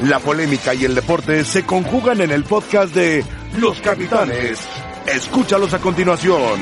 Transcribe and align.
La 0.00 0.18
polémica 0.18 0.74
y 0.74 0.84
el 0.84 0.94
deporte 0.94 1.42
se 1.44 1.64
conjugan 1.64 2.20
en 2.20 2.30
el 2.30 2.44
podcast 2.44 2.94
de 2.94 3.24
Los 3.56 3.80
Capitanes. 3.80 4.60
Escúchalos 5.06 5.72
a 5.72 5.78
continuación. 5.78 6.60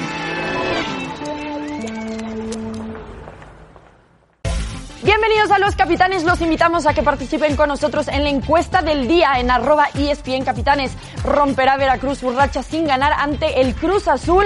Bienvenidos 5.02 5.50
a 5.50 5.58
Los 5.58 5.74
Capitanes, 5.74 6.22
los 6.22 6.40
invitamos 6.42 6.86
a 6.86 6.94
que 6.94 7.02
participen 7.02 7.56
con 7.56 7.68
nosotros 7.68 8.06
en 8.06 8.22
la 8.22 8.30
encuesta 8.30 8.82
del 8.82 9.08
día 9.08 9.32
en 9.38 9.50
arroba 9.50 9.88
ESPN 9.94 10.44
Capitanes. 10.44 10.92
¿Romperá 11.24 11.76
Veracruz 11.76 12.18
su 12.18 12.30
racha 12.30 12.62
sin 12.62 12.86
ganar 12.86 13.12
ante 13.18 13.60
el 13.60 13.74
Cruz 13.74 14.06
Azul? 14.06 14.44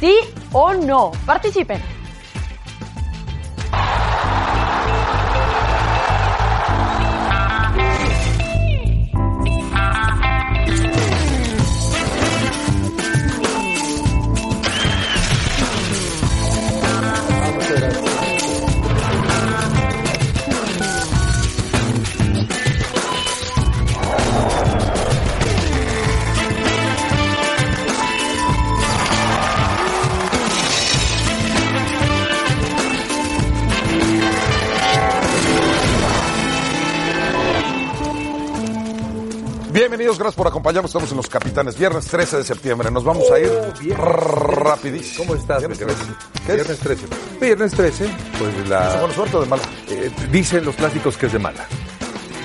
¿Sí 0.00 0.16
o 0.52 0.72
no? 0.72 1.12
Participen. 1.26 1.99
Bienvenidos, 40.00 40.18
gracias 40.18 40.36
por 40.38 40.46
acompañarnos. 40.46 40.88
Estamos 40.88 41.10
en 41.10 41.16
Los 41.18 41.28
Capitanes, 41.28 41.78
viernes 41.78 42.06
13 42.06 42.38
de 42.38 42.44
septiembre. 42.44 42.90
Nos 42.90 43.04
vamos 43.04 43.30
a 43.30 43.38
ir 43.38 43.50
rapidísimo. 43.92 45.26
¿Cómo 45.26 45.38
estás? 45.38 45.58
Viernes 45.58 45.78
Viernes 45.78 45.98
13. 45.98 46.14
¿Qué 46.46 46.52
es? 46.52 46.56
Viernes 46.56 46.78
13. 46.78 47.06
Viernes 47.38 47.72
13, 47.72 48.16
pues 48.38 48.68
la... 48.70 48.98
¿Buena 48.98 49.14
suerte 49.14 49.36
o 49.36 49.40
de 49.42 49.46
mala? 49.46 49.62
eh, 49.90 50.10
dicen 50.32 50.64
los 50.64 50.74
clásicos 50.74 51.18
que 51.18 51.26
es 51.26 51.32
de 51.34 51.38
mala. 51.38 51.66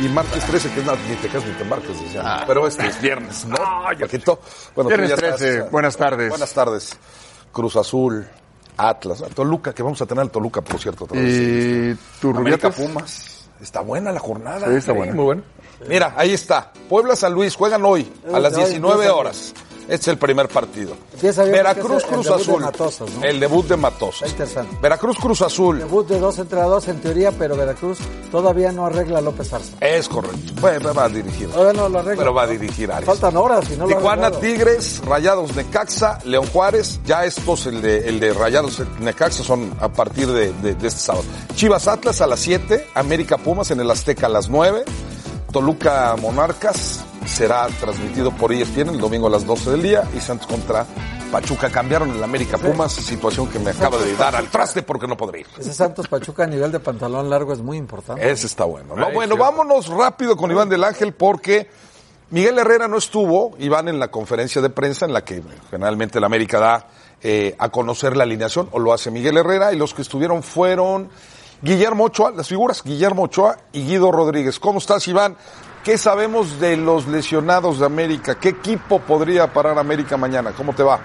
Y 0.01 0.09
martes 0.09 0.43
13, 0.43 0.69
que 0.71 0.79
es 0.81 0.85
nada, 0.85 0.97
ni 1.07 1.15
te 1.15 1.27
casas 1.29 1.47
ni 1.47 1.53
te 1.53 1.63
embarques, 1.63 2.01
decían. 2.01 2.43
Pero 2.45 2.67
este 2.67 2.87
es 2.87 3.01
viernes, 3.01 3.45
¿no? 3.45 3.55
Paquito. 3.55 4.41
Bueno, 4.75 4.89
tú 4.89 4.97
Viernes 4.97 5.09
ya 5.11 5.15
estás, 5.15 5.37
13, 5.37 5.57
eh, 5.57 5.61
buenas 5.71 5.95
tardes. 5.95 6.29
Buenas 6.29 6.53
tardes. 6.53 6.97
Cruz 7.53 7.77
Azul, 7.77 8.27
Atlas, 8.75 9.23
Toluca, 9.33 9.73
que 9.73 9.81
vamos 9.81 10.01
a 10.01 10.05
tener 10.05 10.23
al 10.23 10.29
Toluca, 10.29 10.59
por 10.59 10.77
cierto. 10.77 11.05
otra 11.05 11.21
vez. 11.21 11.31
¿Y 11.33 12.19
tu 12.19 12.31
América 12.31 12.67
Rubiates? 12.67 12.85
Pumas. 12.85 13.34
Está 13.61 13.81
buena 13.81 14.11
la 14.11 14.19
jornada. 14.19 14.67
Sí, 14.67 14.75
está 14.75 14.91
buena. 14.93 15.13
Muy 15.13 15.25
buena. 15.25 15.43
Mira, 15.87 16.13
ahí 16.15 16.33
está. 16.33 16.71
Puebla 16.89 17.15
San 17.15 17.33
Luis 17.33 17.55
juegan 17.55 17.83
hoy 17.83 18.11
a 18.33 18.39
las 18.39 18.55
hoy 18.55 18.65
19 18.65 18.93
empieza 18.93 19.15
horas. 19.15 19.53
Este 19.87 19.95
es 19.95 20.07
el 20.07 20.17
primer 20.17 20.47
partido. 20.49 20.95
Veracruz 21.21 22.03
Cruz 22.05 22.25
el 22.27 22.37
debut 22.45 22.61
de 22.61 22.83
Azul. 22.85 23.07
El 23.23 23.39
debut 23.39 23.67
de 23.67 23.77
Matosas. 23.77 24.23
Está 24.23 24.43
interesante. 24.43 24.77
Veracruz 24.81 25.17
Cruz 25.17 25.41
Azul. 25.41 25.77
Debut 25.79 26.07
de 26.07 26.19
dos 26.19 26.39
entrenadores 26.39 26.87
en 26.87 26.99
teoría, 27.01 27.31
pero 27.31 27.55
Veracruz 27.55 27.99
todavía 28.31 28.71
no 28.71 28.85
arregla 28.87 29.19
a 29.19 29.21
López 29.21 29.53
Arza. 29.53 29.73
Es 29.79 30.09
correcto. 30.09 30.53
Bueno, 30.59 30.93
va 30.93 31.05
a 31.05 31.09
dirigir. 31.09 31.49
Todavía 31.49 31.81
no 31.81 31.89
lo 31.89 31.99
arregla. 31.99 32.17
Pero 32.17 32.33
va 32.33 32.43
a 32.43 32.47
dirigir 32.47 32.91
Arias. 32.91 33.05
Faltan 33.05 33.37
horas 33.37 33.69
y 33.71 33.75
no 33.77 33.85
lo 33.87 33.95
Tijuana, 33.95 34.27
arreglado. 34.27 34.39
Tigres, 34.39 35.01
Rayados 35.05 35.55
Necaxa, 35.55 36.19
León 36.25 36.47
Juárez, 36.51 36.99
ya 37.05 37.23
estos, 37.25 37.67
el 37.67 37.81
de, 37.81 38.09
el 38.09 38.19
de 38.19 38.33
Rayados 38.33 38.81
Necaxa 38.99 39.43
son 39.43 39.71
a 39.79 39.89
partir 39.89 40.27
de, 40.31 40.51
de- 40.53 40.73
de 40.75 40.87
este 40.87 40.99
sábado. 40.99 41.25
Chivas 41.55 41.87
Atlas 41.87 42.21
a 42.21 42.27
las 42.27 42.39
7, 42.39 42.87
América 42.95 43.37
Pumas 43.37 43.69
en 43.71 43.79
el 43.79 43.91
Azteca 43.91 44.25
a 44.25 44.29
las 44.29 44.49
9, 44.49 44.83
Toluca 45.51 46.15
Monarcas 46.19 47.01
será 47.25 47.67
transmitido 47.79 48.31
por 48.31 48.51
ESPN 48.53 48.89
el 48.89 48.97
domingo 48.99 49.27
a 49.27 49.29
las 49.29 49.45
12 49.45 49.71
del 49.71 49.81
día 49.81 50.03
y 50.15 50.19
Santos 50.19 50.47
contra 50.47 50.85
Pachuca. 51.31 51.69
Cambiaron 51.69 52.11
el 52.11 52.23
América 52.23 52.57
Pumas, 52.57 52.93
situación 52.93 53.47
que 53.47 53.59
me 53.59 53.71
acaba 53.71 53.97
de 53.97 54.15
dar 54.15 54.35
al 54.35 54.47
traste 54.49 54.83
porque 54.83 55.07
no 55.07 55.17
podré 55.17 55.41
ir. 55.41 55.47
Ese 55.57 55.73
Santos 55.73 56.07
Pachuca 56.07 56.43
a 56.43 56.47
nivel 56.47 56.71
de 56.71 56.79
pantalón 56.79 57.29
largo 57.29 57.53
es 57.53 57.59
muy 57.59 57.77
importante. 57.77 58.29
Ese 58.29 58.47
está 58.47 58.65
bueno. 58.65 58.95
¿no? 58.95 59.07
Ay, 59.07 59.13
Bueno, 59.13 59.35
sí. 59.35 59.39
vámonos 59.41 59.87
rápido 59.87 60.37
con 60.37 60.51
Iván 60.51 60.69
del 60.69 60.83
Ángel 60.83 61.13
porque 61.13 61.69
Miguel 62.29 62.57
Herrera 62.59 62.87
no 62.87 62.97
estuvo, 62.97 63.55
Iván, 63.59 63.87
en 63.87 63.99
la 63.99 64.09
conferencia 64.09 64.61
de 64.61 64.69
prensa 64.69 65.05
en 65.05 65.13
la 65.13 65.23
que 65.23 65.43
generalmente 65.69 66.17
el 66.17 66.23
América 66.23 66.59
da 66.59 66.87
eh, 67.21 67.55
a 67.57 67.69
conocer 67.69 68.15
la 68.15 68.23
alineación, 68.23 68.69
o 68.71 68.79
lo 68.79 68.93
hace 68.93 69.09
Miguel 69.09 69.37
Herrera, 69.37 69.73
y 69.73 69.77
los 69.77 69.93
que 69.93 70.01
estuvieron 70.03 70.43
fueron 70.43 71.09
Guillermo 71.61 72.05
Ochoa, 72.05 72.31
las 72.31 72.47
figuras 72.47 72.83
Guillermo 72.83 73.23
Ochoa 73.23 73.57
y 73.71 73.83
Guido 73.85 74.11
Rodríguez. 74.11 74.59
¿Cómo 74.59 74.79
estás, 74.79 75.07
Iván? 75.07 75.35
¿Qué 75.85 75.99
sabemos 75.99 76.59
de 76.59 76.77
los 76.77 77.05
lesionados 77.05 77.77
de 77.77 77.85
América? 77.85 78.39
¿Qué 78.39 78.49
equipo 78.49 78.97
podría 78.97 79.53
parar 79.53 79.77
América 79.77 80.17
mañana? 80.17 80.51
¿Cómo 80.51 80.73
te 80.73 80.81
va? 80.81 80.99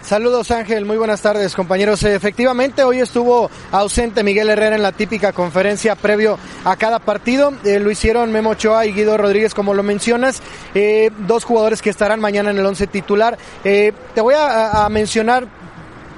Saludos 0.00 0.50
Ángel, 0.50 0.86
muy 0.86 0.96
buenas 0.96 1.20
tardes 1.20 1.54
compañeros. 1.54 2.02
Efectivamente, 2.02 2.82
hoy 2.82 3.00
estuvo 3.00 3.50
ausente 3.70 4.22
Miguel 4.22 4.48
Herrera 4.48 4.74
en 4.74 4.82
la 4.82 4.92
típica 4.92 5.34
conferencia 5.34 5.96
previo 5.96 6.38
a 6.64 6.76
cada 6.76 6.98
partido. 6.98 7.52
Eh, 7.62 7.78
lo 7.78 7.90
hicieron 7.90 8.32
Memo 8.32 8.50
Ochoa 8.50 8.86
y 8.86 8.94
Guido 8.94 9.18
Rodríguez, 9.18 9.52
como 9.52 9.74
lo 9.74 9.82
mencionas. 9.82 10.40
Eh, 10.74 11.10
dos 11.26 11.44
jugadores 11.44 11.82
que 11.82 11.90
estarán 11.90 12.20
mañana 12.20 12.52
en 12.52 12.58
el 12.58 12.64
once 12.64 12.86
titular. 12.86 13.36
Eh, 13.64 13.92
te 14.14 14.22
voy 14.22 14.34
a 14.34 14.88
mencionar 14.90 15.46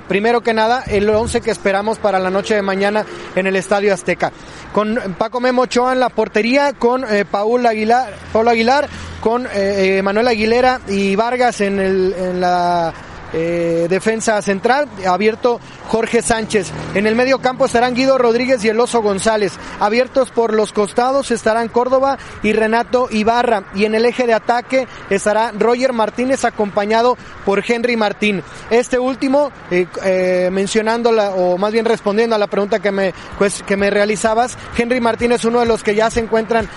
Primero 0.08 0.40
que 0.40 0.54
nada, 0.54 0.82
el 0.86 1.08
11 1.08 1.40
que 1.40 1.50
esperamos 1.50 1.98
para 1.98 2.18
la 2.18 2.30
noche 2.30 2.54
de 2.54 2.62
mañana 2.62 3.04
en 3.34 3.46
el 3.46 3.56
Estadio 3.56 3.92
Azteca. 3.92 4.32
Con 4.72 4.98
Paco 5.18 5.40
Memo 5.40 5.62
Ochoa 5.62 5.92
en 5.92 6.00
la 6.00 6.10
portería, 6.10 6.72
con 6.72 7.04
eh, 7.04 7.24
Paul 7.24 7.66
Aguilar, 7.66 8.14
Paulo 8.32 8.50
Aguilar, 8.50 8.88
con 9.20 9.46
eh, 9.46 9.98
eh, 9.98 10.02
Manuel 10.02 10.28
Aguilera 10.28 10.80
y 10.86 11.16
Vargas 11.16 11.60
en, 11.60 11.80
el, 11.80 12.14
en 12.16 12.40
la 12.40 12.92
eh, 13.32 13.86
defensa 13.88 14.40
central, 14.42 14.88
abierto 15.06 15.60
Jorge 15.88 16.22
Sánchez. 16.22 16.70
En 16.94 17.06
el 17.06 17.14
medio 17.14 17.40
campo 17.40 17.66
estarán 17.66 17.94
Guido 17.94 18.18
Rodríguez 18.18 18.64
y 18.64 18.68
el 18.68 18.80
Oso 18.80 19.02
González. 19.02 19.52
Abiertos 19.80 20.30
por 20.30 20.54
los 20.54 20.72
costados 20.72 21.30
estarán 21.30 21.68
Córdoba 21.68 22.18
y 22.42 22.52
Renato 22.52 23.08
Ibarra. 23.10 23.64
Y 23.74 23.84
en 23.84 23.94
el 23.94 24.04
eje 24.04 24.26
de 24.26 24.34
ataque 24.34 24.86
estará 25.10 25.52
Roger 25.52 25.92
Martínez 25.92 26.44
acompañado 26.44 27.16
por 27.44 27.62
Henry 27.66 27.96
Martín. 27.96 28.42
Este 28.70 28.98
último, 28.98 29.50
eh, 29.70 29.86
eh, 30.04 30.48
mencionándola, 30.52 31.30
o 31.30 31.58
más 31.58 31.72
bien 31.72 31.84
respondiendo 31.84 32.36
a 32.36 32.38
la 32.38 32.46
pregunta 32.46 32.80
que 32.80 32.92
me, 32.92 33.12
pues, 33.38 33.62
que 33.62 33.76
me 33.76 33.90
realizabas, 33.90 34.56
Henry 34.76 35.00
Martín 35.00 35.32
es 35.32 35.44
uno 35.44 35.60
de 35.60 35.66
los 35.66 35.82
que 35.82 35.94
ya 35.94 36.10
se 36.10 36.20
encuentran 36.20 36.68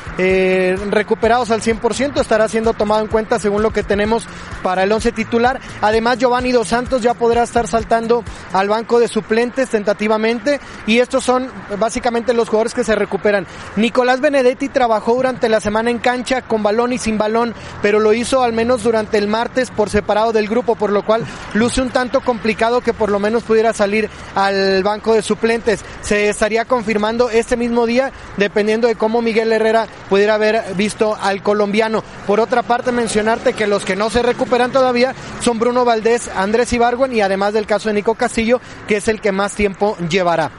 recuperados 0.90 1.52
al 1.52 1.62
100%, 1.62 2.20
estará 2.20 2.48
siendo 2.48 2.74
tomado 2.74 3.02
en 3.02 3.08
cuenta 3.08 3.40
según 3.40 3.62
lo 3.62 3.72
que 3.72 3.84
tenemos 3.84 4.26
para 4.62 4.84
el 4.84 4.92
11 4.92 5.12
titular. 5.12 5.60
Además, 5.82 6.18
Giovanni 6.18 6.39
Dos 6.40 6.70
Santos 6.70 7.02
ya 7.02 7.14
podrá 7.14 7.44
estar 7.44 7.68
saltando 7.68 8.24
al 8.54 8.70
banco 8.70 9.00
de 9.00 9.10
suplentes 9.10 9.70
tentativamente 9.70 10.60
y 10.88 11.00
estos 11.00 11.24
son 11.24 11.48
básicamente 11.78 12.34
los 12.34 12.48
jugadores 12.48 12.74
que 12.74 12.86
se 12.86 12.96
recuperan. 12.96 13.46
Nicolás 13.76 14.22
Benedetti 14.22 14.70
trabajó 14.70 15.16
durante 15.16 15.50
la 15.50 15.60
semana 15.60 15.92
en 15.92 16.00
cancha 16.00 16.42
con 16.42 16.64
balón 16.64 16.94
y 16.94 16.98
sin 16.98 17.18
balón, 17.18 17.54
pero 17.82 18.00
lo 18.00 18.14
hizo 18.14 18.42
al 18.42 18.54
menos 18.54 18.84
durante 18.84 19.18
el 19.18 19.28
martes 19.28 19.70
por 19.70 19.90
separado 19.90 20.32
del 20.32 20.48
grupo, 20.48 20.76
por 20.76 20.92
lo 20.92 21.06
cual 21.06 21.26
luce 21.54 21.82
un 21.82 21.90
tanto 21.90 22.22
complicado 22.22 22.82
que 22.82 22.94
por 22.94 23.12
lo 23.12 23.20
menos 23.20 23.44
pudiera 23.44 23.74
salir 23.74 24.10
al 24.34 24.82
banco 24.82 25.14
de 25.14 25.22
suplentes. 25.22 25.82
Se 26.02 26.30
estaría 26.30 26.66
confirmando 26.66 27.30
este 27.30 27.58
mismo 27.58 27.86
día, 27.86 28.12
dependiendo 28.38 28.88
de 28.88 28.96
cómo 28.96 29.22
Miguel 29.22 29.52
Herrera 29.52 29.88
pudiera 30.10 30.36
haber 30.36 30.64
visto 30.76 31.18
al 31.22 31.44
colombiano. 31.44 32.02
Por 32.26 32.40
otra 32.40 32.64
parte, 32.64 32.92
mencionarte 32.92 33.54
que 33.54 33.68
los 33.68 33.86
que 33.86 33.96
no 33.96 34.10
se 34.10 34.22
recuperan 34.22 34.72
todavía 34.72 35.14
son 35.42 35.60
Bruno 35.60 35.86
Valdés, 35.86 36.29
Andrés 36.36 36.72
Ibargüen 36.74 37.14
y 37.14 37.22
además 37.22 37.54
del 37.54 37.66
caso 37.66 37.90
de 37.90 37.96
Nico 37.96 38.16
Castillo, 38.16 38.60
que 38.88 38.98
es 38.98 39.08
el 39.08 39.22
que 39.22 39.32
más 39.32 39.54
tiempo 39.54 39.98
llevará. 40.10 40.52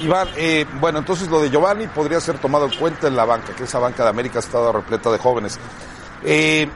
Iván, 0.00 0.28
eh, 0.36 0.66
bueno, 0.78 0.98
entonces 0.98 1.28
lo 1.28 1.40
de 1.40 1.50
Giovanni 1.50 1.86
podría 1.86 2.20
ser 2.20 2.38
tomado 2.38 2.66
en 2.66 2.76
cuenta 2.76 3.08
en 3.08 3.16
la 3.16 3.24
banca, 3.24 3.54
que 3.54 3.64
esa 3.64 3.78
banca 3.78 4.02
de 4.02 4.10
América 4.10 4.38
ha 4.38 4.40
estado 4.40 4.72
repleta 4.72 5.10
de 5.10 5.18
jóvenes. 5.18 5.58
Eh, 6.22 6.68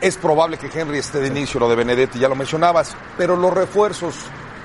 es 0.00 0.16
probable 0.16 0.58
que 0.58 0.68
Henry 0.72 0.98
esté 0.98 1.20
de 1.20 1.28
inicio, 1.28 1.60
lo 1.60 1.68
de 1.68 1.76
Benedetti, 1.76 2.18
ya 2.18 2.28
lo 2.28 2.34
mencionabas, 2.34 2.96
pero 3.16 3.36
los 3.36 3.54
refuerzos, 3.54 4.16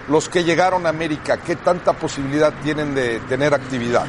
los 0.07 0.27
que 0.27 0.44
llegaron 0.44 0.86
a 0.86 0.89
América, 0.89 1.38
¿qué 1.38 1.56
tanta 1.56 1.94
posibilidad 1.94 2.51
tienen 2.63 2.95
de 2.95 3.19
tener 3.21 3.54
actividad? 3.54 4.06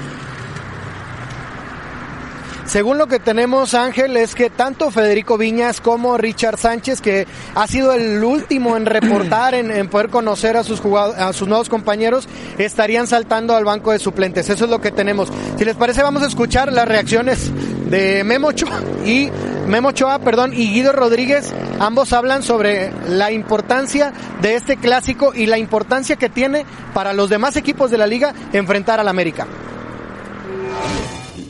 Según 2.71 2.99
lo 2.99 3.09
que 3.09 3.19
tenemos, 3.19 3.75
Ángel, 3.75 4.17
es 4.17 4.37
que 4.37 4.49
tanto 4.49 4.93
Federico 4.93 5.37
Viñas 5.37 5.81
como 5.81 6.17
Richard 6.17 6.57
Sánchez, 6.57 7.01
que 7.01 7.27
ha 7.57 7.67
sido 7.67 7.93
el 7.93 8.23
último 8.23 8.77
en 8.77 8.87
reportar, 8.87 9.57
en, 9.57 9.89
poder 9.89 10.09
conocer 10.09 10.57
a 10.57 10.63
sus, 10.63 10.81
a 10.85 11.33
sus 11.33 11.49
nuevos 11.49 11.69
compañeros, 11.69 12.29
estarían 12.59 13.09
saltando 13.09 13.57
al 13.57 13.65
banco 13.65 13.91
de 13.91 13.99
suplentes. 13.99 14.49
Eso 14.51 14.67
es 14.67 14.71
lo 14.71 14.81
que 14.81 14.93
tenemos. 14.93 15.33
Si 15.59 15.65
les 15.65 15.75
parece, 15.75 16.05
vamos 16.05 16.23
a 16.23 16.29
escuchar 16.29 16.73
las 16.73 16.87
reacciones 16.87 17.51
de 17.91 18.23
Memo 18.23 18.47
Ochoa 18.47 18.81
y 19.05 19.31
Memo 19.67 19.89
Ochoa, 19.89 20.21
perdón, 20.21 20.53
y 20.55 20.73
Guido 20.73 20.93
Rodríguez. 20.93 21.53
Ambos 21.81 22.13
hablan 22.13 22.45
sobre 22.45 22.93
la 23.09 23.33
importancia 23.33 24.13
de 24.43 24.55
este 24.55 24.77
clásico 24.77 25.33
y 25.35 25.47
la 25.47 25.59
importancia 25.59 26.15
que 26.15 26.29
tiene 26.29 26.65
para 26.95 27.15
los 27.15 27.31
demás 27.31 27.57
equipos 27.57 27.91
de 27.91 27.99
la 27.99 28.07
liga 28.07 28.33
enfrentar 28.53 29.01
al 29.01 29.09
América. 29.09 29.49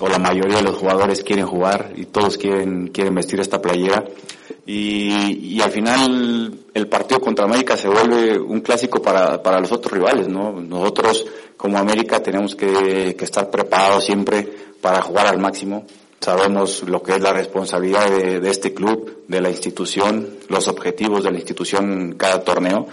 O 0.01 0.09
la 0.09 0.19
mayoría 0.19 0.57
de 0.57 0.63
los 0.63 0.77
jugadores 0.77 1.23
quieren 1.23 1.47
jugar 1.47 1.93
y 1.95 2.07
todos 2.07 2.37
quieren, 2.39 2.89
quieren 2.89 3.15
vestir 3.15 3.39
esta 3.41 3.61
playera. 3.61 4.05
Y, 4.67 5.57
y 5.57 5.61
al 5.61 5.71
final 5.71 6.55
el 6.75 6.89
partido 6.89 7.21
contra 7.21 7.45
América 7.45 7.77
se 7.77 7.89
vuelve 7.89 8.39
un 8.39 8.61
clásico 8.61 9.01
para, 9.03 9.43
para 9.43 9.61
los 9.61 9.71
otros 9.73 9.93
rivales, 9.93 10.29
¿no? 10.29 10.53
Nosotros 10.53 11.27
como 11.57 11.79
América 11.79 12.23
tenemos 12.23 12.55
que, 12.55 13.15
que 13.17 13.25
estar 13.25 13.51
preparados 13.51 14.05
siempre 14.05 14.49
para 14.81 15.03
jugar 15.03 15.27
al 15.27 15.39
máximo. 15.39 15.85
Sabemos 16.21 16.83
lo 16.83 17.03
que 17.03 17.13
es 17.17 17.21
la 17.21 17.33
responsabilidad 17.33 18.11
de, 18.11 18.51
este 18.51 18.75
club, 18.75 19.25
de 19.27 19.41
la 19.41 19.51
institución, 19.51 20.37
los 20.49 20.69
objetivos 20.69 21.25
de 21.25 21.31
la 21.31 21.39
institución 21.39 21.93
en 21.93 22.13
cada 22.15 22.43
torneo. 22.45 22.87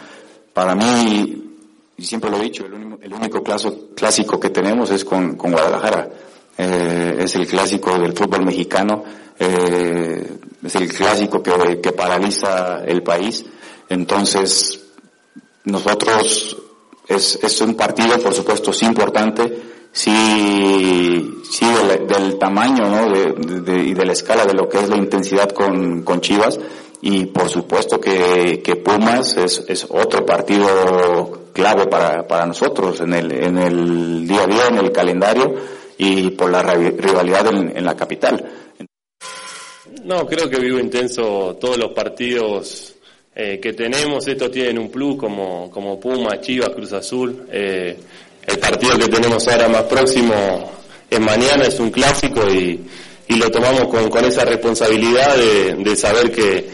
Para 0.54 0.76
mí, 0.76 1.44
y 1.98 2.04
siempre 2.04 2.30
lo 2.30 2.38
he 2.38 2.44
dicho, 2.44 2.66
el 2.66 2.74
único, 2.74 3.00
el 3.02 3.14
único 3.14 3.44
clásico 3.44 4.40
que 4.40 4.50
tenemos 4.50 4.92
es 4.92 5.04
con, 5.04 5.36
con 5.36 5.52
Guadalajara. 5.52 6.10
Eh, 6.58 7.18
es 7.20 7.36
el 7.36 7.46
clásico 7.48 7.98
del 8.00 8.14
fútbol 8.14 8.44
mexicano, 8.46 9.04
eh, 9.40 10.28
es 10.64 10.76
el 10.76 10.88
clásico 10.92 11.44
que, 11.44 11.80
que 11.82 11.92
paraliza 11.92 12.84
el 12.86 13.04
país. 13.04 13.46
Entonces, 13.90 14.80
nosotros 15.66 16.58
es, 17.08 17.40
es 17.44 17.62
un 17.62 17.76
partido, 17.76 18.18
por 18.20 18.34
supuesto, 18.34 18.74
sí 18.74 18.86
importante, 18.86 19.62
sí, 19.92 21.42
sí 21.50 21.66
del, 21.66 22.08
del 22.08 22.38
tamaño 22.40 22.90
¿no? 22.90 23.10
de, 23.12 23.62
de- 23.62 23.84
y 23.90 23.94
de 23.94 24.06
la 24.06 24.14
escala 24.14 24.46
de 24.46 24.54
lo 24.54 24.68
que 24.68 24.80
es 24.80 24.90
la 24.90 24.98
intensidad 24.98 25.50
con, 25.52 26.02
con 26.04 26.22
Chivas. 26.22 26.60
Y 27.02 27.26
por 27.28 27.48
supuesto 27.50 28.02
que, 28.02 28.62
que 28.64 28.76
Pumas 28.78 29.38
es, 29.38 29.64
es 29.68 29.86
otro 29.90 30.26
partido 30.26 31.44
clave 31.54 31.86
para, 31.86 32.26
para 32.28 32.48
nosotros 32.48 33.00
en 33.02 33.14
el, 33.14 33.32
en 33.32 33.58
el 33.60 34.28
día 34.28 34.42
a 34.44 34.48
día, 34.48 34.68
en 34.70 34.78
el 34.78 34.92
calendario 34.92 35.54
y 35.98 36.30
por 36.32 36.50
la 36.52 36.62
rival- 36.64 36.96
rivalidad 36.98 37.48
en, 37.48 37.76
en 37.78 37.86
la 37.86 37.96
capital. 37.96 38.46
No, 40.04 40.26
creo 40.26 40.50
que 40.50 40.60
vivo 40.60 40.80
intenso 40.80 41.58
todos 41.60 41.78
los 41.78 41.92
partidos 41.94 42.96
eh, 43.36 43.60
que 43.60 43.74
tenemos. 43.74 44.28
Estos 44.28 44.52
tienen 44.52 44.78
un 44.80 44.90
plus 44.90 45.18
como, 45.18 45.70
como 45.70 46.00
Puma, 46.00 46.40
Chivas, 46.40 46.70
Cruz 46.70 46.94
Azul. 46.94 47.48
Eh, 47.52 47.98
el 48.46 48.60
partido 48.60 48.98
que 48.98 49.08
tenemos 49.08 49.48
ahora 49.48 49.68
más 49.68 49.84
próximo 49.84 50.72
es 51.10 51.20
mañana, 51.20 51.64
es 51.66 51.80
un 51.80 51.90
clásico 51.90 52.48
y, 52.50 52.86
y 53.28 53.36
lo 53.36 53.50
tomamos 53.50 53.88
con, 53.88 54.10
con 54.10 54.24
esa 54.24 54.46
responsabilidad 54.46 55.36
de, 55.36 55.76
de 55.76 55.96
saber 55.96 56.32
que, 56.32 56.70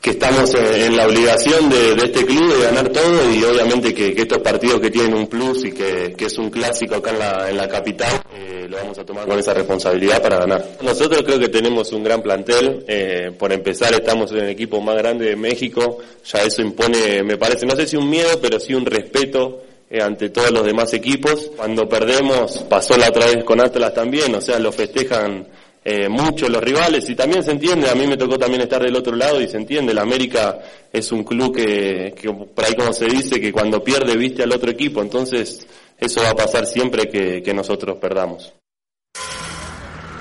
que 0.00 0.10
estamos 0.10 0.54
en, 0.54 0.82
en 0.82 0.96
la 0.96 1.06
obligación 1.06 1.68
de, 1.68 1.92
este 1.94 2.24
club 2.24 2.54
de 2.54 2.62
ganar 2.64 2.88
todo 2.90 3.32
y 3.32 3.42
obviamente 3.42 3.92
que, 3.92 4.14
estos 4.16 4.38
partidos 4.38 4.80
que 4.80 4.90
tienen 4.90 5.14
un 5.14 5.26
plus 5.26 5.64
y 5.64 5.72
que, 5.72 6.14
es 6.18 6.38
un 6.38 6.50
clásico 6.50 6.96
acá 6.96 7.10
en 7.10 7.18
la, 7.18 7.50
en 7.50 7.56
la 7.56 7.68
capital, 7.68 8.22
eh, 8.34 8.66
lo 8.68 8.76
vamos 8.76 8.98
a 8.98 9.04
tomar 9.04 9.26
con 9.26 9.38
esa 9.38 9.54
responsabilidad 9.54 10.22
para 10.22 10.38
ganar. 10.38 10.64
Nosotros 10.82 11.22
creo 11.22 11.38
que 11.38 11.48
tenemos 11.48 11.92
un 11.92 12.02
gran 12.02 12.22
plantel, 12.22 12.84
eh, 12.88 13.32
por 13.38 13.52
empezar 13.52 13.94
estamos 13.94 14.32
en 14.32 14.38
el 14.38 14.48
equipo 14.50 14.80
más 14.80 14.96
grande 14.96 15.26
de 15.26 15.36
México, 15.36 15.98
ya 16.24 16.42
eso 16.42 16.62
impone, 16.62 17.22
me 17.22 17.36
parece, 17.36 17.66
no 17.66 17.76
sé 17.76 17.86
si 17.86 17.96
un 17.96 18.08
miedo, 18.08 18.38
pero 18.40 18.58
sí 18.60 18.74
un 18.74 18.86
respeto 18.86 19.62
eh, 19.88 20.02
ante 20.02 20.30
todos 20.30 20.50
los 20.50 20.64
demás 20.64 20.92
equipos. 20.94 21.50
Cuando 21.56 21.88
perdemos, 21.88 22.64
pasó 22.68 22.96
la 22.96 23.08
otra 23.08 23.26
vez 23.26 23.44
con 23.44 23.60
Atlas 23.60 23.94
también, 23.94 24.34
o 24.34 24.40
sea, 24.40 24.58
lo 24.58 24.72
festejan 24.72 25.46
eh, 25.88 26.08
mucho 26.08 26.48
los 26.48 26.60
rivales 26.60 27.08
y 27.08 27.14
también 27.14 27.44
se 27.44 27.52
entiende, 27.52 27.88
a 27.88 27.94
mí 27.94 28.08
me 28.08 28.16
tocó 28.16 28.36
también 28.36 28.62
estar 28.62 28.82
del 28.82 28.96
otro 28.96 29.14
lado 29.14 29.40
y 29.40 29.46
se 29.46 29.56
entiende, 29.56 29.94
la 29.94 30.02
América 30.02 30.58
es 30.92 31.12
un 31.12 31.22
club 31.22 31.54
que, 31.54 32.12
que 32.20 32.28
por 32.28 32.64
ahí 32.64 32.74
como 32.74 32.92
se 32.92 33.04
dice, 33.04 33.40
que 33.40 33.52
cuando 33.52 33.84
pierde 33.84 34.16
viste 34.16 34.42
al 34.42 34.52
otro 34.52 34.68
equipo, 34.68 35.00
entonces 35.00 35.64
eso 35.96 36.22
va 36.24 36.30
a 36.30 36.34
pasar 36.34 36.66
siempre 36.66 37.08
que, 37.08 37.40
que 37.40 37.54
nosotros 37.54 37.98
perdamos. 37.98 38.52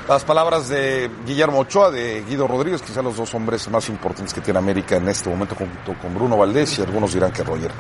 Las 0.08 0.24
palabras 0.24 0.70
de 0.70 1.10
Guillermo 1.26 1.62
Ochoa, 1.62 1.90
de 1.90 2.24
Guido 2.30 2.48
Rodríguez, 2.48 2.84
quizá 2.84 3.02
los 3.02 3.18
dos 3.18 3.34
hombres 3.34 3.68
más 3.70 3.90
importantes 3.90 4.36
que 4.36 4.42
tiene 4.42 4.60
América 4.60 4.98
en 4.98 5.08
este 5.10 5.32
momento, 5.32 5.56
junto 5.56 6.00
con 6.00 6.14
Bruno 6.14 6.38
Valdés 6.38 6.78
y 6.78 6.84
algunos 6.84 7.12
dirán 7.12 7.32
que 7.32 7.44
Roger 7.44 7.72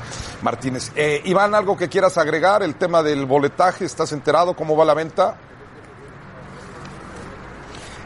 Martínez. 0.41 0.91
Eh, 0.95 1.21
Iván, 1.25 1.53
¿algo 1.53 1.77
que 1.77 1.87
quieras 1.87 2.17
agregar? 2.17 2.63
El 2.63 2.77
tema 2.77 3.03
del 3.03 3.27
boletaje, 3.27 3.85
¿estás 3.85 4.11
enterado 4.11 4.55
cómo 4.55 4.75
va 4.75 4.85
la 4.85 4.95
venta? 4.95 5.37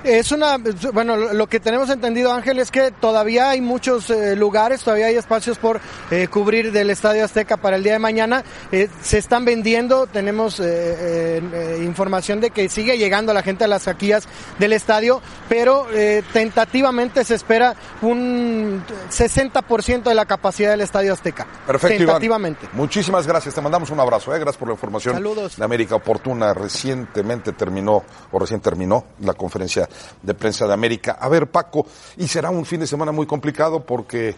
Es 0.04 0.32
una, 0.32 0.58
bueno, 0.94 1.18
lo 1.18 1.48
que 1.48 1.60
tenemos 1.60 1.90
entendido, 1.90 2.32
Ángel, 2.32 2.60
es 2.60 2.72
que 2.72 2.92
todavía 2.92 3.50
hay 3.50 3.60
muchos 3.60 4.10
eh, 4.10 4.36
lugares, 4.36 4.82
todavía 4.82 5.08
hay 5.08 5.16
espacios 5.16 5.58
por 5.58 5.82
eh, 6.10 6.28
cubrir 6.30 6.72
del 6.72 6.90
Estadio 6.90 7.26
Azteca 7.26 7.58
para 7.58 7.76
el 7.76 7.84
día 7.84 7.94
de 7.94 8.00
mañana. 8.00 8.44
Eh, 8.72 8.88
se 9.02 9.18
están 9.18 9.44
vendiendo, 9.44 10.08
tenemos 10.08 10.62
eh, 10.64 11.42
información 11.84 12.40
de 12.40 12.52
que 12.52 12.70
sigue 12.70 12.98
llegando 12.98 13.34
la 13.34 13.44
gente 13.44 13.66
a 13.66 13.68
las 13.68 13.84
taquillas 13.84 14.28
del 14.58 14.72
estadio, 14.72 15.22
pero 15.50 15.88
eh, 15.92 16.24
tentativamente 16.32 17.26
se 17.26 17.36
espera 17.36 17.76
un 18.02 18.82
60% 19.10 20.04
de 20.04 20.16
la 20.16 20.26
capacidad 20.26 20.72
del 20.72 20.82
Estadio 20.82 21.12
Azteca. 21.12 21.46
Perfecto, 21.68 21.96
Iván. 21.96 22.08
Tentativamente. 22.08 22.70
Muchísimas 22.74 23.28
gracias. 23.28 23.54
Te 23.54 23.62
mandamos 23.62 23.90
un 23.90 24.00
abrazo. 24.00 24.34
¿eh? 24.34 24.40
Gracias 24.40 24.58
por 24.58 24.70
la 24.70 24.76
información. 24.76 25.16
Saludos. 25.16 25.58
De 25.58 25.66
América 25.66 25.96
Oportuna. 25.96 26.54
Recientemente 26.54 27.52
terminó, 27.52 28.04
o 28.32 28.40
recién 28.40 28.62
terminó, 28.62 29.06
la 29.22 29.34
conferencia 29.34 29.89
de 30.22 30.34
prensa 30.34 30.68
de 30.68 30.74
América. 30.74 31.18
A 31.20 31.30
ver, 31.30 31.48
Paco, 31.50 31.86
y 32.18 32.28
será 32.28 32.50
un 32.50 32.66
fin 32.66 32.80
de 32.80 32.88
semana 32.88 33.12
muy 33.12 33.26
complicado 33.26 33.84
porque 33.84 34.36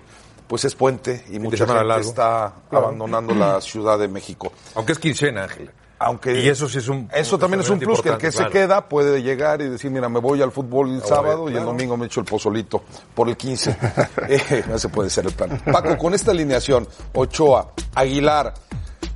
pues 0.48 0.66
es 0.66 0.76
puente 0.76 1.24
y 1.30 1.40
mucha 1.40 1.66
gente 1.66 1.84
largo. 1.86 2.10
está 2.10 2.54
abandonando 2.72 3.34
la 3.34 3.62
Ciudad 3.62 3.98
de 3.98 4.08
México. 4.08 4.52
Aunque 4.76 4.92
es 4.92 5.00
quincena, 5.00 5.44
Ángel. 5.44 5.72
Aunque 6.04 6.42
Y 6.42 6.50
eso 6.50 6.68
sí 6.68 6.80
es 6.80 6.88
un- 6.88 7.08
eso 7.14 7.38
también 7.38 7.62
es 7.62 7.70
un 7.70 7.78
plus 7.78 8.02
que 8.02 8.10
el 8.10 8.18
que 8.18 8.32
se 8.32 8.48
queda 8.48 8.90
puede 8.90 9.22
llegar 9.22 9.62
y 9.62 9.70
decir 9.70 9.92
mira 9.92 10.10
me 10.10 10.20
voy 10.20 10.42
al 10.42 10.52
fútbol 10.52 10.96
el 10.96 11.04
sábado 11.04 11.48
y 11.48 11.56
el 11.56 11.64
domingo 11.64 11.96
me 11.96 12.08
echo 12.08 12.20
el 12.22 12.26
pozolito 12.26 12.84
por 13.14 13.30
el 13.30 13.38
15 13.38 13.78
Eh, 14.28 14.64
ese 14.74 14.90
puede 14.90 15.12
ser 15.12 15.28
el 15.28 15.34
plan 15.34 15.62
Paco 15.72 15.96
con 16.00 16.16
esta 16.16 16.32
alineación 16.32 16.88
Ochoa 17.14 17.74
Aguilar 17.94 18.52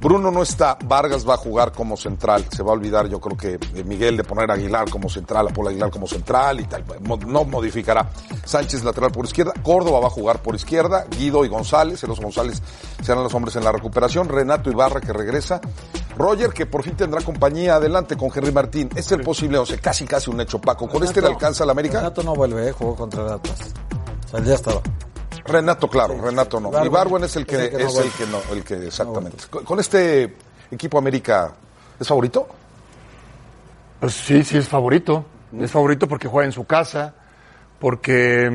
Bruno 0.02 0.30
no 0.30 0.44
está, 0.44 0.78
Vargas 0.86 1.28
va 1.28 1.34
a 1.34 1.38
jugar 1.38 1.72
como 1.72 1.98
central, 1.98 2.46
se 2.52 2.62
va 2.62 2.72
a 2.72 2.74
olvidar 2.74 3.08
yo 3.08 3.20
creo 3.20 3.36
que 3.38 3.58
de 3.58 3.84
Miguel 3.84 4.18
de 4.18 4.24
poner 4.24 4.52
a 4.52 4.54
Aguilar 4.54 4.90
como 4.90 5.10
central, 5.10 5.48
a 5.48 5.54
Paul 5.54 5.70
Aguilar 5.70 5.90
como 5.90 6.06
central 6.08 6.60
y 6.60 6.66
tal, 6.66 6.84
Mo- 7.02 7.18
no 7.18 7.44
modificará. 7.44 8.10
Sánchez 8.44 8.84
lateral 8.84 9.12
por 9.12 9.26
izquierda, 9.26 9.54
Córdoba 9.64 10.02
va 10.02 10.08
a 10.08 10.12
jugar 10.12 10.42
por 10.44 10.54
izquierda, 10.54 11.06
Guido 11.18 11.44
y 11.44 11.48
González, 11.48 12.04
los 12.04 12.20
González 12.20 12.62
serán 13.02 13.24
los 13.24 13.34
hombres 13.34 13.56
en 13.56 13.64
la 13.64 13.72
recuperación, 13.72 14.30
Renato 14.30 14.70
Ibarra 14.70 15.02
que 15.02 15.12
regresa, 15.14 15.60
Roger 16.18 16.52
que 16.52 16.66
por 16.66 16.84
fin 16.84 16.96
tendrá 16.96 17.22
compañía. 17.22 17.76
Adelante 17.76 18.16
con 18.16 18.30
Henry 18.34 18.52
Martín, 18.52 18.90
es 18.96 19.12
el 19.12 19.22
posible, 19.22 19.58
o 19.58 19.66
sea, 19.66 19.78
casi 19.80 20.06
casi 20.06 20.30
un 20.30 20.40
hecho 20.40 20.60
Paco, 20.62 20.88
¿con 20.88 21.04
este 21.04 21.20
le 21.22 21.28
alcanza 21.28 21.64
a 21.64 21.66
la 21.68 21.72
América? 21.72 21.98
Renato 22.00 22.22
no 22.24 22.36
vuelve, 22.36 22.70
eh, 22.70 22.72
jugó 22.72 22.96
contra 22.96 23.24
el 23.26 23.32
Atlas. 23.34 23.60
O 24.26 24.30
sea, 24.30 24.44
ya 24.44 24.54
estaba. 24.56 24.82
Renato, 25.46 25.88
claro, 25.88 26.20
Renato 26.22 26.60
no. 26.60 26.70
Ibargüen 26.70 26.92
Ibargüen 26.92 27.24
es 27.26 27.36
el 27.36 27.46
que, 27.46 27.66
es 27.66 27.74
el 27.74 27.78
que 27.78 27.84
no 27.84 27.90
es 27.90 27.98
el 27.98 28.12
que 28.12 28.26
no, 28.26 28.40
el 28.52 28.64
que 28.64 28.88
exactamente. 28.88 29.38
Con- 29.50 29.64
Con 29.64 29.80
este 29.80 30.36
equipo 30.72 30.98
América, 30.98 31.54
¿es 32.00 32.08
favorito? 32.08 32.48
Pues 34.00 34.14
sí, 34.14 34.44
sí 34.44 34.58
es 34.58 34.68
favorito. 34.68 35.26
Es 35.60 35.72
favorito 35.72 36.08
porque 36.08 36.28
juega 36.28 36.46
en 36.46 36.52
su 36.52 36.66
casa, 36.66 37.14
porque 37.80 38.50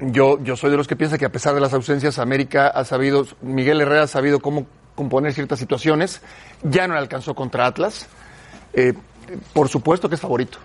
mm, 0.00 0.10
yo, 0.12 0.38
yo 0.42 0.56
soy 0.56 0.70
de 0.70 0.76
los 0.76 0.86
que 0.88 0.96
piensa 0.96 1.18
que 1.18 1.26
a 1.26 1.32
pesar 1.32 1.54
de 1.54 1.60
las 1.60 1.72
ausencias, 1.74 2.18
América 2.18 2.68
ha 2.68 2.84
sabido, 2.84 3.26
Miguel 3.42 3.80
Herrera 3.80 4.04
ha 4.04 4.06
sabido 4.06 4.40
cómo 4.40 4.66
componer 4.94 5.34
ciertas 5.34 5.58
situaciones. 5.58 6.20
Ya 6.62 6.86
no 6.88 6.94
le 6.94 7.00
alcanzó 7.00 7.34
contra 7.34 7.66
Atlas. 7.66 8.06
Eh, 8.72 8.94
por 9.52 9.68
supuesto 9.68 10.08
que 10.08 10.14
es 10.14 10.20
favorito. 10.20 10.58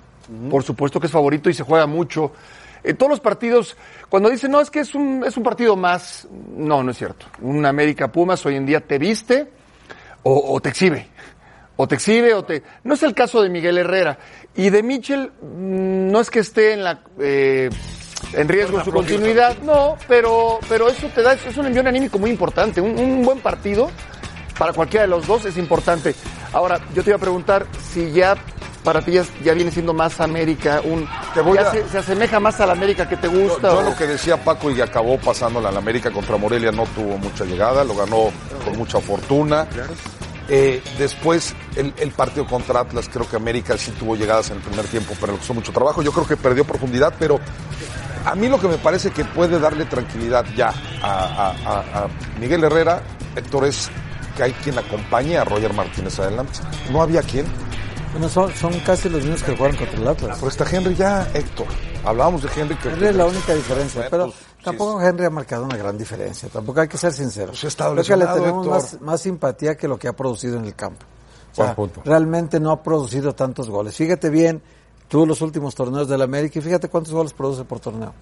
Por 0.49 0.63
supuesto 0.63 0.99
que 0.99 1.07
es 1.07 1.11
favorito 1.13 1.49
y 1.49 1.53
se 1.53 1.63
juega 1.63 1.85
mucho. 1.87 2.31
En 2.85 2.97
todos 2.97 3.09
los 3.09 3.19
partidos, 3.19 3.75
cuando 4.09 4.29
dicen, 4.29 4.51
no, 4.51 4.61
es 4.61 4.69
que 4.69 4.81
es 4.81 4.93
un, 4.93 5.23
es 5.25 5.35
un 5.37 5.43
partido 5.43 5.75
más, 5.75 6.27
no, 6.55 6.83
no 6.83 6.91
es 6.91 6.97
cierto. 6.97 7.25
Un 7.41 7.65
América 7.65 8.11
Pumas 8.11 8.45
hoy 8.45 8.55
en 8.55 8.65
día 8.65 8.79
te 8.79 8.99
viste 8.99 9.49
o, 10.21 10.59
te 10.61 10.69
exhibe. 10.69 11.07
O 11.77 11.87
te 11.87 11.95
exhibe 11.95 12.33
o 12.33 12.43
te... 12.43 12.63
No 12.83 12.93
es 12.93 13.03
el 13.03 13.13
caso 13.13 13.41
de 13.41 13.49
Miguel 13.49 13.77
Herrera. 13.77 14.17
Y 14.55 14.69
de 14.69 14.81
Mitchell, 14.81 15.31
mm, 15.41 16.11
no 16.11 16.19
es 16.19 16.29
que 16.29 16.39
esté 16.39 16.73
en 16.73 16.83
la... 16.83 16.99
eh, 17.19 17.69
en 18.33 18.47
riesgo 18.47 18.83
su 18.83 18.91
continuidad, 18.91 19.57
no, 19.59 19.97
pero, 20.07 20.59
pero 20.67 20.89
eso 20.89 21.07
te 21.13 21.21
da, 21.21 21.33
es 21.33 21.57
un 21.57 21.67
envío 21.67 21.87
anímico 21.87 22.17
muy 22.17 22.29
importante. 22.29 22.81
Un 22.81 23.23
buen 23.23 23.39
partido 23.39 23.89
para 24.57 24.73
cualquiera 24.73 25.03
de 25.03 25.09
los 25.09 25.27
dos 25.27 25.45
es 25.45 25.57
importante. 25.57 26.15
Ahora, 26.55 26.79
yo 26.95 27.03
te 27.03 27.09
iba 27.11 27.17
a 27.17 27.19
preguntar 27.19 27.67
si 27.93 28.11
ya 28.11 28.35
para 28.83 29.01
ti 29.01 29.11
ya, 29.11 29.23
ya 29.43 29.53
viene 29.53 29.71
siendo 29.71 29.93
más 29.93 30.19
América, 30.21 30.79
un, 30.83 31.07
Te 31.33 31.41
voy 31.41 31.57
ya 31.57 31.67
a- 31.67 31.71
se, 31.71 31.89
se 31.89 31.97
asemeja 31.97 32.39
más 32.39 32.59
a 32.61 32.65
la 32.65 32.71
América 32.73 33.09
que 33.09 33.17
te 33.17 33.27
gusta. 33.27 33.69
yo 33.71 33.79
o- 33.79 33.81
lo 33.81 33.95
que 33.95 34.05
decía 34.07 34.41
Paco 34.43 34.71
y 34.71 34.79
acabó 34.79 35.17
pasándola 35.19 35.67
en 35.69 35.73
la 35.75 35.79
América 35.81 36.11
contra 36.11 36.37
Morelia 36.37 36.71
no 36.71 36.83
tuvo 36.95 37.17
mucha 37.17 37.43
llegada, 37.45 37.83
lo 37.83 37.95
ganó 37.95 38.29
con 38.63 38.77
mucha 38.77 38.99
fortuna. 39.01 39.67
Eh, 40.47 40.81
después 40.99 41.55
el, 41.75 41.91
el 41.97 42.11
partido 42.11 42.45
contra 42.45 42.79
Atlas, 42.81 43.09
creo 43.11 43.27
que 43.27 43.35
América 43.35 43.75
sí 43.77 43.91
tuvo 43.91 44.15
llegadas 44.15 44.51
en 44.51 44.57
el 44.57 44.61
primer 44.63 44.85
tiempo, 44.85 45.13
pero 45.19 45.33
le 45.33 45.39
costó 45.39 45.55
mucho 45.55 45.71
trabajo. 45.73 46.01
Yo 46.03 46.11
creo 46.11 46.27
que 46.27 46.37
perdió 46.37 46.63
profundidad, 46.63 47.13
pero 47.19 47.39
a 48.23 48.35
mí 48.35 48.47
lo 48.47 48.59
que 48.61 48.67
me 48.67 48.77
parece 48.77 49.09
que 49.11 49.25
puede 49.25 49.59
darle 49.59 49.85
tranquilidad 49.85 50.45
ya 50.55 50.71
a, 51.01 51.09
a- 51.11 51.49
a- 51.65 52.03
a 52.03 52.07
Miguel 52.39 52.63
Herrera, 52.63 53.01
Héctor, 53.35 53.65
es 53.65 53.89
que 54.35 54.43
hay 54.43 54.51
quien 54.53 54.77
acompañe 54.77 55.37
a 55.37 55.43
Roger 55.43 55.73
Martínez 55.73 56.19
adelante. 56.19 56.59
No 56.91 57.01
había 57.01 57.21
quien. 57.21 57.45
Bueno, 58.11 58.29
son, 58.29 58.53
son 58.53 58.79
casi 58.79 59.09
los 59.09 59.21
mismos 59.23 59.43
que 59.43 59.55
jugaron 59.55 59.75
contra 59.75 59.99
el 59.99 60.07
Atlas. 60.07 60.37
Pero 60.39 60.47
está 60.49 60.65
Henry 60.69 60.95
ya, 60.95 61.27
Héctor. 61.33 61.67
Hablábamos 62.05 62.43
de 62.43 62.49
Henry. 62.55 62.75
Que 62.77 62.89
Henry 62.89 63.07
es 63.07 63.15
la 63.15 63.25
única 63.25 63.53
diferencia, 63.53 64.07
pero 64.09 64.25
pues, 64.25 64.37
tampoco 64.63 65.01
Henry 65.01 65.25
ha 65.25 65.29
marcado 65.29 65.65
una 65.65 65.75
gran 65.75 65.97
diferencia. 65.97 66.47
Tampoco 66.49 66.79
hay 66.81 66.87
que 66.87 66.97
ser 66.97 67.11
sinceros. 67.11 67.59
Pues 67.59 67.75
Creo 67.75 67.95
que 68.03 68.15
le 68.17 68.25
tenemos 68.25 68.67
más, 68.67 69.01
más 69.01 69.21
simpatía 69.21 69.75
que 69.75 69.87
lo 69.87 69.97
que 69.97 70.07
ha 70.07 70.13
producido 70.13 70.57
en 70.57 70.65
el 70.65 70.75
campo. 70.75 71.05
O 71.51 71.55
sea, 71.55 71.73
Buen 71.73 71.75
punto. 71.75 72.01
realmente 72.05 72.59
no 72.59 72.71
ha 72.71 72.81
producido 72.83 73.33
tantos 73.33 73.69
goles. 73.69 73.95
Fíjate 73.95 74.29
bien, 74.29 74.61
tú 75.07 75.25
los 75.25 75.41
últimos 75.41 75.75
torneos 75.75 76.07
del 76.07 76.21
América 76.21 76.59
y 76.59 76.61
fíjate 76.61 76.89
cuántos 76.89 77.13
goles 77.13 77.33
produce 77.33 77.63
por 77.65 77.79
torneo. 77.79 78.13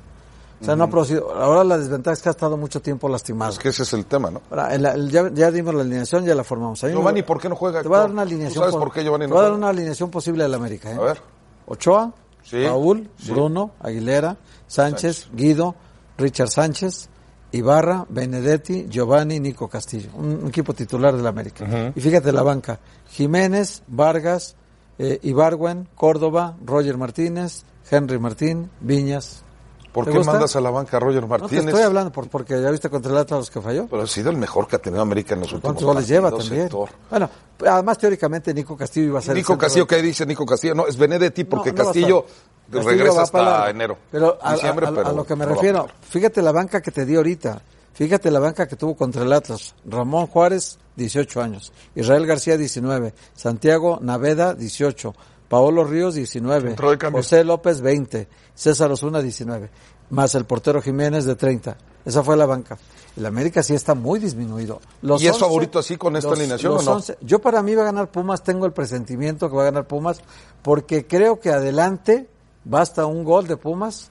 O 0.63 0.65
sea, 0.65 0.75
no 0.75 0.86
ha 0.86 0.89
producido. 0.89 1.32
Ahora 1.36 1.63
la 1.63 1.77
desventaja 1.77 2.13
es 2.13 2.22
que 2.22 2.29
ha 2.29 2.32
estado 2.32 2.58
mucho 2.58 2.82
tiempo 2.82 3.08
lastimado. 3.10 3.51
Es 3.51 3.60
que 3.60 3.70
ese 3.70 3.84
es 3.84 3.93
el 3.93 4.05
tema, 4.05 4.32
¿no? 4.32 4.41
Ahora, 4.50 4.74
el- 4.74 4.86
el- 4.86 5.12
ya, 5.12 5.29
ya 5.34 5.51
dimos 5.51 5.75
la 5.75 5.82
alineación, 5.82 6.25
ya 6.25 6.34
la 6.34 6.43
formamos. 6.43 6.84
A 6.84 6.88
mí 6.88 6.93
me- 6.93 7.00
Giovanni, 7.00 7.22
¿por 7.24 7.39
qué 7.39 7.50
no 7.50 7.55
juega? 7.55 7.82
Te 7.82 7.88
voy 7.88 7.98
a 7.98 8.01
dar 8.01 8.12
una 8.12 8.24
¿Tú 8.24 8.29
alineación. 8.29 8.62
sabes 8.62 8.74
po- 8.74 8.79
por 8.79 8.91
qué 8.93 9.03
Giovanni 9.03 9.25
te 9.25 9.29
no 9.29 9.36
voy 9.36 9.41
a 9.41 9.48
dar 9.50 9.58
una 9.58 9.70
alineación 9.70 10.10
posible 10.10 10.43
del 10.43 10.53
América. 10.53 10.91
¿eh? 10.91 10.96
A 10.96 11.01
ver. 11.01 11.22
Ochoa, 11.67 12.12
Sí, 12.43 12.65
Raúl, 12.65 13.10
sí. 13.17 13.32
Bruno, 13.32 13.72
Aguilera, 13.79 14.36
Sánchez, 14.67 15.29
Guido, 15.34 15.75
Richard 16.17 16.50
Sánchez, 16.50 17.08
Ibarra, 17.53 18.05
Benedetti, 18.10 18.88
Giovanni, 18.89 19.39
Nico 19.39 19.67
Castillo. 19.70 20.10
Un, 20.15 20.39
un 20.43 20.48
equipo 20.48 20.74
titular 20.74 21.15
del 21.15 21.25
América. 21.27 21.91
Y 21.96 22.01
fíjate 22.01 22.32
la 22.34 22.41
banca. 22.43 22.79
Jiménez, 23.10 23.84
Vargas, 23.88 24.55
eh, 24.98 25.20
Ibargüen, 25.24 25.88
Córdoba, 25.96 26.58
Roger 26.65 26.98
Martínez, 26.98 27.63
Henry 27.89 28.17
Martín, 28.20 28.70
Viñas. 28.82 29.42
¿Por 29.93 30.05
¿Te 30.05 30.12
qué 30.12 30.17
gusta? 30.17 30.31
mandas 30.33 30.55
a 30.55 30.59
la 30.62 30.71
banca 30.71 30.97
a 30.97 31.00
Roger 31.00 31.21
No 31.21 31.27
Martínez? 31.27 31.63
te 31.65 31.69
estoy 31.69 31.83
hablando 31.83 32.12
por- 32.12 32.27
porque 32.27 32.59
ya 32.59 32.71
viste 32.71 32.89
contra 32.89 33.12
el 33.12 33.17
Atlas 33.19 33.39
los 33.41 33.51
que 33.51 33.62
falló. 33.62 33.88
Pero 33.88 34.01
ha 34.01 34.07
sido 34.07 34.31
el 34.31 34.38
mejor 34.38 34.67
que 34.67 34.75
ha 34.75 34.79
tenido 34.79 35.01
América 35.03 35.35
en 35.35 35.41
los 35.41 35.53
últimos 35.53 35.73
¿Cuántos 35.75 35.83
goles 35.85 36.07
lleva 36.07 36.31
también? 36.31 36.63
Héctor. 36.63 36.89
Bueno, 37.12 37.29
además 37.67 37.97
teóricamente 38.00 38.53
Nico 38.53 38.75
Castillo 38.75 39.05
iba 39.07 39.19
a 39.19 39.21
ser 39.21 39.31
el 39.31 39.38
Nico 39.38 39.53
centro 39.53 39.65
Castillo, 39.67 39.88
¿qué 39.88 40.01
dice 40.01 40.25
Nico 40.25 40.45
Castillo? 40.45 40.73
No, 40.73 40.88
es 40.88 40.97
Benedetti 40.97 41.43
porque 41.43 41.71
No, 41.71 41.77
no 41.77 41.83
Castillo, 41.85 42.25
regresa 42.71 43.25
para 43.27 43.57
hasta 43.59 43.69
enero. 43.69 43.97
Pero 44.12 44.38
a, 44.41 44.53
diciembre, 44.53 44.88
a- 44.88 44.89
a- 44.89 44.93
pero 44.95 45.07
a 45.09 45.12
lo 45.13 45.23
que 45.25 45.35
me 45.35 45.45
no 45.45 45.53
refiero, 45.53 45.88
fíjate 46.09 46.41
la 46.41 46.51
banca 46.51 46.81
que 46.81 46.89
te 46.91 47.05
di 47.05 47.15
ahorita. 47.15 47.62
Fíjate 47.93 48.31
la 48.31 48.39
banca 48.39 48.67
que 48.67 48.75
tuvo 48.75 48.95
contra 48.95 49.21
el 49.21 49.31
Atlas. 49.31 49.75
Ramón 49.85 50.25
Juárez, 50.25 50.79
18 50.95 51.39
años. 51.39 51.71
Israel 51.93 52.25
García, 52.25 52.57
19. 52.57 53.13
Santiago 53.35 54.00
Naveda, 54.01 54.55
18. 54.55 55.13
Paolo 55.53 55.83
Ríos, 55.83 56.15
19. 56.15 56.72
Entró 56.72 56.91
de 56.91 56.98
cambio. 56.98 57.22
José 57.22 57.43
López, 57.43 57.81
20. 57.81 58.27
César 58.55 58.91
Osuna, 58.91 59.22
19. 59.22 59.69
Más 60.10 60.33
el 60.36 60.45
portero 60.45 60.81
Jiménez, 60.81 61.25
de 61.25 61.36
30. 61.36 61.77
Esa 62.05 62.24
fue 62.24 62.36
la 62.36 62.45
banca. 62.45 62.77
El 63.15 63.25
América 63.25 63.62
sí 63.63 63.74
está 63.75 63.93
muy 63.93 64.19
disminuido. 64.19 64.81
Los 65.01 65.22
¿Y 65.22 65.27
es 65.27 65.38
favorito 65.38 65.79
así 65.79 65.95
con 65.98 66.15
esta 66.15 66.29
los- 66.31 66.39
alineación 66.39 66.74
los 66.74 66.81
o 66.88 66.89
no? 66.89 66.95
11 66.98 67.17
yo 67.22 67.39
para 67.39 67.62
mí 67.62 67.75
va 67.75 67.83
a 67.83 67.86
ganar 67.86 68.10
Pumas, 68.12 68.43
tengo 68.43 68.65
el 68.65 68.74
presentimiento 68.74 69.50
que 69.50 69.55
va 69.55 69.62
a 69.62 69.65
ganar 69.65 69.88
Pumas, 69.88 70.19
porque 70.63 71.05
creo 71.05 71.39
que 71.39 71.51
adelante 71.51 72.27
basta 72.65 73.05
un 73.05 73.24
gol 73.24 73.48
de 73.48 73.55
Pumas 73.55 74.10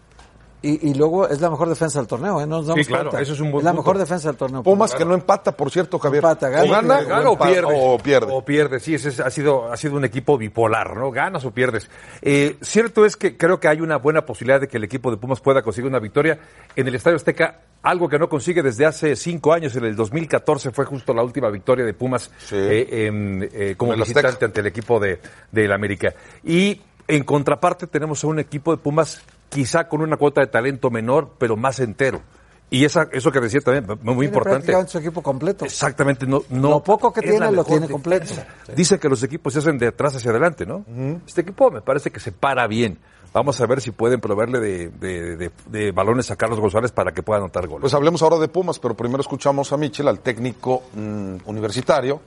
y, 0.62 0.90
y 0.90 0.94
luego 0.94 1.28
es 1.28 1.40
la 1.40 1.50
mejor 1.50 1.68
defensa 1.68 1.98
del 1.98 2.06
torneo. 2.08 2.40
¿eh? 2.40 2.46
No 2.46 2.58
nos 2.58 2.66
damos 2.68 2.86
claro, 2.86 3.18
eso 3.18 3.32
es 3.32 3.40
un 3.40 3.50
buen 3.50 3.64
la 3.64 3.72
punto. 3.72 3.82
mejor 3.82 3.98
defensa 3.98 4.28
del 4.28 4.36
torneo. 4.36 4.62
Pumas 4.62 4.94
que 4.94 5.04
no 5.04 5.14
empata, 5.14 5.52
por 5.56 5.70
cierto, 5.70 5.98
Javier. 5.98 6.22
Empata, 6.22 6.48
gana. 6.48 6.64
o 6.64 6.68
gana, 6.70 7.02
Gana 7.02 7.30
o 7.30 7.38
pierde. 7.38 7.74
O 7.76 7.98
pierde. 7.98 8.32
O 8.32 8.44
pierde, 8.44 8.80
sí, 8.80 8.94
ese 8.94 9.08
es- 9.10 9.20
ha, 9.20 9.30
sido, 9.30 9.72
ha 9.72 9.76
sido 9.76 9.96
un 9.96 10.04
equipo 10.04 10.38
bipolar, 10.38 10.96
¿no? 10.96 11.10
Ganas 11.10 11.44
o 11.44 11.50
pierdes. 11.50 11.90
Eh, 12.22 12.56
cierto 12.60 13.04
es 13.04 13.16
que 13.16 13.36
creo 13.36 13.58
que 13.60 13.68
hay 13.68 13.80
una 13.80 13.96
buena 13.98 14.24
posibilidad 14.24 14.60
de 14.60 14.68
que 14.68 14.76
el 14.76 14.84
equipo 14.84 15.10
de 15.10 15.16
Pumas 15.16 15.40
pueda 15.40 15.62
conseguir 15.62 15.88
una 15.90 15.98
victoria 15.98 16.38
en 16.76 16.86
el 16.88 16.94
Estadio 16.94 17.16
Azteca, 17.16 17.60
algo 17.82 18.08
que 18.08 18.18
no 18.18 18.28
consigue 18.28 18.62
desde 18.62 18.86
hace 18.86 19.16
cinco 19.16 19.52
años. 19.52 19.74
En 19.74 19.84
el 19.84 19.96
2014 19.96 20.70
fue 20.70 20.84
justo 20.84 21.12
la 21.12 21.24
última 21.24 21.50
victoria 21.50 21.84
de 21.84 21.94
Pumas 21.94 22.30
Sí. 22.38 22.54
eh, 22.56 23.06
en, 23.06 23.48
eh, 23.52 23.74
como 23.76 23.92
Azteca. 23.92 24.20
visitante 24.20 24.44
ante 24.44 24.60
el 24.60 24.66
equipo 24.68 25.00
de, 25.00 25.18
del 25.50 25.72
América. 25.72 26.14
Y 26.44 26.80
en 27.08 27.24
contraparte 27.24 27.88
tenemos 27.88 28.22
a 28.22 28.28
un 28.28 28.38
equipo 28.38 28.70
de 28.70 28.76
Pumas 28.80 29.20
quizá 29.52 29.88
con 29.88 30.00
una 30.00 30.16
cuota 30.16 30.40
de 30.40 30.46
talento 30.48 30.90
menor, 30.90 31.34
pero 31.38 31.56
más 31.56 31.78
entero. 31.80 32.20
Y 32.70 32.86
esa, 32.86 33.06
eso 33.12 33.30
que 33.30 33.38
decía 33.38 33.60
también, 33.60 33.84
muy 34.02 34.14
Tiene 34.14 34.24
importante. 34.24 34.86
su 34.88 34.96
equipo 34.98 35.22
completo. 35.22 35.66
Exactamente, 35.66 36.26
no, 36.26 36.42
no. 36.48 36.70
Lo 36.70 36.82
poco 36.82 37.12
que 37.12 37.20
tiene, 37.20 37.52
lo 37.52 37.64
tiene 37.64 37.86
completo. 37.86 38.24
defensa. 38.26 38.46
Dicen 38.74 38.98
que 38.98 39.10
los 39.10 39.22
equipos 39.22 39.52
se 39.52 39.58
hacen 39.58 39.76
de 39.76 39.88
atrás 39.88 40.16
hacia 40.16 40.30
adelante, 40.30 40.64
¿no? 40.64 40.84
Este 41.26 41.42
equipo 41.42 41.70
me 41.70 41.82
parece 41.82 42.10
que 42.10 42.18
se 42.18 42.32
para 42.32 42.66
bien. 42.66 42.98
Vamos 43.34 43.60
a 43.60 43.66
ver 43.66 43.80
si 43.82 43.90
pueden 43.90 44.20
proveerle 44.20 44.58
de, 44.60 44.88
de- 44.88 45.36
de- 45.36 45.50
de 45.66 45.92
balones 45.92 46.30
a 46.30 46.36
Carlos 46.36 46.60
González 46.60 46.92
para 46.92 47.12
que 47.12 47.22
pueda 47.22 47.40
anotar 47.40 47.66
goles. 47.66 47.82
Pues 47.82 47.94
hablemos 47.94 48.22
ahora 48.22 48.38
de 48.38 48.48
Pumas, 48.48 48.78
pero 48.78 48.94
primero 48.94 49.20
escuchamos 49.20 49.70
a 49.72 49.76
Michel, 49.76 50.08
al 50.08 50.20
técnico 50.20 50.82
mm, 50.94 51.36
universitario, 51.46 52.20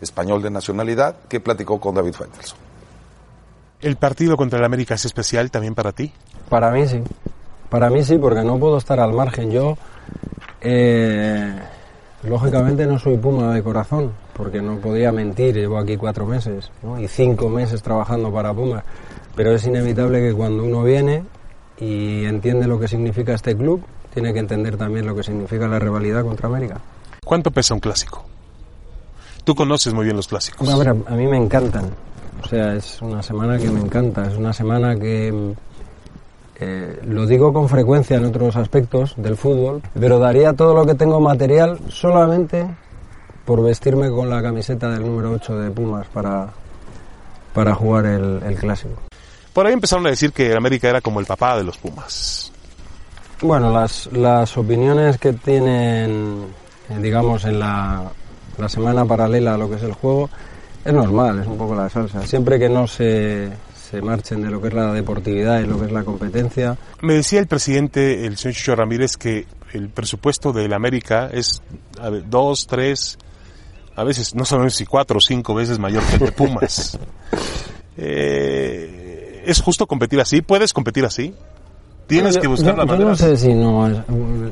español 0.00 0.42
de 0.42 0.50
nacionalidad, 0.50 1.16
que 1.28 1.40
platicó 1.40 1.78
con 1.80 1.94
David 1.94 2.14
Faitelson. 2.14 2.58
¿El 3.80 3.96
partido 3.96 4.36
contra 4.36 4.58
el 4.58 4.64
América 4.64 4.94
es 4.94 5.04
especial 5.04 5.50
también 5.50 5.74
para 5.74 5.92
ti? 5.92 6.12
Para 6.52 6.70
mí 6.70 6.86
sí. 6.86 7.02
Para 7.70 7.88
mí 7.88 8.04
sí, 8.04 8.18
porque 8.18 8.42
no 8.44 8.58
puedo 8.58 8.76
estar 8.76 9.00
al 9.00 9.14
margen. 9.14 9.50
Yo, 9.50 9.78
eh, 10.60 11.50
lógicamente, 12.24 12.84
no 12.84 12.98
soy 12.98 13.16
puma 13.16 13.54
de 13.54 13.62
corazón, 13.62 14.12
porque 14.34 14.60
no 14.60 14.76
podría 14.76 15.12
mentir. 15.12 15.54
Llevo 15.54 15.78
aquí 15.78 15.96
cuatro 15.96 16.26
meses 16.26 16.70
¿no? 16.82 17.00
y 17.00 17.08
cinco 17.08 17.48
meses 17.48 17.82
trabajando 17.82 18.30
para 18.30 18.52
Puma. 18.52 18.84
Pero 19.34 19.52
es 19.52 19.66
inevitable 19.66 20.20
que 20.20 20.34
cuando 20.34 20.64
uno 20.64 20.82
viene 20.82 21.24
y 21.78 22.26
entiende 22.26 22.66
lo 22.66 22.78
que 22.78 22.86
significa 22.86 23.32
este 23.32 23.56
club, 23.56 23.82
tiene 24.12 24.34
que 24.34 24.40
entender 24.40 24.76
también 24.76 25.06
lo 25.06 25.14
que 25.14 25.22
significa 25.22 25.66
la 25.66 25.78
rivalidad 25.78 26.22
contra 26.22 26.48
América. 26.48 26.82
¿Cuánto 27.24 27.50
pesa 27.50 27.72
un 27.72 27.80
clásico? 27.80 28.26
Tú 29.44 29.54
conoces 29.54 29.94
muy 29.94 30.04
bien 30.04 30.16
los 30.16 30.28
clásicos. 30.28 30.68
A 30.68 30.76
ver, 30.76 30.88
a 30.90 31.14
mí 31.14 31.26
me 31.26 31.38
encantan. 31.38 31.86
O 32.44 32.46
sea, 32.46 32.74
es 32.74 33.00
una 33.00 33.22
semana 33.22 33.56
que 33.56 33.70
me 33.70 33.80
encanta. 33.80 34.26
Es 34.26 34.36
una 34.36 34.52
semana 34.52 34.94
que 34.96 35.54
eh, 36.64 37.00
lo 37.04 37.26
digo 37.26 37.52
con 37.52 37.68
frecuencia 37.68 38.16
en 38.16 38.24
otros 38.24 38.56
aspectos 38.56 39.14
del 39.16 39.36
fútbol, 39.36 39.82
pero 39.98 40.18
daría 40.18 40.52
todo 40.52 40.74
lo 40.74 40.86
que 40.86 40.94
tengo 40.94 41.20
material 41.20 41.78
solamente 41.88 42.66
por 43.44 43.62
vestirme 43.62 44.10
con 44.10 44.30
la 44.30 44.40
camiseta 44.40 44.88
del 44.90 45.02
número 45.02 45.32
8 45.32 45.58
de 45.58 45.70
Pumas 45.70 46.06
para, 46.08 46.50
para 47.52 47.74
jugar 47.74 48.06
el, 48.06 48.40
el 48.44 48.54
clásico. 48.56 48.94
Por 49.52 49.66
ahí 49.66 49.72
empezaron 49.72 50.06
a 50.06 50.10
decir 50.10 50.32
que 50.32 50.50
el 50.50 50.56
América 50.56 50.88
era 50.88 51.00
como 51.00 51.18
el 51.18 51.26
papá 51.26 51.56
de 51.56 51.64
los 51.64 51.76
Pumas. 51.78 52.52
Bueno, 53.42 53.72
las, 53.72 54.06
las 54.12 54.56
opiniones 54.56 55.18
que 55.18 55.32
tienen, 55.32 56.46
eh, 56.88 56.98
digamos, 57.00 57.44
en 57.44 57.58
la, 57.58 58.04
la 58.56 58.68
semana 58.68 59.04
paralela 59.04 59.54
a 59.54 59.58
lo 59.58 59.68
que 59.68 59.76
es 59.76 59.82
el 59.82 59.94
juego, 59.94 60.30
es 60.84 60.92
normal, 60.92 61.40
es 61.40 61.46
un 61.48 61.58
poco 61.58 61.74
la 61.74 61.88
salsa. 61.88 62.22
Siempre 62.22 62.58
que 62.58 62.68
no 62.68 62.86
se, 62.86 63.50
se 63.92 64.02
marchen 64.02 64.42
de 64.42 64.50
lo 64.50 64.60
que 64.60 64.68
es 64.68 64.74
la 64.74 64.92
deportividad 64.92 65.60
y 65.60 65.66
lo 65.66 65.78
que 65.78 65.84
es 65.86 65.92
la 65.92 66.02
competencia, 66.02 66.76
Me 67.02 67.12
decía 67.14 67.38
el 67.38 67.46
presidente, 67.46 68.26
el 68.26 68.36
señor 68.38 68.54
Chucho 68.56 68.74
Ramírez, 68.74 69.16
que 69.16 69.46
el 69.72 69.88
presupuesto 69.90 70.52
del 70.52 70.72
América 70.72 71.30
es 71.32 71.62
a 72.00 72.10
ver, 72.10 72.24
dos, 72.28 72.66
tres, 72.66 73.18
a 73.94 74.02
veces 74.02 74.34
no 74.34 74.44
sabemos 74.44 74.74
si 74.74 74.86
cuatro 74.86 75.18
o 75.18 75.20
cinco 75.20 75.54
veces 75.54 75.78
mayor 75.78 76.02
que 76.04 76.14
el 76.14 76.20
de 76.20 76.32
Pumas. 76.32 76.98
Eh, 77.96 79.42
¿Es 79.46 79.60
justo 79.60 79.86
competir 79.86 80.20
así? 80.20 80.40
¿Puedes 80.42 80.72
competir 80.72 81.04
así? 81.04 81.34
Tienes 82.06 82.38
que 82.38 82.46
buscar 82.46 82.72
yo- 82.72 82.76
la 82.78 82.84
yo 82.84 82.92
manera. 82.92 83.10
no 83.10 83.16
sé 83.16 83.36
si 83.36 83.52
no. 83.54 83.86
es- 83.86 83.98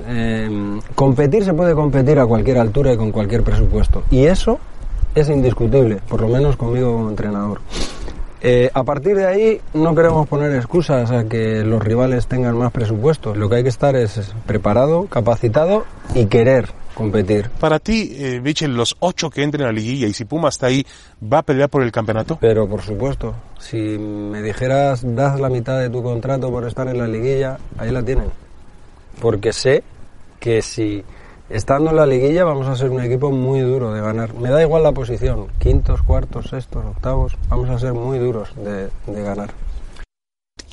eh, 0.06 0.78
competir 0.94 1.44
se 1.44 1.54
puede 1.54 1.74
competir 1.74 2.18
a 2.18 2.26
cualquier 2.26 2.58
altura 2.58 2.92
y 2.92 2.96
con 2.96 3.10
cualquier 3.12 3.42
presupuesto. 3.42 4.02
Y 4.10 4.24
eso 4.26 4.58
es 5.14 5.28
indiscutible, 5.28 5.96
por 6.08 6.20
lo 6.20 6.28
menos 6.28 6.56
conmigo 6.56 6.92
como 6.92 7.08
entrenador. 7.10 7.60
Eh, 8.42 8.70
a 8.72 8.84
partir 8.84 9.16
de 9.16 9.26
ahí 9.26 9.60
no 9.74 9.94
queremos 9.94 10.26
poner 10.26 10.54
excusas 10.54 11.10
a 11.10 11.24
que 11.24 11.62
los 11.62 11.82
rivales 11.82 12.26
tengan 12.26 12.56
más 12.56 12.72
presupuesto. 12.72 13.34
Lo 13.34 13.48
que 13.48 13.56
hay 13.56 13.62
que 13.62 13.68
estar 13.68 13.94
es 13.96 14.32
preparado, 14.46 15.06
capacitado 15.06 15.84
y 16.14 16.26
querer 16.26 16.70
competir. 16.94 17.50
Para 17.60 17.78
ti, 17.78 18.16
eh, 18.16 18.40
Michel, 18.42 18.74
los 18.74 18.96
ocho 19.00 19.30
que 19.30 19.42
entren 19.42 19.64
a 19.64 19.66
la 19.66 19.72
liguilla 19.72 20.06
y 20.06 20.12
si 20.14 20.24
Pumas 20.24 20.54
está 20.54 20.66
ahí, 20.66 20.86
¿va 21.22 21.38
a 21.38 21.42
pelear 21.42 21.68
por 21.68 21.82
el 21.82 21.92
campeonato? 21.92 22.38
Pero 22.40 22.68
por 22.68 22.82
supuesto, 22.82 23.34
si 23.58 23.76
me 23.76 24.42
dijeras 24.42 25.02
das 25.04 25.38
la 25.38 25.50
mitad 25.50 25.78
de 25.78 25.90
tu 25.90 26.02
contrato 26.02 26.50
por 26.50 26.66
estar 26.66 26.88
en 26.88 26.98
la 26.98 27.06
liguilla, 27.06 27.58
ahí 27.76 27.90
la 27.90 28.02
tienen. 28.02 28.30
Porque 29.20 29.52
sé 29.52 29.82
que 30.38 30.62
si 30.62 31.04
estando 31.50 31.90
en 31.90 31.96
la 31.96 32.06
liguilla 32.06 32.44
vamos 32.44 32.66
a 32.68 32.76
ser 32.76 32.90
un 32.90 33.02
equipo 33.02 33.30
muy 33.30 33.60
duro 33.60 33.92
de 33.92 34.00
ganar. 34.00 34.34
Me 34.34 34.50
da 34.50 34.62
igual 34.62 34.82
la 34.82 34.92
posición, 34.92 35.48
quintos, 35.58 36.02
cuartos, 36.02 36.48
sextos, 36.48 36.84
octavos, 36.84 37.36
vamos 37.48 37.68
a 37.70 37.78
ser 37.78 37.92
muy 37.92 38.18
duros 38.18 38.48
de, 38.56 38.88
de 39.12 39.22
ganar. 39.22 39.50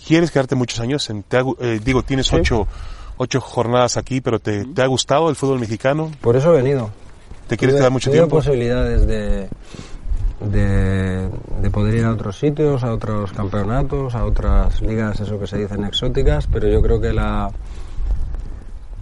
¿Quieres 0.07 0.31
quedarte 0.31 0.55
muchos 0.55 0.79
años? 0.79 1.09
En, 1.09 1.23
te 1.23 1.37
ha 1.37 1.41
eh, 1.59 1.79
digo, 1.83 2.01
tienes 2.03 2.31
ocho, 2.31 2.65
ocho 3.17 3.41
jornadas 3.41 3.97
aquí, 3.97 4.21
pero 4.21 4.39
te, 4.39 4.63
¿te 4.65 4.81
ha 4.81 4.87
gustado 4.87 5.29
el 5.29 5.35
fútbol 5.35 5.59
mexicano? 5.59 6.11
Por 6.21 6.35
eso 6.37 6.53
he 6.53 6.61
venido. 6.61 6.89
¿Te 7.47 7.57
quieres 7.57 7.75
Tuve- 7.75 7.79
quedar 7.79 7.91
mucho 7.91 8.09
tuve 8.09 8.19
tiempo? 8.19 8.35
posibilidades 8.37 9.05
de, 9.07 9.49
de, 10.41 11.29
de 11.61 11.69
poder 11.71 11.95
ir 11.95 12.05
a 12.05 12.11
otros 12.11 12.37
sitios, 12.37 12.83
a 12.83 12.93
otros 12.93 13.31
campeonatos, 13.33 14.15
a 14.15 14.23
otras 14.25 14.81
ligas, 14.81 15.19
eso 15.19 15.39
que 15.39 15.47
se 15.47 15.57
dicen 15.57 15.83
exóticas, 15.83 16.47
pero 16.47 16.67
yo 16.69 16.81
creo 16.81 17.01
que 17.01 17.11
la 17.13 17.49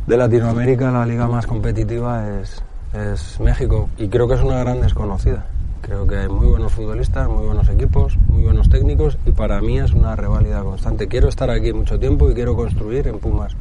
de 0.08 0.18
Latinoamérica 0.18 0.92
la 0.92 1.06
liga 1.06 1.28
más 1.28 1.48
competitiva 1.48 2.40
es, 2.40 2.64
es 2.94 3.40
México 3.40 3.90
y 3.98 4.08
creo 4.08 4.28
que 4.28 4.36
es 4.36 4.42
una 4.42 4.60
gran 4.60 4.82
desconocida. 4.82 5.48
Creo 5.82 6.08
que 6.08 6.18
hay 6.18 6.30
muy 6.30 6.48
buenos 6.48 6.74
futbolistas, 6.74 7.28
muy 7.30 7.46
buenos 7.46 7.70
equipos, 7.70 8.18
muy 8.28 8.44
buenos 8.44 8.70
técnicos 8.70 9.18
y 9.26 9.32
para 9.32 9.62
mí 9.62 9.80
es 9.80 9.94
una 9.94 10.16
reválida 10.16 10.64
constante. 10.64 11.08
Quiero 11.08 11.30
estar 11.30 11.50
aquí 11.50 11.74
mucho 11.74 12.00
tiempo 12.00 12.30
y 12.30 12.34
quiero 12.34 12.56
construir 12.56 13.08
en 13.08 13.20
Pumas. 13.20 13.56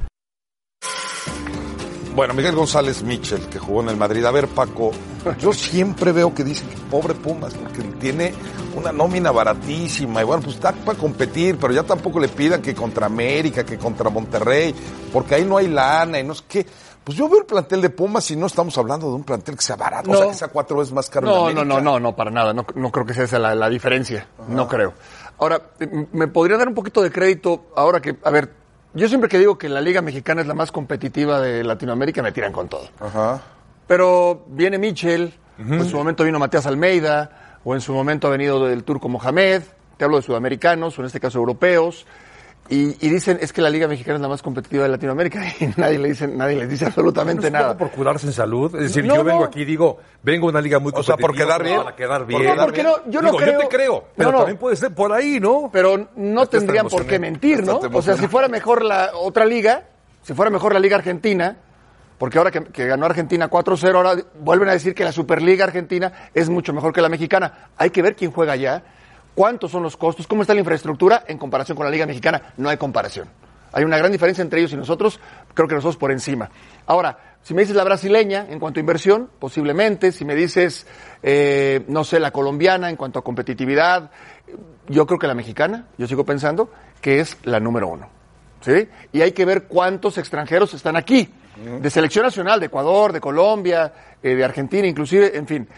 Bueno, 2.15 2.33
Miguel 2.33 2.55
González 2.55 3.03
Mitchell, 3.03 3.43
que 3.49 3.59
jugó 3.59 3.83
en 3.83 3.89
el 3.91 3.97
Madrid. 3.97 4.25
A 4.25 4.31
ver, 4.31 4.47
Paco, 4.47 4.93
yo 5.39 5.53
siempre 5.53 6.13
veo 6.13 6.35
que 6.35 6.45
dicen 6.45 6.69
que 6.69 6.77
pobre 6.91 7.15
Pumas, 7.15 7.55
porque 7.55 7.83
tiene 8.01 8.35
una 8.77 8.93
nómina 8.93 9.31
baratísima. 9.31 10.23
Y 10.23 10.25
bueno, 10.25 10.43
pues 10.43 10.57
está 10.57 10.73
para 10.73 10.99
competir, 10.99 11.57
pero 11.59 11.73
ya 11.73 11.83
tampoco 11.83 12.21
le 12.21 12.29
pidan 12.29 12.61
que 12.61 12.75
contra 12.75 13.07
América, 13.07 13.65
que 13.65 13.79
contra 13.79 14.11
Monterrey, 14.11 14.75
porque 15.13 15.37
ahí 15.37 15.45
no 15.45 15.57
hay 15.57 15.69
lana 15.69 16.19
y 16.19 16.25
no 16.25 16.35
sé 16.35 16.45
qué. 16.49 16.67
Pues 17.05 17.19
yo 17.19 17.29
veo 17.29 17.41
el 17.41 17.47
plantel 17.47 17.83
de 17.83 17.91
Pumas 17.91 18.31
y 18.31 18.37
no 18.37 18.47
estamos 18.47 18.77
hablando 18.79 19.09
de 19.09 19.17
un 19.17 19.25
plantel 19.25 19.57
que 19.57 19.63
sea 19.63 19.77
barato, 19.77 20.11
o 20.11 20.17
sea, 20.17 20.29
que 20.29 20.35
sea 20.35 20.49
cuatro 20.49 20.79
veces 20.79 20.95
más 20.95 21.11
caro. 21.11 21.51
en 21.51 21.55
No, 21.55 21.65
no, 21.65 21.75
no, 21.75 21.81
no, 21.81 22.01
no, 22.01 22.17
para 22.17 22.31
nada. 22.31 22.55
No, 22.55 22.65
no 22.75 22.91
creo 22.91 23.05
que 23.05 23.13
sea 23.13 23.25
esa 23.25 23.39
la, 23.39 23.55
la 23.55 23.69
diferencia. 23.69 24.27
No 24.49 24.67
creo. 24.67 24.95
Ahora, 25.39 25.61
eh, 25.81 26.07
me 26.13 26.29
podría 26.29 26.57
dar 26.57 26.69
un 26.69 26.75
poquito 26.75 27.03
de 27.03 27.11
crédito 27.11 27.67
ahora 27.77 28.01
que, 28.01 28.17
a 28.25 28.31
ver, 28.31 28.51
yo 28.95 29.09
siempre 29.09 29.29
que 29.29 29.39
digo 29.39 29.59
que 29.59 29.69
la 29.69 29.81
Liga 29.81 30.01
Mexicana 30.01 30.41
es 30.41 30.47
la 30.47 30.55
más 30.55 30.73
competitiva 30.73 31.41
de 31.41 31.63
Latinoamérica, 31.63 32.23
me 32.23 32.33
tiran 32.33 32.53
con 32.53 32.69
todo. 32.69 32.89
Ajá. 33.01 33.43
Pero 33.87 34.45
viene 34.49 34.79
Michel, 34.79 35.35
o 35.59 35.63
en 35.75 35.85
su 35.85 35.97
momento 35.97 36.25
vino 36.25 36.39
Matías 36.39 36.67
Almeida, 36.67 37.59
o 37.65 37.75
en 37.75 37.81
su 37.81 37.93
momento 37.93 38.29
ha 38.29 38.31
venido 38.31 38.65
del 38.67 38.85
turco 38.85 39.09
Mohamed, 39.09 39.63
te 39.97 40.05
hablo 40.05 40.17
de 40.17 40.23
sudamericanos, 40.23 40.99
o 40.99 41.03
en 41.03 41.07
este 41.07 41.21
caso 41.21 41.39
europeos, 41.39 42.07
y, 42.71 42.97
y 43.07 43.11
dicen 43.11 43.37
es 43.43 43.53
que 43.53 43.61
la 43.61 43.69
Liga 43.69 43.87
Mexicana 43.87 44.17
es 44.17 44.23
la 44.23 44.29
más 44.29 44.41
competitiva 44.41 44.85
de 44.85 44.89
Latinoamérica, 44.89 45.43
y 45.61 45.69
nadie 45.77 45.99
le 45.99 46.09
dice, 46.09 46.27
nadie 46.27 46.57
les 46.57 46.69
dice 46.71 46.87
absolutamente 46.87 47.43
¿No 47.51 47.59
es 47.59 47.63
un 47.63 47.67
nada. 47.69 47.77
por 47.79 47.91
cuidarse 47.91 48.27
en 48.27 48.33
salud? 48.33 48.75
Es 48.77 48.85
decir, 48.85 49.05
No, 49.05 49.17
yo 49.17 49.25
vengo 49.25 49.41
no. 49.41 49.45
aquí 49.47 49.61
y 49.61 49.65
digo, 49.67 49.99
vengo 50.23 50.47
a 50.47 50.51
una 50.51 50.63
liga 50.63 50.79
muy 50.79 50.91
O 50.97 51.03
sea, 51.03 51.17
por 51.19 51.37
competitiva, 51.37 51.59
quedar 51.59 51.63
bien. 51.63 51.83
Para 51.85 51.95
quedar 51.97 52.27
bien. 52.27 52.57
porque 52.63 52.83
no, 52.83 52.97
yo 53.07 53.21
no 53.21 53.29
Digo, 53.29 53.39
creo. 53.39 53.53
yo 53.53 53.59
te 53.69 53.77
creo, 53.77 54.05
pero 54.17 54.29
No, 54.31 54.33
no. 54.33 54.39
también 54.39 54.59
puede 54.59 54.77
ser 54.77 54.95
por 54.95 55.13
ahí, 55.13 55.39
¿no? 55.41 55.69
Pero 55.71 56.09
no 56.17 56.47
tendrían 56.47 56.87
te 56.89 56.91
por 56.97 57.05
qué 57.07 57.19
mentir, 57.19 57.63
¿no? 57.65 57.81
O 57.93 58.01
sea, 58.03 58.17
si 58.17 58.29
fuera 58.29 58.49
mejor 58.49 58.83
la 58.83 59.11
otra 59.15 59.45
liga, 59.45 59.85
si 60.23 60.33
fuera 60.33 60.51
mejor 60.51 60.73
la 60.73 60.81
Liga 60.81 60.97
Argentina, 60.97 61.59
porque 62.25 62.39
ahora 62.39 62.51
que, 62.51 62.87
ganó 62.87 63.05
Argentina 63.05 63.51
4-0, 63.51 63.95
ahora 63.95 64.17
vuelven 64.41 64.71
a 64.71 64.73
decir 64.73 64.95
que 64.95 65.05
la 65.05 65.13
Superliga 65.13 65.67
Argentina 65.67 66.31
es 66.33 66.49
mucho 66.49 66.73
mejor 66.73 66.91
que 66.95 67.03
la 67.03 67.11
mexicana. 67.11 67.69
Hay 67.77 67.91
que 67.91 68.01
ver 68.01 68.17
quién 68.17 68.33
juega 68.33 68.55
allá, 68.55 68.83
cuántos 69.35 69.71
son 69.71 69.83
los 69.83 69.99
costos, 69.99 70.27
cómo 70.27 70.41
está 70.41 70.55
la 70.55 70.61
infraestructura 70.61 71.25
en 71.29 71.37
comparación 71.37 71.77
con 71.77 71.85
la 71.85 71.93
Liga 71.93 72.07
Mexicana. 72.07 72.55
No 72.57 72.71
hay 72.71 72.79
comparación. 72.79 73.29
Hay 73.73 73.85
una 73.85 73.99
gran 73.99 74.11
diferencia 74.11 74.41
entre 74.41 74.61
ellos 74.61 74.73
y 74.73 74.77
nosotros, 74.77 75.21
creo 75.53 75.69
que 75.69 75.75
nosotros 75.75 75.99
por 75.99 76.13
encima. 76.13 76.49
Ahora, 76.87 77.37
si 77.43 77.53
me 77.53 77.61
dices 77.61 77.77
la 77.77 77.85
brasileña 77.85 78.47
en 78.49 78.59
cuanto 78.59 78.79
a 78.79 78.81
inversión, 78.81 79.29
posiblemente. 79.39 80.11
Si 80.11 80.25
me 80.25 80.35
dices, 80.35 80.87
eh, 81.23 81.85
no 81.89 82.05
sé, 82.05 82.21
la 82.21 82.31
colombiana 82.31 82.89
en 82.89 82.97
cuanto 82.97 83.19
a 83.19 83.23
competitividad, 83.23 84.11
yo 84.89 85.05
creo 85.05 85.19
que 85.19 85.27
la 85.27 85.35
mexicana, 85.35 85.89
yo 85.99 86.07
sigo 86.07 86.25
pensando 86.25 86.71
que 87.03 87.21
es 87.21 87.37
la 87.43 87.61
número 87.61 87.89
uno. 87.89 88.09
¿Sí? 88.63 88.89
Y 89.13 89.21
hay 89.21 89.33
que 89.33 89.45
ver 89.45 89.65
cuántos 89.65 90.17
extranjeros 90.17 90.73
están 90.73 90.97
aquí, 90.97 91.29
de 91.57 91.91
selección 91.91 92.25
nacional, 92.25 92.61
de 92.61 92.67
Ecuador, 92.67 93.13
de 93.13 93.21
Colombia, 93.21 93.93
eh, 94.23 94.35
de 94.35 94.45
Argentina, 94.45 94.87
inclusive, 94.87 95.37
en 95.37 95.47
fin, 95.47 95.69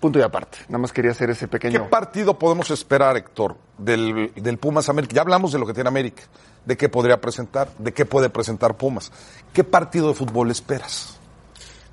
punto 0.00 0.18
y 0.18 0.22
aparte. 0.22 0.58
Nada 0.68 0.78
más 0.78 0.92
quería 0.92 1.10
hacer 1.12 1.30
ese 1.30 1.46
¿Qué 1.46 1.48
pequeño... 1.58 1.88
partido 1.90 2.38
podemos 2.38 2.70
esperar, 2.70 3.16
Héctor, 3.16 3.56
del, 3.78 4.32
del 4.34 4.58
Pumas 4.58 4.88
América? 4.88 5.14
Ya 5.14 5.22
hablamos 5.22 5.52
de 5.52 5.58
lo 5.58 5.66
que 5.66 5.74
tiene 5.74 5.88
América, 5.88 6.22
de 6.64 6.76
qué 6.76 6.88
podría 6.88 7.20
presentar, 7.20 7.68
de 7.78 7.92
qué 7.92 8.04
puede 8.06 8.30
presentar 8.30 8.76
Pumas. 8.76 9.12
¿Qué 9.52 9.62
partido 9.64 10.08
de 10.08 10.14
fútbol 10.14 10.50
esperas? 10.50 11.16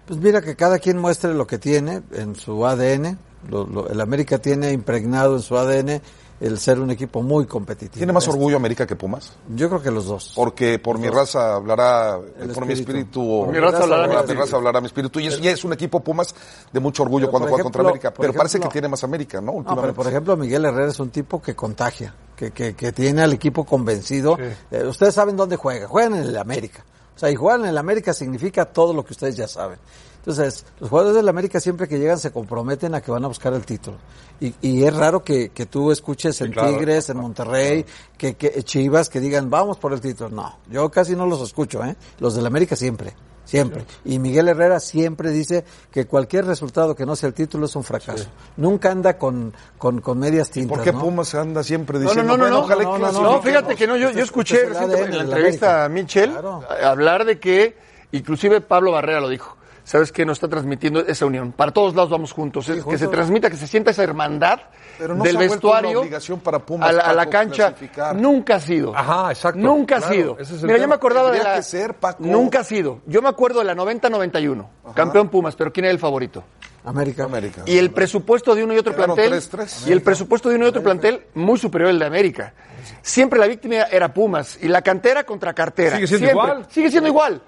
Pues 0.05 0.19
mira 0.19 0.41
que 0.41 0.55
cada 0.55 0.79
quien 0.79 0.97
muestre 0.97 1.33
lo 1.33 1.45
que 1.47 1.57
tiene 1.57 2.01
en 2.13 2.35
su 2.35 2.65
ADN. 2.65 3.17
Lo- 3.49 3.65
lo- 3.67 3.89
el 3.89 3.99
América 4.01 4.39
tiene 4.39 4.71
impregnado 4.71 5.35
en 5.35 5.41
su 5.41 5.57
ADN 5.57 6.01
el 6.39 6.59
ser 6.59 6.79
un 6.79 6.91
equipo 6.91 7.21
muy 7.21 7.45
competitivo. 7.45 7.97
¿Tiene 7.97 8.13
más 8.13 8.23
Este, 8.23 8.35
orgullo 8.35 8.57
América 8.57 8.85
que 8.85 8.95
Pumas? 8.95 9.33
Yo 9.55 9.69
creo 9.69 9.81
que 9.81 9.91
los 9.91 10.05
dos. 10.05 10.33
Porque 10.35 10.77
por 10.79 10.99
mi 10.99 11.09
raza 11.09 11.55
hablará, 11.55 12.19
El 12.39 12.49
por 12.49 12.65
mi 12.65 12.73
espíritu. 12.73 13.43
Por 13.45 13.53
mi 13.53 13.59
raza 13.59 13.83
hablará 13.83 14.03
mi 14.03 14.07
por 14.07 14.15
mi 14.15 14.19
espíritu. 14.21 14.41
raza 14.43 14.55
hablará 14.57 14.81
mi 14.81 14.87
espíritu. 14.87 15.19
Y 15.19 15.27
es, 15.27 15.39
y 15.39 15.47
es 15.47 15.63
un 15.63 15.73
equipo 15.73 15.99
Pumas 16.01 16.33
de 16.71 16.79
mucho 16.79 17.03
orgullo 17.03 17.25
Pero, 17.25 17.31
cuando 17.31 17.49
juega 17.49 17.63
contra 17.63 17.81
América. 17.81 18.13
Pero 18.13 18.33
parece 18.33 18.59
que 18.59 18.67
tiene 18.67 18.87
más 18.87 19.03
América, 19.03 19.39
¿no? 19.41 19.47
No, 19.47 19.51
pero 19.51 19.57
Últimamente. 19.69 19.93
por 19.95 20.07
ejemplo, 20.07 20.37
Miguel 20.37 20.65
Herrera 20.65 20.91
es 20.91 20.99
un 20.99 21.09
tipo 21.09 21.41
que 21.41 21.55
contagia, 21.55 22.13
que, 22.35 22.51
que, 22.51 22.75
que 22.75 22.91
tiene 22.91 23.23
al 23.23 23.33
equipo 23.33 23.65
convencido. 23.65 24.37
Eh, 24.39 24.85
ustedes 24.85 25.15
saben 25.15 25.35
dónde 25.35 25.55
juega, 25.55 25.87
juegan 25.87 26.15
en 26.15 26.23
el 26.23 26.37
América. 26.37 26.83
O 27.15 27.19
sea, 27.19 27.31
y 27.31 27.35
jugar 27.35 27.59
en 27.61 27.65
el 27.65 27.77
América 27.79 28.13
significa 28.13 28.65
todo 28.65 28.93
lo 28.93 29.03
que 29.03 29.13
ustedes 29.13 29.35
ya 29.35 29.47
saben. 29.47 29.79
Entonces, 30.27 30.65
los 30.81 30.89
jugadores 30.89 31.15
del 31.15 31.29
América 31.29 31.61
siempre 31.61 31.87
que 31.87 31.97
llegan 31.97 32.19
se 32.19 32.31
comprometen 32.31 32.93
a 32.93 32.99
que 32.99 33.11
van 33.11 33.23
a 33.23 33.29
buscar 33.29 33.53
el 33.53 33.65
título. 33.65 33.95
Y, 34.41 34.53
y 34.61 34.83
es 34.83 34.93
raro 34.93 35.23
que, 35.23 35.49
que 35.51 35.65
tú 35.67 35.89
escuches 35.89 36.41
en 36.41 36.51
claro. 36.51 36.73
Tigres, 36.75 37.07
en 37.09 37.15
Monterrey, 37.17 37.85
que, 38.17 38.35
que 38.35 38.61
Chivas, 38.63 39.07
que 39.07 39.21
digan, 39.21 39.49
vamos 39.49 39.77
por 39.77 39.93
el 39.93 40.01
título. 40.01 40.29
No, 40.29 40.59
yo 40.69 40.89
casi 40.91 41.15
no 41.15 41.25
los 41.25 41.41
escucho, 41.41 41.81
¿eh? 41.85 41.95
Los 42.19 42.35
del 42.35 42.45
América 42.45 42.75
siempre. 42.75 43.13
Siempre. 43.45 43.85
Y 44.03 44.19
Miguel 44.19 44.49
Herrera 44.49 44.81
siempre 44.81 45.31
dice 45.31 45.63
que 45.91 46.05
cualquier 46.05 46.43
resultado 46.45 46.93
que 46.93 47.05
no 47.05 47.15
sea 47.15 47.27
el 47.29 47.33
título 47.33 47.65
es 47.65 47.73
un 47.77 47.85
fracaso. 47.85 48.25
Nunca 48.57 48.91
anda 48.91 49.17
con, 49.17 49.53
con, 49.77 50.01
con 50.01 50.19
medias 50.19 50.49
tintas. 50.51 50.75
¿Por 50.75 50.83
qué 50.83 50.91
¿no? 50.91 50.99
Pumas 50.99 51.33
anda 51.35 51.63
siempre 51.63 51.99
No, 51.99 52.03
no, 52.03 52.09
diciendo, 52.09 52.37
no, 52.37 52.37
no, 52.37 52.43
bueno, 52.43 52.57
no, 52.57 52.65
ojalá 52.65 52.83
no, 52.83 52.89
no, 52.89 52.97
no, 52.97 52.99
clasifiquemos"? 52.99 53.35
No, 53.37 53.41
fíjate 53.41 53.75
que 53.77 53.87
no, 53.87 53.95
yo, 53.95 54.11
yo 54.11 54.23
escuché 54.25 54.63
Este 54.63 54.83
en 54.83 55.17
la 55.17 55.23
entrevista 55.23 55.85
América. 55.85 55.85
a 55.85 55.89
Michel 55.89 56.31
Claro. 56.31 56.63
hablar 56.83 57.23
de 57.23 57.39
que, 57.39 57.77
inclusive 58.11 58.59
Pablo 58.59 58.91
Barrera 58.91 59.21
lo 59.21 59.29
dijo, 59.29 59.55
¿sabes 59.87 60.11
qué? 60.11 60.25
Nos 60.25 60.35
está 60.37 60.49
transmitiendo 60.49 60.99
esa 60.99 61.25
unión. 61.25 61.53
Para 61.53 61.71
todos 61.71 61.95
lados 61.95 62.09
vamos 62.09 62.33
juntos. 62.33 62.67
Es- 62.67 62.83
que 62.83 62.97
se 62.97 63.07
transmita, 63.07 63.49
que 63.49 63.55
se 63.55 63.67
sienta 63.67 63.91
esa 63.91 64.03
hermandad 64.03 64.59
Pero 64.97 65.15
no 65.15 65.23
del 65.23 65.31
se 65.31 65.37
ha 65.37 65.47
vuelto 65.47 65.53
vestuario 65.55 65.89
una 65.91 65.99
obligación 66.01 66.39
para 66.41 66.59
Pumas, 66.59 66.89
a 66.89 66.91
la, 66.91 67.03
a 67.03 67.13
la 67.13 67.29
cancha. 67.29 67.69
clasificar. 67.69 68.15
Nunca 68.15 68.55
ha 68.55 68.59
sido. 68.59 68.95
Ajá, 68.95 69.31
exacto. 69.31 69.59
Nunca 69.59 69.97
ha 69.97 70.01
sido. 70.01 70.37
ese 70.39 70.55
es 70.55 70.61
el 70.61 70.67
Mira, 70.67 70.79
yo 70.79 70.87
me 70.89 70.95
acordaba 70.95 71.31
de 71.31 71.41
la... 71.41 71.55
que 71.55 71.63
ser, 71.63 71.93
Paco. 71.93 72.23
Nunca 72.23 72.59
ha 72.59 72.63
sido. 72.65 72.99
Yo 73.05 73.21
me 73.21 73.29
acuerdo 73.29 73.59
de 73.59 73.65
la 73.65 73.75
90-91. 73.75 74.65
Campeón 74.93 75.29
Pumas, 75.29 75.55
pero 75.55 75.71
¿quién 75.71 75.85
era 75.85 75.91
el 75.93 75.99
favorito? 75.99 76.43
América. 76.83 77.23
América. 77.25 77.63
Y 77.65 77.77
el 77.77 77.91
presupuesto 77.91 78.55
de 78.55 78.63
uno 78.63 78.73
y 78.73 78.77
otro 78.77 78.93
Quedaron 78.95 79.15
plantel. 79.15 79.41
3-3. 79.41 79.87
Y 79.87 79.91
el 79.91 80.01
presupuesto 80.01 80.47
de 80.49 80.55
uno 80.55 80.65
y 80.65 80.69
otro 80.69 80.81
plantel 80.83 81.25
muy 81.33 81.57
superior 81.57 81.89
al 81.89 81.99
de 81.99 82.05
América. 82.05 82.53
Siempre 83.01 83.39
la 83.39 83.47
víctima 83.47 83.75
era 83.91 84.13
Pumas. 84.13 84.57
Y 84.61 84.67
la 84.69 84.81
cantera 84.81 85.23
contra 85.25 85.53
cartera. 85.53 85.95
Sigue 85.95 86.07
siendo 86.07 86.27
Siempre. 86.27 86.49
igual. 86.51 86.67
Sigue 86.69 86.89
siendo 86.91 87.09
igual. 87.09 87.41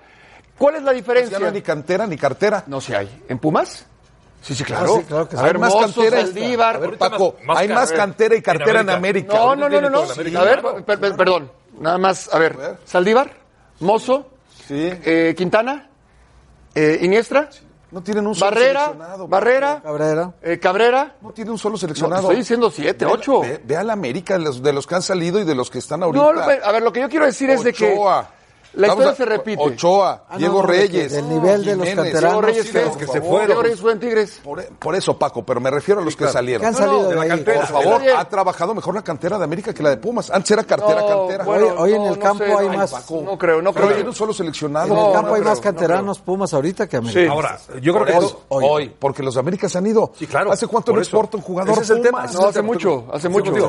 ¿Cuál 0.59 0.75
es 0.75 0.83
la 0.83 0.91
Ya 0.91 0.97
diferencia? 0.97 1.39
no 1.39 1.47
hay 1.47 1.51
ni 1.53 1.61
cantera 1.63 2.05
ni 2.05 2.17
cartera. 2.17 2.63
No 2.67 2.79
se 2.81 2.95
hay. 2.95 3.23
¿En 3.27 3.39
Pumas? 3.39 3.85
Sí, 4.41 4.53
sí, 4.55 4.63
claro. 4.63 4.95
Ah, 4.95 4.99
sí, 4.99 5.05
claro 5.05 5.27
que 5.27 5.35
sí. 5.35 5.41
A 5.41 5.45
ver, 5.45 5.55
Hay 5.55 5.61
más 5.61 5.73
cantera. 5.75 6.21
Saldívar. 6.21 6.75
A 6.75 6.79
ver, 6.79 6.97
Paco, 6.97 7.35
más- 7.39 7.45
más 7.47 7.57
hay 7.57 7.67
más 7.69 7.91
cantera 7.91 8.35
y 8.35 8.41
cartera 8.41 8.81
en 8.81 8.89
América. 8.89 9.33
América. 9.33 9.33
No, 9.33 9.55
no, 9.55 9.69
no, 9.69 9.81
no, 9.81 9.89
no. 9.89 9.99
A 10.01 10.13
ver, 10.15 10.29
Claro. 10.61 10.85
per- 10.85 10.99
per- 10.99 11.15
perdón. 11.15 11.51
Nada 11.79 11.97
más, 11.97 12.29
a 12.33 12.37
ver. 12.39 12.55
ver. 12.55 12.77
Saldívar, 12.85 13.31
Mozo, 13.79 14.27
Sí. 14.67 14.75
eh, 15.05 15.33
Quintana, 15.37 15.89
eh, 16.75 16.99
Iniestra, 17.01 17.49
No 17.91 18.03
tienen 18.03 18.27
un 18.27 18.35
solo 18.35 18.51
Barrera, 18.51 18.81
seleccionado. 18.85 19.27
Barrera, 19.27 19.81
Cabrera. 19.81 20.31
eh, 20.43 20.59
Cabrera. 20.59 21.15
No 21.21 21.31
tiene 21.31 21.49
un 21.49 21.57
solo 21.57 21.73
No, 21.73 21.77
seleccionado. 21.79 22.21
estoy 22.21 22.35
diciendo 22.35 22.69
siete, 22.69 23.03
Ve- 23.03 23.11
ocho. 23.11 23.41
Ve, 23.41 23.59
ve 23.63 23.77
a 23.77 23.83
la 23.83 23.93
América, 23.93 24.35
de 24.37 24.43
los, 24.43 24.61
de 24.61 24.73
los 24.73 24.85
que 24.85 24.93
han 24.93 25.01
salido 25.01 25.39
y 25.39 25.43
de 25.43 25.55
los 25.55 25.71
que 25.71 25.79
están 25.79 26.03
ahorita. 26.03 26.23
No, 26.23 26.39
a 26.39 26.71
ver, 26.71 26.83
lo 26.83 26.93
que 26.93 26.99
yo 27.01 27.09
quiero 27.09 27.25
decir 27.25 27.49
es 27.49 27.63
de 27.63 27.73
que. 27.73 27.97
La 28.73 28.87
Vamos 28.89 29.05
historia 29.05 29.11
a- 29.11 29.15
se 29.15 29.25
repite. 29.25 29.61
Ochoa, 29.63 30.23
Ah, 30.29 30.37
Diego 30.37 30.61
no, 30.61 30.67
que- 30.67 30.73
Reyes. 30.73 31.11
del 31.11 31.29
nivel 31.29 31.65
de 31.65 31.75
los 31.75 31.85
canteranos, 31.87 32.21
Diego 32.21 32.41
Reyes 32.41 32.73
los 32.73 32.97
que 32.97 33.05
se 33.07 33.11
Diego 33.19 33.27
fueron. 33.37 33.63
Reyes 33.63 33.79
fue 33.81 33.91
en 33.93 33.99
Tigres. 33.99 34.39
Por, 34.43 34.63
por 34.77 34.95
eso, 34.95 35.17
Paco, 35.17 35.43
pero 35.43 35.59
me 35.59 35.69
refiero 35.71 36.01
a 36.01 36.03
los 36.05 36.15
que 36.15 36.27
salieron. 36.27 36.61
¿Qué 36.61 36.67
han 36.67 36.73
No, 36.73 36.79
no, 36.79 36.85
salido 36.85 37.03
de 37.09 37.15
de, 37.15 37.15
la 37.21 37.27
cantera. 37.27 37.59
Por 37.61 37.67
favor, 37.83 38.01
ha 38.17 38.25
trabajado 38.29 38.75
mejor 38.75 38.95
la 38.95 39.01
cantera 39.01 39.37
de 39.37 39.43
América 39.43 39.73
que 39.73 39.81
la 39.83 39.89
de 39.91 39.97
Pumas. 39.97 40.29
Antes 40.29 40.51
era 40.51 40.63
cartera, 40.63 41.01
No, 41.01 41.07
cantera. 41.07 41.43
bueno, 41.43 41.65
Hoy- 41.67 41.73
hoy 41.77 41.93
en 41.93 42.01
el 42.03 42.09
no 42.19 42.19
campo 42.19 42.43
sé, 42.45 42.53
hay 42.53 42.67
no, 42.69 42.73
más- 42.77 42.91
Paco, 42.91 43.21
No 43.23 43.37
creo, 43.37 43.61
no 43.61 43.73
creo. 43.73 43.87
tiene 43.93 44.09
un 44.09 44.15
solo 44.15 44.33
seleccionado. 44.33 44.87
En 44.93 44.97
el 45.07 45.13
campo 45.13 45.27
no 45.29 45.33
hay 45.35 45.41
creo, 45.41 45.49
más 45.51 45.57
no 45.57 45.63
canteranos 45.63 46.19
Pumas 46.19 46.53
ahorita 46.53 46.87
que 46.87 46.97
América. 46.97 47.19
Sí. 47.21 47.27
Ahora, 47.27 47.59
yo 47.81 47.93
creo 47.93 47.93
Por 47.93 48.05
que 48.07 48.17
eso, 48.17 48.41
hoy, 48.49 48.95
porque 48.99 49.23
los 49.23 49.33
de 49.33 49.39
América 49.39 49.67
se 49.69 49.77
han 49.77 49.87
ido. 49.87 50.11
Sí, 50.17 50.27
claro. 50.27 50.51
¿Hace 50.51 50.67
cuánto 50.67 50.93
no 50.93 50.99
exporta 50.99 51.37
un 51.37 51.43
jugador 51.43 51.73
Ese 51.73 51.81
es 51.83 51.89
el 51.89 52.01
tema, 52.01 52.25
No, 52.27 52.47
hace 52.47 52.59
el 52.59 52.65
mucho, 52.65 53.05
hace 53.11 53.29
mucho. 53.29 53.67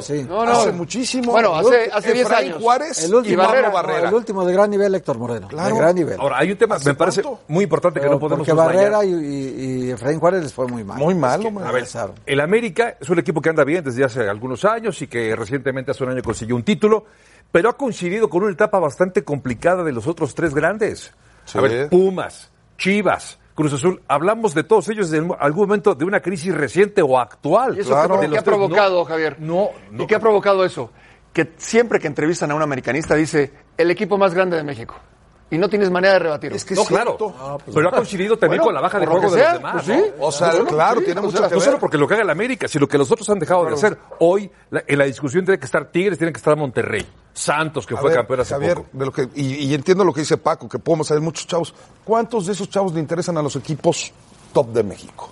Hace 0.51 0.73
muchísimo. 0.73 1.33
Bueno, 1.33 1.55
hace, 1.55 1.91
hace 1.93 2.13
10 2.13 2.27
Efraín 2.27 2.51
años. 2.53 2.63
Juárez 2.63 3.05
El 3.05 3.15
y. 3.15 3.35
Barrera. 3.37 4.09
el 4.09 4.15
último 4.15 4.45
de 4.45 4.53
gran 4.53 4.71
nivel 4.71 4.90
Héctor 4.95 5.19
Moreno. 5.19 5.49
Claro. 5.49 5.75
De 5.75 5.81
gran 5.81 5.95
nivel. 5.95 6.21
Ahora, 6.21 6.39
hay 6.39 6.51
un 6.53 6.59
tema, 6.59 6.77
¿Hace 6.77 6.89
me 6.91 6.95
parece 6.95 7.23
cuánto? 7.23 7.43
muy 7.49 7.65
importante 7.65 8.01
que 8.01 8.07
no 8.09 8.19
podemos 8.19 8.47
porque. 8.47 8.53
Barrera 8.53 9.05
y, 9.05 9.13
y, 9.13 9.85
y 9.87 9.91
Efraín 9.91 10.19
Juárez 10.21 10.43
les 10.43 10.53
fue 10.55 10.67
muy 10.67 10.85
mal. 10.85 10.99
Muy 10.99 11.15
mal, 11.15 11.41
Es 11.45 11.53
que, 11.93 11.99
a 11.99 12.07
ver. 12.07 12.15
El 12.27 12.41
América 12.41 12.97
es 13.01 13.09
un 13.11 13.19
equipo 13.19 13.41
que 13.41 13.49
anda 13.51 13.65
bien 13.65 13.83
desde 13.85 14.05
hace 14.05 14.29
algunos 14.29 14.65
años 14.65 15.01
y 15.03 15.07
que 15.07 15.35
recientemente 15.37 15.91
hace 15.91 16.05
un 16.05 16.11
año 16.11 16.23
consiguió 16.23 16.57
un 16.57 16.63
título, 16.63 17.05
pero 17.53 17.69
ha 17.71 17.77
coincidido 17.77 18.29
con 18.31 18.43
una 18.43 18.53
etapa 18.53 18.79
bastante 18.79 19.25
complicada 19.25 19.83
de 19.85 19.93
los 19.93 20.07
otros 20.07 20.35
tres 20.35 20.55
grandes. 20.55 21.13
Sí. 21.45 21.59
A 21.59 21.61
ver, 21.63 21.89
Pumas, 21.89 22.51
Chivas, 22.79 23.39
Cruz 23.55 23.73
Azul, 23.75 24.01
hablamos 24.09 24.55
de 24.55 24.63
todos 24.65 24.89
ellos 24.89 25.13
en 25.13 25.31
algún 25.39 25.67
momento 25.67 25.95
de 25.95 26.05
una 26.05 26.21
crisis 26.21 26.55
reciente 26.55 27.03
o 27.03 27.19
actual. 27.19 27.77
¿Y 27.77 27.81
eso 27.81 27.91
Claro. 27.91 28.21
qué, 28.21 28.27
ha 28.27 28.31
tres, 28.31 28.43
provocado, 28.43 28.99
no, 29.01 29.05
Javier? 29.05 29.37
No, 29.41 29.71
no. 29.91 30.05
¿Y 30.05 30.07
qué 30.07 30.15
ha 30.15 30.21
provocado 30.21 30.65
eso? 30.65 30.91
Que 31.33 31.53
siempre 31.59 32.01
que 32.01 32.07
entrevistan 32.09 32.51
a 32.51 32.55
un 32.55 32.63
americanista 32.63 33.15
dice, 33.15 33.53
el 33.77 33.91
equipo 33.91 34.19
más 34.19 34.35
grande 34.35 34.57
de 34.57 34.65
México. 34.65 34.95
y 35.53 35.59
no 35.59 35.69
tienes 35.69 35.91
manera 35.91 36.13
de 36.13 36.19
rebatirlo. 36.21 36.57
Es 36.57 36.65
que 36.65 36.77
No, 36.77 36.85
claro. 36.85 37.17
cierto. 37.19 37.59
Pero 37.75 37.89
ha 37.89 37.91
coincidido 37.91 38.39
también 38.39 38.61
Bueno, 38.63 38.67
con 38.67 38.75
la 38.75 38.81
baja 38.83 39.01
de 39.01 39.07
juego 39.07 39.31
de 39.33 39.43
los 39.43 39.53
demás. 39.55 39.73
pues 39.85 39.89
¿no? 39.89 40.05
O 40.27 40.31
sea, 40.31 40.51
Pues, 40.53 40.63
claro, 40.69 41.01
sí, 41.01 41.07
tiene 41.07 41.21
mucho 41.21 41.39
sea, 41.39 41.49
que 41.49 41.55
No 41.55 41.59
ver. 41.61 41.65
solo 41.67 41.79
porque 41.81 41.99
lo 41.99 42.07
que 42.07 42.15
haga 42.15 42.23
el 42.23 42.31
América, 42.31 42.69
sino 42.69 42.87
que 42.87 42.97
los 42.97 43.11
otros 43.11 43.29
han 43.31 43.41
dejado 43.41 43.65
de 43.65 43.75
hacer. 43.75 43.99
Hoy, 44.21 44.49
la- 44.71 44.85
en 44.87 44.97
la 44.99 45.07
discusión 45.07 45.45
tiene 45.45 45.59
que 45.59 45.65
estar 45.65 45.87
Tigres, 45.91 46.19
tiene 46.19 46.33
que 46.33 46.37
estar 46.37 46.57
Monterrey. 46.57 47.05
Santos, 47.33 47.85
que 47.85 47.95
A 47.95 47.97
fue 47.97 48.11
ver, 48.11 48.19
campeón 48.19 48.41
hace 48.41 48.55
Javier, 48.55 48.75
poco. 48.77 48.89
de 48.93 49.05
lo 49.07 49.13
que, 49.13 49.29
y, 49.35 49.55
y 49.67 49.75
entiendo 49.75 50.05
lo 50.05 50.13
que 50.13 50.21
dice 50.21 50.37
Paco, 50.37 50.69
que 50.69 50.79
podemos 50.79 51.11
hay 51.11 51.19
muchos 51.19 51.49
chavos. 51.49 51.75
¿Cuántos 52.05 52.47
de 52.47 52.53
esos 52.53 52.71
chavos 52.71 52.93
le 52.95 53.01
interesan 53.01 53.37
a 53.37 53.43
los 53.43 53.57
equipos 53.57 54.13
top 54.53 54.69
de 54.69 54.85
México? 54.85 55.31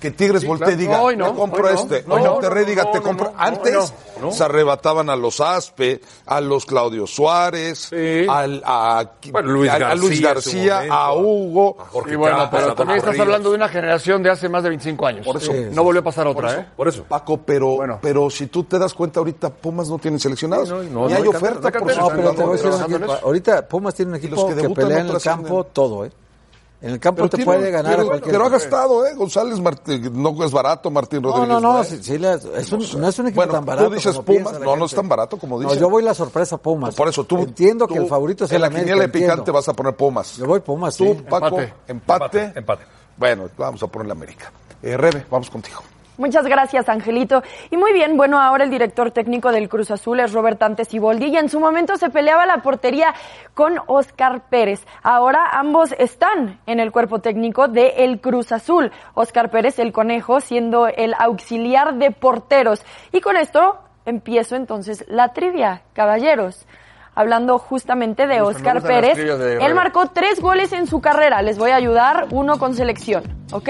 Que 0.00 0.10
Tigres 0.10 0.46
voltee 0.46 0.72
y 0.72 0.76
claro. 0.76 0.80
diga, 0.80 1.02
Hoy 1.02 1.16
no, 1.16 1.30
te 1.32 1.36
compro 1.38 1.66
hoy 1.68 1.74
no. 1.74 1.80
este. 1.80 2.04
No, 2.08 2.14
o 2.14 2.18
no, 2.18 2.30
Monterrey 2.32 2.62
no, 2.64 2.68
diga, 2.70 2.84
no, 2.84 2.90
te 2.90 2.98
no, 2.98 3.02
compro. 3.04 3.26
no, 3.32 3.34
Antes 3.38 3.74
no, 4.18 4.26
no. 4.28 4.32
se 4.32 4.44
arrebataban 4.44 5.10
a 5.10 5.16
los 5.16 5.40
Aspe, 5.40 6.00
a 6.26 6.40
los 6.40 6.64
Claudio 6.64 7.06
Suárez, 7.06 7.88
Sí. 7.90 8.26
al, 8.28 8.62
a, 8.64 9.04
Bueno, 9.30 9.48
Luis 9.50 9.70
a- 9.70 9.74
a 9.90 9.94
Luis 9.94 10.20
García 10.22 10.84
a 10.90 11.12
Hugo. 11.14 11.76
A 11.78 11.84
Jorge 11.84 12.12
Y 12.14 12.16
bueno, 12.16 12.48
pero 12.50 12.74
también 12.74 12.98
estás 12.98 13.12
Ríos. 13.14 13.26
hablando 13.26 13.50
de 13.50 13.56
una 13.56 13.68
generación 13.68 14.22
de 14.22 14.30
hace 14.30 14.48
más 14.48 14.62
de 14.62 14.70
25 14.70 15.06
años. 15.06 15.26
Por 15.26 15.36
eso. 15.36 15.52
no 15.72 15.84
volvió 15.84 16.00
a 16.00 16.04
pasar 16.04 16.26
otra, 16.26 16.54
¿eh? 16.60 16.66
Por 16.76 16.88
eso. 16.88 17.04
Paco, 17.04 17.38
pero, 17.44 17.76
Bueno. 17.76 17.98
pero 18.00 18.30
si 18.30 18.46
tú 18.46 18.64
te 18.64 18.78
das 18.78 18.94
cuenta 18.94 19.20
ahorita, 19.20 19.50
Pumas 19.50 19.88
no 19.90 19.98
tienen 19.98 20.18
seleccionados. 20.18 20.68
Sí, 20.68 20.74
no, 20.74 20.82
no, 21.02 21.06
Ni 21.08 21.12
no 21.12 21.18
hay 21.20 21.26
oferta 21.28 21.70
por 21.70 21.94
no 21.94 21.94
No, 21.94 22.08
pero 22.08 22.32
te 22.34 22.42
voy 22.42 22.58
a 22.58 22.62
decir. 22.62 23.06
Ahorita 23.22 23.68
Pumas 23.68 23.94
tiene 23.94 24.12
un 24.12 24.16
equipo 24.16 24.48
que 24.48 24.54
pelea 24.70 25.04
no 25.04 25.10
en 25.10 25.16
el 25.16 25.22
campo 25.22 25.64
todo, 25.64 26.06
¿eh? 26.06 26.10
En 26.82 26.92
el 26.92 26.98
campo 26.98 27.16
Pero 27.18 27.28
te 27.28 27.36
tiene- 27.36 27.52
puede 27.52 27.70
ganar 27.70 27.92
pero, 27.92 28.02
a 28.02 28.06
cualquier 28.06 28.32
pero 28.32 28.46
ha 28.46 28.48
gastado, 28.48 29.04
¿eh? 29.06 29.14
González 29.14 29.60
Martín, 29.60 30.10
no 30.22 30.44
es 30.44 30.50
barato, 30.50 30.90
Martín 30.90 31.20
No, 31.20 31.28
Rodríguez. 31.28 31.48
no, 31.48 31.60
no, 31.60 31.84
sí, 31.84 31.98
sí 32.02 32.16
le- 32.16 32.32
es 32.34 32.72
un- 32.72 33.00
no 33.00 33.08
es 33.08 33.18
un 33.18 33.26
equipo 33.26 33.40
Bueno, 33.40 33.52
tan 33.52 33.64
barato. 33.66 33.88
tú 33.88 33.94
dices 33.96 34.12
como 34.16 34.24
Pumas, 34.24 34.52
la 34.54 34.58
no, 34.60 34.76
no 34.76 34.84
es 34.86 34.94
tan 34.94 35.06
barato 35.08 35.36
como 35.36 35.56
No, 35.60 35.64
dices. 35.68 35.78
yo 35.78 35.90
voy 35.90 36.02
la 36.02 36.14
sorpresa 36.14 36.56
Pumas. 36.56 36.94
Por 36.94 37.08
eso 37.08 37.24
tú. 37.24 37.36
Entiendo 37.38 37.86
que 37.86 37.98
el 37.98 38.06
favorito 38.06 38.46
es 38.46 38.50
En 38.50 38.54
el 38.56 38.60
la 38.62 38.66
América. 38.68 38.84
quiniela 38.86 39.02
de 39.02 39.08
picante 39.10 39.32
entiendo. 39.32 39.52
vas 39.52 39.68
a 39.68 39.74
poner 39.74 39.94
Pumas. 39.94 40.36
Yo 40.38 40.46
voy 40.46 40.60
Pumas, 40.60 40.96
Tú, 40.96 41.04
sí. 41.04 41.22
Paco, 41.28 41.46
Empate. 41.60 41.74
empate. 41.88 42.38
Empate, 42.44 42.58
empate. 42.58 42.84
Bueno, 43.18 43.48
vamos 43.58 43.82
a 43.82 43.86
poner 43.86 44.06
la 44.08 44.14
América. 44.14 44.50
Eh, 44.82 44.96
Rebe, 44.96 45.26
vamos 45.30 45.50
contigo. 45.50 45.82
Muchas 46.20 46.46
gracias, 46.46 46.90
Angelito. 46.90 47.42
Y 47.70 47.78
muy 47.78 47.94
bien, 47.94 48.18
bueno, 48.18 48.38
ahora 48.38 48.64
el 48.64 48.70
director 48.70 49.10
técnico 49.10 49.52
del 49.52 49.70
Cruz 49.70 49.90
Azul 49.90 50.20
es 50.20 50.34
Robert 50.34 50.62
Antes 50.62 50.88
Siboldi 50.88 51.28
y 51.28 51.38
en 51.38 51.48
su 51.48 51.58
momento 51.58 51.96
se 51.96 52.10
peleaba 52.10 52.44
la 52.44 52.58
portería 52.58 53.14
con 53.54 53.80
Oscar 53.86 54.42
Pérez. 54.50 54.84
Ahora 55.02 55.46
ambos 55.50 55.92
están 55.92 56.60
en 56.66 56.78
el 56.78 56.92
cuerpo 56.92 57.20
técnico 57.20 57.68
de 57.68 58.04
el 58.04 58.20
Cruz 58.20 58.52
Azul. 58.52 58.92
Oscar 59.14 59.50
Pérez, 59.50 59.78
el 59.78 59.92
conejo, 59.92 60.42
siendo 60.42 60.88
el 60.88 61.14
auxiliar 61.18 61.94
de 61.94 62.10
porteros. 62.10 62.84
Y 63.12 63.22
con 63.22 63.38
esto 63.38 63.78
empiezo 64.04 64.56
entonces 64.56 65.06
la 65.08 65.32
trivia, 65.32 65.84
caballeros. 65.94 66.66
Hablando 67.20 67.58
justamente 67.58 68.26
de 68.26 68.40
Oscar 68.40 68.80
Pérez, 68.80 69.18
de 69.18 69.58
él 69.58 69.74
marcó 69.74 70.06
tres 70.06 70.40
goles 70.40 70.72
en 70.72 70.86
su 70.86 71.02
carrera. 71.02 71.42
Les 71.42 71.58
voy 71.58 71.70
a 71.70 71.76
ayudar, 71.76 72.28
uno 72.30 72.58
con 72.58 72.74
selección, 72.74 73.22
¿ok? 73.52 73.68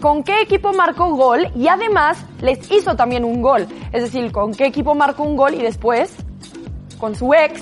¿Con 0.00 0.22
qué 0.22 0.40
equipo 0.40 0.72
marcó 0.72 1.10
gol? 1.16 1.48
Y 1.56 1.66
además 1.66 2.24
les 2.40 2.70
hizo 2.70 2.94
también 2.94 3.24
un 3.24 3.42
gol. 3.42 3.66
Es 3.90 4.04
decir, 4.04 4.30
¿con 4.30 4.54
qué 4.54 4.66
equipo 4.66 4.94
marcó 4.94 5.24
un 5.24 5.36
gol 5.36 5.54
y 5.54 5.62
después, 5.62 6.14
con 6.98 7.16
su 7.16 7.34
ex, 7.34 7.60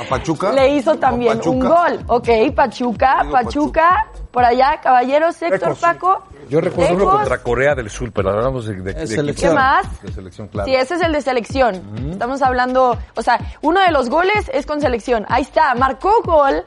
¿A 0.00 0.04
Pachuca? 0.08 0.52
le 0.52 0.70
hizo 0.76 0.96
también 0.96 1.38
un 1.44 1.60
gol? 1.60 2.00
Ok, 2.06 2.28
Pachuca, 2.54 3.26
Pachuca, 3.30 4.06
por 4.30 4.42
allá, 4.42 4.80
caballeros, 4.82 5.40
Héctor. 5.42 5.76
Paco. 5.76 6.22
Yo 6.48 6.60
recuerdo 6.60 6.94
uno 6.94 7.10
contra 7.10 7.42
Corea 7.42 7.74
del 7.74 7.90
Sur, 7.90 8.12
pero 8.12 8.30
hablamos 8.30 8.66
de, 8.66 8.74
de, 8.74 8.92
de 8.94 9.06
selección. 9.06 9.52
¿Qué 9.52 9.54
más? 9.54 10.02
De 10.02 10.12
selección, 10.12 10.48
claro. 10.48 10.68
Sí, 10.68 10.74
ese 10.74 10.94
es 10.94 11.00
el 11.02 11.12
de 11.12 11.20
selección. 11.20 11.82
Estamos 12.12 12.42
hablando, 12.42 12.96
o 13.14 13.22
sea, 13.22 13.38
uno 13.62 13.80
de 13.80 13.90
los 13.90 14.08
goles 14.08 14.50
es 14.52 14.66
con 14.66 14.80
selección. 14.80 15.26
Ahí 15.28 15.42
está, 15.42 15.74
marcó 15.74 16.22
gol 16.24 16.64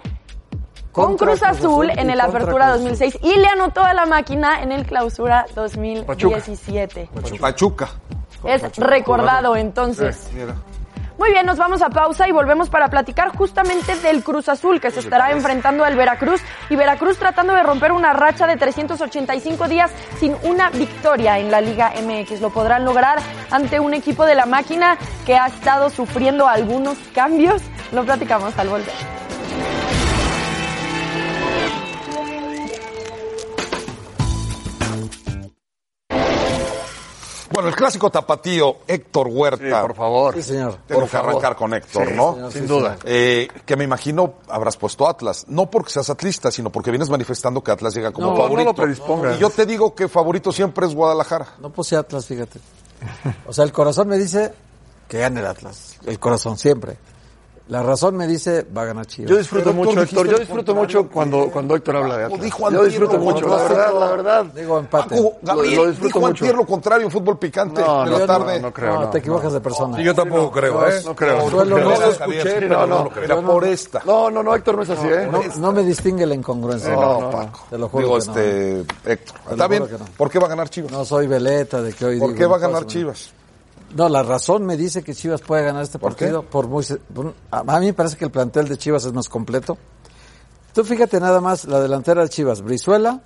con 0.92 1.18
Cruz 1.18 1.40
Cruz 1.40 1.44
Azul 1.44 1.90
en 1.92 2.10
el 2.10 2.20
Apertura 2.20 2.66
Cruz 2.72 2.76
Azul. 2.76 2.90
2006 2.90 3.20
y 3.24 3.38
le 3.38 3.48
anotó 3.48 3.82
a 3.82 3.94
la 3.94 4.06
máquina 4.06 4.62
en 4.62 4.72
el 4.72 4.86
Clausura 4.86 5.46
2017. 5.56 7.10
Pachuca. 7.40 7.90
Es 8.44 8.78
recordado 8.78 9.56
entonces. 9.56 10.30
Muy 11.20 11.32
bien, 11.32 11.46
nos 11.46 11.58
vamos 11.58 11.82
a 11.82 11.90
pausa 11.90 12.30
y 12.30 12.32
volvemos 12.32 12.70
para 12.70 12.88
platicar 12.88 13.36
justamente 13.36 13.94
del 13.98 14.24
Cruz 14.24 14.48
Azul 14.48 14.80
que 14.80 14.90
se 14.90 15.02
estará 15.02 15.34
enfrentando 15.34 15.84
al 15.84 15.98
Veracruz 15.98 16.42
y 16.70 16.78
Veracruz 16.78 17.18
tratando 17.18 17.54
de 17.54 17.62
romper 17.62 17.92
una 17.92 18.14
racha 18.14 18.48
de 18.48 18.56
385 18.56 19.68
días 19.68 19.92
sin 20.18 20.38
una 20.44 20.70
victoria 20.70 21.38
en 21.38 21.52
la 21.52 21.60
Liga 21.60 21.92
MX. 22.02 22.40
Lo 22.40 22.52
podrán 22.52 22.86
lograr 22.86 23.20
ante 23.52 23.82
un 23.82 23.94
equipo 23.94 24.26
de 24.26 24.36
la 24.36 24.46
máquina 24.46 24.98
que 25.26 25.36
ha 25.36 25.48
estado 25.48 25.90
sufriendo 25.90 26.48
algunos 26.48 26.98
cambios. 27.14 27.62
Lo 27.92 28.06
platicamos 28.06 28.58
al 28.58 28.70
volver. 28.70 29.19
Bueno, 37.52 37.70
el 37.70 37.76
clásico 37.76 38.10
tapatío, 38.10 38.78
Héctor 38.88 39.28
Huerta. 39.30 39.82
por 39.82 39.96
favor. 39.96 40.36
Sí, 40.36 40.44
señor. 40.44 40.78
Tengo 40.88 41.08
que 41.08 41.18
arrancar 41.18 41.56
con 41.56 41.74
Héctor, 41.74 42.12
¿no? 42.12 42.34
señor, 42.36 42.52
Sin 42.52 42.62
sí, 42.64 42.68
duda. 42.68 42.98
Eh, 43.06 43.48
que 43.66 43.76
me 43.76 43.84
imagino 43.84 44.36
habrás 44.48 44.78
puesto 44.78 45.08
Atlas. 45.08 45.46
No 45.48 45.70
porque 45.70 45.92
seas 45.92 46.10
atlista, 46.10 46.52
sino 46.52 46.70
porque 46.72 46.92
vienes 46.92 47.10
manifestando 47.10 47.64
que 47.64 47.72
Atlas 47.72 47.94
llega 47.96 48.12
como 48.12 48.32
No, 48.32 48.36
favorito. 48.36 48.58
no 48.60 48.64
lo 48.66 48.74
predispongas. 48.76 49.36
Y 49.38 49.40
yo 49.40 49.50
te 49.50 49.66
digo 49.66 49.96
que 49.96 50.08
favorito 50.08 50.52
siempre 50.52 50.86
es 50.86 50.94
Guadalajara. 50.94 51.48
No 51.60 51.70
puse 51.72 51.96
Atlas, 51.96 52.26
fíjate. 52.26 52.60
O 53.48 53.54
sea, 53.54 53.64
el 53.64 53.72
corazón 53.72 54.08
me 54.08 54.18
dice 54.18 54.54
que 55.08 55.20
gane 55.20 55.40
el 55.40 55.46
Atlas. 55.48 55.98
El 56.06 56.20
corazón, 56.20 56.58
siempre. 56.58 56.98
La 57.70 57.84
razón 57.84 58.18
me 58.18 58.26
dice 58.26 58.66
va 58.76 58.82
a 58.82 58.86
ganar 58.86 59.06
Chivas. 59.06 59.30
Yo 59.30 59.38
disfruto 59.38 59.72
mucho, 59.74 60.02
Héctor, 60.02 60.28
Yo 60.28 60.40
disfruto 60.40 60.74
mucho 60.74 61.08
cuando, 61.08 61.50
cuando 61.52 61.76
Héctor 61.76 61.98
habla 61.98 62.18
de 62.18 62.24
Atlas. 62.26 62.42
dijo 62.42 62.60
Yo 62.62 62.66
antier 62.66 62.86
disfruto 62.86 63.14
lo 63.14 63.20
mucho, 63.20 63.48
la 63.48 63.58
contrario. 63.58 63.78
verdad, 63.78 64.00
la 64.00 64.08
verdad. 64.16 64.46
Digo 64.56 64.80
empate. 64.80 65.16
Paco, 65.16 65.34
Gabriel, 65.44 65.76
Lo- 65.76 65.84
lo 65.84 65.90
disfruto 65.92 66.08
dijo 66.08 66.20
mucho. 66.20 66.30
antier 66.46 66.56
lo 66.56 66.66
contrario 66.66 67.06
en 67.06 67.12
fútbol 67.12 67.38
picante 67.38 67.80
No, 67.82 68.00
de 68.06 68.06
no, 68.10 68.12
la 68.14 68.20
no, 68.20 68.26
tarde. 68.26 68.60
no 68.60 68.74
creo. 68.74 68.94
no, 68.96 69.02
no, 69.02 69.10
te 69.12 69.18
equivocas 69.20 69.54
de 69.54 69.62
persona. 69.62 69.98
Sí, 69.98 70.04
yo 70.04 70.16
tampoco 70.16 70.52
creo, 70.52 70.88
¿eh? 70.90 71.02
No 71.06 71.16
creo. 71.16 71.50
Suelo 71.52 71.78
no, 71.78 71.84
no- 71.84 72.00
lo 72.00 72.06
escuché, 72.12 72.62
no. 72.68 72.88
no, 72.88 73.10
era 73.24 73.40
por 73.42 73.64
esta. 73.66 74.02
No, 74.04 74.32
no, 74.32 74.42
no, 74.42 74.56
Héctor 74.56 74.76
no 74.76 74.82
es 74.82 74.90
así, 74.90 75.08
¿eh? 75.08 75.30
No, 75.32 75.42
no 75.60 75.72
me 75.72 75.84
distingue 75.84 76.26
la 76.26 76.34
incongruencia. 76.34 76.90
No, 76.96 77.22
No, 77.22 77.30
Paco. 77.30 77.60
Te 77.70 77.78
lo 77.78 77.88
juro 77.88 78.04
Digo, 78.04 78.18
no. 78.18 78.24
este, 78.24 78.80
Héctor. 79.06 79.36
Está 79.52 79.68
bien. 79.68 79.84
no. 79.92 80.06
¿Por 80.18 80.32
qué 80.32 80.40
va 80.40 80.48
a 80.48 80.50
ganar 80.50 80.70
Chivas? 80.72 80.92
No 80.92 81.06
soy 81.06 81.28
veleta 81.28 81.84
de 81.84 81.94
que 81.94 82.04
hoy 82.04 82.20
¿Por 82.20 82.34
qué 82.34 82.48
va 82.48 82.56
a 82.56 82.60
ganar 82.60 82.88
Chivas? 82.88 83.32
No, 83.96 84.08
la 84.10 84.24
razón 84.24 84.66
me 84.66 84.78
dice 84.78 85.04
que 85.04 85.14
Chivas 85.16 85.42
puede 85.42 85.64
ganar 85.64 85.82
este 85.84 85.98
¿Por 86.00 86.16
qué? 86.16 86.26
partido 86.26 86.44
por 86.44 86.68
muy 86.68 86.86
a 87.52 87.80
mí 87.80 87.86
me 87.88 87.94
parece 87.94 88.18
que 88.18 88.26
el 88.26 88.32
plantel 88.32 88.68
de 88.68 88.78
Chivas 88.78 89.06
es 89.06 89.14
más 89.14 89.28
completo. 89.30 89.78
Tú 90.74 90.84
fíjate 90.84 91.20
nada 91.20 91.42
más 91.42 91.66
la 91.66 91.80
delantera 91.82 92.22
de 92.22 92.30
Chivas, 92.30 92.62
Brizuela, 92.62 93.22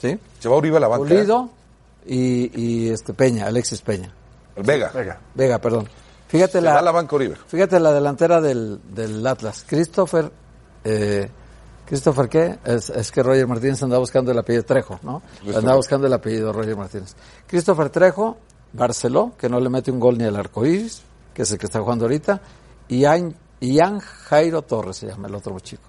¿sí? 0.00 0.18
Se 0.38 0.48
va 0.48 0.56
Uribe 0.56 0.76
a 0.76 0.80
la 0.80 0.88
banca. 0.88 1.08
Pulido 1.08 1.50
y, 2.06 2.50
y 2.60 2.88
este 2.90 3.12
Peña, 3.14 3.46
Alexis 3.46 3.80
Peña. 3.82 4.12
¿eh? 4.54 4.62
Vega. 4.64 4.90
Venga. 4.94 5.20
Vega, 5.34 5.58
perdón. 5.58 5.88
Fíjate 6.28 6.60
Se 6.60 6.64
va 6.64 6.70
a 6.72 6.74
la 6.76 6.82
la, 6.82 6.92
banca 6.92 7.16
Uribe. 7.16 7.36
fíjate 7.48 7.80
la 7.80 7.92
delantera 7.92 8.40
del, 8.40 8.80
del 8.94 9.26
Atlas. 9.26 9.64
Christopher, 9.66 10.30
eh, 10.84 11.28
Christopher 11.86 12.28
qué? 12.28 12.58
Es, 12.64 12.90
es 12.90 13.10
que 13.12 13.22
Roger 13.22 13.46
Martínez 13.46 13.82
andaba 13.82 14.00
buscando 14.00 14.30
el 14.32 14.38
apellido 14.38 14.64
Trejo, 14.64 14.98
¿no? 15.02 15.22
Andaba 15.54 15.76
buscando 15.76 16.06
el 16.06 16.12
apellido 16.12 16.52
Roger 16.52 16.76
Martínez. 16.76 17.14
Christopher 17.46 17.90
Trejo, 17.90 18.36
Barceló, 18.76 19.32
que 19.38 19.48
no 19.48 19.58
le 19.60 19.68
mete 19.68 19.90
un 19.90 19.98
gol 20.00 20.18
ni 20.18 20.24
al 20.24 20.36
arco 20.36 20.64
iris, 20.64 21.02
que 21.34 21.42
es 21.42 21.50
el 21.52 21.58
que 21.58 21.66
está 21.66 21.80
jugando 21.80 22.04
ahorita, 22.04 22.40
y 22.88 23.00
Ian, 23.00 24.00
Jairo 24.00 24.62
Torres 24.62 24.96
se 24.98 25.06
llama 25.06 25.28
el 25.28 25.34
otro 25.34 25.58
chico. 25.60 25.82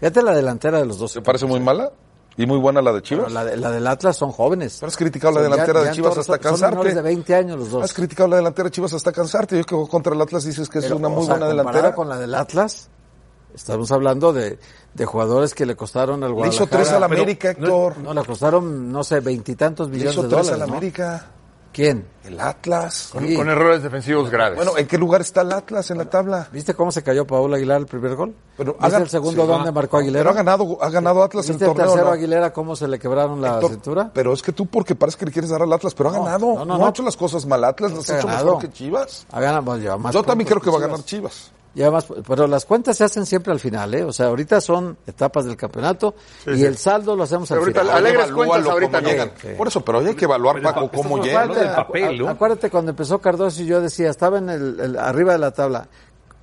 Fíjate 0.00 0.22
la 0.22 0.32
delantera 0.32 0.78
de 0.78 0.86
los 0.86 0.98
dos. 0.98 1.12
¿Te 1.12 1.22
parece 1.22 1.46
muy 1.46 1.60
mala? 1.60 1.92
¿Y 2.36 2.46
muy 2.46 2.58
buena 2.58 2.82
la 2.82 2.92
de 2.92 3.00
Chivas? 3.00 3.30
La, 3.32 3.44
de- 3.44 3.56
la 3.56 3.70
del 3.70 3.86
Atlas 3.86 4.16
son 4.16 4.32
jóvenes. 4.32 4.78
Pero 4.80 4.88
has 4.88 4.96
criticado 4.96 5.34
la 5.34 5.42
delantera 5.42 5.82
de 5.82 5.92
Chivas 5.92 6.18
hasta 6.18 6.32
son- 6.34 6.58
Son 6.58 6.60
cansarte. 6.70 6.94
de 6.94 7.00
20 7.00 7.34
años 7.36 7.56
los 7.58 7.70
dos. 7.70 7.84
Has 7.84 7.92
criticado 7.94 8.28
la 8.28 8.36
delantera 8.36 8.64
de 8.66 8.70
Chivas 8.72 8.92
hasta 8.92 9.12
cansarte. 9.12 9.56
Yo 9.56 9.64
que 9.64 9.88
contra 9.88 10.12
el 10.14 10.20
Atlas 10.20 10.42
dices 10.44 10.68
que 10.68 10.80
es 10.80 10.90
una 10.90 11.08
muy 11.08 11.24
sea, 11.24 11.34
buena 11.34 11.46
delantera. 11.48 11.94
con 11.94 12.08
la 12.08 12.18
del 12.18 12.34
Atlas, 12.34 12.88
estamos 13.54 13.92
hablando 13.92 14.32
de, 14.32 14.58
de 14.94 15.04
jugadores 15.06 15.54
que 15.54 15.64
le 15.64 15.76
costaron 15.76 16.24
al 16.24 16.30
Le 16.30 16.34
Guadalajara. 16.34 16.64
hizo 16.64 16.76
tres 16.76 16.88
a 16.90 16.98
la 16.98 17.08
Pero- 17.08 17.22
América, 17.22 17.50
Héctor. 17.52 17.98
No, 17.98 18.12
le 18.12 18.24
costaron, 18.24 18.90
no 18.90 19.04
sé, 19.04 19.20
veintitantos 19.20 19.86
Le 19.88 19.92
millones 19.92 20.14
hizo 20.14 20.22
de 20.24 20.28
tres 20.28 20.46
dólares. 20.46 20.54
a 20.54 20.58
la 20.58 20.66
¿no? 20.66 20.72
América. 20.76 21.26
¿Quién? 21.74 22.06
El 22.24 22.38
Atlas. 22.40 23.08
Con, 23.12 23.26
Sí. 23.26 23.34
con 23.34 23.50
errores 23.50 23.82
defensivos 23.82 24.30
graves. 24.30 24.54
Bueno, 24.56 24.78
¿en 24.78 24.86
qué 24.86 24.96
lugar 24.96 25.20
está 25.22 25.40
el 25.40 25.52
Atlas 25.52 25.90
en 25.90 25.98
la 25.98 26.04
tabla? 26.08 26.46
¿Viste 26.52 26.72
cómo 26.72 26.92
se 26.92 27.02
cayó 27.02 27.26
Paul 27.26 27.52
Aguilar 27.52 27.80
el 27.80 27.86
primer 27.86 28.14
gol? 28.14 28.32
Pero 28.56 28.74
¿Viste 28.74 28.86
hagan- 28.86 29.02
el 29.02 29.08
segundo 29.10 29.42
sí, 29.42 29.48
dónde 29.48 29.68
ah, 29.70 29.72
marcó 29.72 29.96
Aguilera? 29.98 30.20
Pero 30.22 30.30
ha 30.30 30.34
ganado, 30.34 30.78
ha 30.80 30.88
ganado 30.88 31.24
Atlas 31.24 31.46
en 31.46 31.54
¿Viste 31.54 31.64
el 31.64 31.70
torneo. 31.72 31.86
tercero 31.86 32.06
¿no? 32.06 32.12
Aguilera 32.12 32.52
cómo 32.52 32.76
se 32.76 32.86
le 32.86 33.00
quebraron 33.00 33.40
la 33.42 33.54
Héctor, 33.54 33.70
cintura? 33.72 34.10
Pero 34.14 34.32
es 34.32 34.40
que 34.42 34.52
tú 34.52 34.66
porque 34.66 34.94
parece 34.94 35.18
que 35.18 35.26
le 35.26 35.32
quieres 35.32 35.50
dar 35.50 35.62
al 35.62 35.72
Atlas, 35.72 35.94
pero 35.94 36.10
ha 36.10 36.12
No, 36.12 36.22
ganado. 36.24 36.46
no, 36.54 36.64
No, 36.64 36.78
no, 36.78 36.86
ha 36.86 36.90
hecho 36.90 37.02
las 37.02 37.16
cosas 37.16 37.44
mal 37.44 37.64
Atlas, 37.64 37.90
las 37.92 38.08
ha 38.08 38.18
hecho 38.18 38.26
ganado. 38.28 38.44
mejor 38.46 38.60
que 38.62 38.70
Chivas. 38.72 39.26
Ha 39.32 39.40
ganado, 39.40 39.64
pues, 39.64 39.98
más 39.98 40.14
Yo 40.14 40.22
también 40.22 40.46
creo 40.48 40.60
que 40.60 40.70
va 40.70 40.76
a 40.78 40.80
ganar 40.80 41.02
Chivas. 41.04 41.50
Lleva 41.74 41.90
más- 41.90 42.06
pero 42.26 42.46
las 42.46 42.64
cuentas 42.64 42.96
se 42.96 43.02
hacen 43.04 43.26
siempre 43.26 43.52
al 43.52 43.58
final, 43.58 43.92
¿eh? 43.94 44.04
O 44.04 44.12
sea, 44.12 44.26
ahorita 44.26 44.60
son 44.60 44.96
etapas 45.06 45.44
del 45.44 45.56
campeonato 45.56 46.14
y 46.46 46.62
el 46.64 46.76
saldo 46.78 47.16
lo 47.16 47.24
hacemos 47.24 47.50
al 47.50 47.58
Pero 47.58 47.70
final. 47.72 47.90
alegres 47.90 48.30
cuentas 48.30 48.66
ahorita 48.66 49.00
llegan. 49.00 49.32
Sí. 49.42 49.48
Por 49.58 49.66
eso, 49.68 49.84
pero 49.84 49.98
hay 49.98 50.14
que 50.14 50.24
evaluar, 50.24 50.54
Pero 50.56 50.68
Paco, 50.72 50.90
cómo 50.94 51.18
llegan. 51.22 51.48
papel, 51.74 52.18
¿no? 52.18 52.28
Acuérdate 52.28 52.70
cuando 52.70 52.90
empezó 52.92 53.18
Cardoso 53.18 53.60
y 53.62 53.66
yo 53.66 53.80
decía, 53.80 54.08
estaba 54.08 54.38
en 54.38 54.50
el, 54.50 54.78
el- 54.80 54.98
arriba 54.98 55.32
de 55.32 55.38
la 55.38 55.50
tabla. 55.50 55.88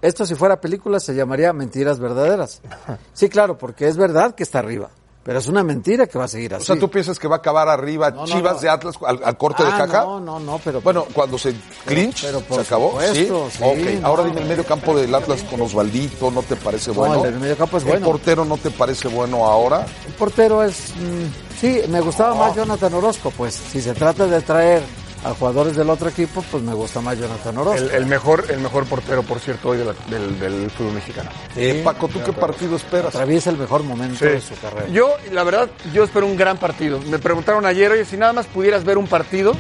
Esto 0.01 0.25
si 0.25 0.35
fuera 0.35 0.59
película 0.59 0.99
se 0.99 1.13
llamaría 1.15 1.53
Mentiras 1.53 1.99
Verdaderas. 1.99 2.61
Sí, 3.13 3.29
claro, 3.29 3.57
porque 3.57 3.87
es 3.87 3.95
verdad 3.97 4.35
que 4.35 4.43
está 4.43 4.59
arriba. 4.59 4.89
Pero 5.23 5.37
es 5.37 5.47
una 5.47 5.63
mentira 5.63 6.07
que 6.07 6.17
va 6.17 6.25
a 6.25 6.27
seguir 6.27 6.55
así. 6.55 6.63
O 6.63 6.65
sea, 6.65 6.79
¿tú 6.79 6.89
piensas 6.89 7.19
que 7.19 7.27
va 7.27 7.35
a 7.35 7.37
acabar 7.39 7.69
arriba 7.69 8.09
No, 8.09 8.21
no, 8.21 8.25
Chivas 8.25 8.55
no. 8.55 8.59
de 8.61 8.69
Atlas 8.69 8.95
al, 9.05 9.21
al 9.23 9.37
corte 9.37 9.63
de 9.63 9.69
Ah, 9.71 9.77
caja? 9.85 10.01
No, 10.03 10.19
no, 10.19 10.39
no, 10.39 10.59
pero 10.63 10.81
Bueno, 10.81 11.05
cuando 11.13 11.37
se 11.37 11.53
clinch, 11.85 12.23
pero 12.25 12.41
se 12.49 12.61
acabó. 12.61 12.89
supuesto, 12.91 13.49
¿Sí? 13.51 13.59
sí, 13.85 13.99
ahora 14.03 14.23
dime 14.23 14.41
el 14.41 14.47
medio 14.47 14.63
campo 14.65 14.97
del 14.97 15.13
Atlas 15.13 15.43
con 15.43 15.61
Osvaldito, 15.61 16.31
¿no 16.31 16.41
te 16.41 16.55
parece 16.55 16.89
No, 16.89 16.95
bueno? 16.97 17.15
el 17.17 17.21
del 17.33 17.39
mediocampo 17.39 17.77
es 17.77 17.83
¿El 17.83 17.89
bueno. 17.89 18.05
portero 18.07 18.45
no 18.45 18.57
te 18.57 18.71
parece 18.71 19.07
bueno 19.09 19.45
ahora? 19.45 19.85
el 20.07 20.13
portero 20.13 20.63
es... 20.63 20.89
mm, 20.99 21.59
sí, 21.59 21.81
me 21.89 22.01
gustaba 22.01 22.33
más 22.33 22.55
Jonathan 22.55 22.91
Orozco, 22.95 23.29
pues 23.37 23.53
si 23.53 23.79
se 23.79 23.93
trata 23.93 24.25
de 24.25 24.41
traer 24.41 24.81
a 25.23 25.33
jugadores 25.33 25.75
del 25.75 25.89
otro 25.89 26.09
equipo, 26.09 26.43
pues 26.49 26.63
me 26.63 26.73
gusta 26.73 26.99
más 27.01 27.17
Jonathan 27.17 27.57
Orozco. 27.57 27.79
El, 27.85 27.91
el 27.91 28.05
mejor, 28.05 28.45
el 28.49 28.59
mejor 28.59 28.85
portero, 28.85 29.21
por 29.23 29.39
cierto, 29.39 29.69
hoy 29.69 29.77
de 29.77 29.85
la- 29.85 29.93
del, 30.09 30.39
del 30.39 30.71
fútbol 30.71 30.93
mexicano. 30.93 31.29
Eh, 31.55 31.81
Paco, 31.83 32.07
¿tú 32.07 32.19
qué 32.25 32.33
partido 32.33 32.75
esperas? 32.75 33.13
Atraviesa 33.13 33.49
el 33.51 33.57
mejor 33.57 33.83
momento 33.83 34.17
Sí. 34.19 34.25
de 34.25 34.41
su 34.41 34.55
carrera. 34.59 34.87
Yo, 34.87 35.15
la 35.31 35.43
verdad, 35.43 35.69
yo 35.93 36.03
espero 36.03 36.25
un 36.25 36.35
gran 36.37 36.57
partido. 36.57 36.99
Me 37.09 37.19
preguntaron 37.19 37.65
ayer, 37.65 37.91
oye, 37.91 38.05
si 38.05 38.17
nada 38.17 38.33
más 38.33 38.47
pudieras 38.47 38.83
ver 38.83 38.97
un 38.97 39.07
partido, 39.07 39.53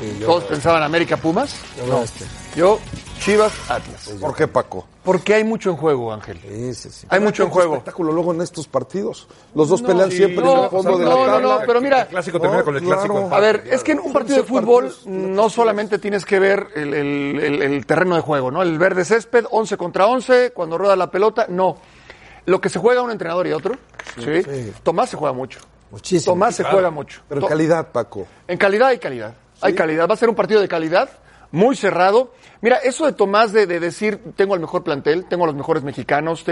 Sí, 0.00 0.16
yo- 0.20 0.26
todos 0.26 0.44
pensaban 0.44 0.82
América 0.82 1.16
Pumas. 1.16 1.56
yo 1.86 2.02
este. 2.02 2.24
Yo, 2.56 2.78
Chivas 3.20 3.52
Atlas. 3.68 4.10
¿Por 4.20 4.34
qué, 4.34 4.46
Paco? 4.48 4.86
Porque 5.02 5.34
hay 5.34 5.44
mucho 5.44 5.70
en 5.70 5.76
juego, 5.76 6.12
Ángel. 6.12 6.40
Sí, 6.40 6.74
sí, 6.74 6.90
sí. 6.90 7.06
Hay 7.10 7.20
mucho 7.20 7.42
en 7.44 7.50
juego. 7.50 7.74
espectáculo 7.74 8.12
luego 8.12 8.32
en 8.32 8.40
estos 8.40 8.66
partidos. 8.66 9.28
Los 9.54 9.68
dos 9.68 9.82
pelean 9.82 10.10
siempre 10.10 10.38
en 10.44 10.44
No, 10.54 10.64
el 10.64 10.70
fondo 10.70 10.98
de 10.98 11.04
no, 11.04 11.10
la 11.10 11.16
no, 11.16 11.24
tabla. 11.32 11.48
no, 11.60 11.60
pero 11.66 11.80
mira, 11.80 12.02
El 12.02 12.08
clásico 12.08 12.40
termina 12.40 12.62
con 12.62 12.76
el 12.76 12.82
claro. 12.82 13.02
clásico. 13.02 13.34
A 13.34 13.40
ver, 13.40 13.64
es 13.70 13.82
que 13.82 13.92
en 13.92 14.00
un 14.00 14.12
partido 14.12 14.36
de 14.38 14.42
fútbol 14.44 14.84
partidos- 14.84 15.06
no 15.06 15.50
solamente 15.50 15.98
tienes 15.98 16.24
que 16.24 16.38
ver 16.38 16.68
el, 16.74 16.94
el- 16.94 17.40
el- 17.40 17.62
el 17.62 17.86
terreno 17.86 18.14
de 18.16 18.22
juego, 18.22 18.50
¿no? 18.50 18.62
El 18.62 18.78
verde 18.78 19.04
césped, 19.04 19.44
11 19.50 19.76
contra 19.76 20.06
11, 20.06 20.52
cuando 20.52 20.78
rueda 20.78 20.96
la 20.96 21.10
pelota, 21.10 21.46
no. 21.48 21.76
Lo 22.46 22.60
que 22.60 22.68
se 22.68 22.78
juega 22.78 23.02
un 23.02 23.10
entrenador 23.10 23.46
y 23.46 23.52
otro, 23.52 23.74
¿sí? 24.22 24.72
Tomás 24.82 25.10
se 25.10 25.16
juega 25.16 25.32
mucho. 25.32 25.60
Muchísimo. 25.90 26.32
Tomás 26.34 26.56
se 26.56 26.64
juega 26.64 26.90
mucho. 26.90 27.22
Pero 27.28 27.40
en 27.42 27.46
calidad, 27.46 27.88
Paco. 27.92 28.26
En 28.48 28.58
calidad 28.58 28.88
hay 28.88 28.98
calidad. 28.98 29.34
Hay 29.60 29.74
calidad. 29.74 30.08
Va 30.08 30.14
a 30.14 30.16
ser 30.16 30.28
un 30.28 30.34
partido 30.34 30.60
de 30.60 30.68
calidad, 30.68 31.08
muy 31.50 31.76
cerrado. 31.76 32.32
Mira, 32.60 32.76
eso 32.76 33.06
de 33.06 33.12
Tomás 33.12 33.52
de, 33.52 33.66
de 33.66 33.80
decir, 33.80 34.20
tengo 34.36 34.54
el 34.54 34.60
mejor 34.60 34.82
plantel, 34.84 35.26
tengo 35.26 35.46
los 35.46 35.54
mejores 35.54 35.82
mexicanos, 35.82 36.44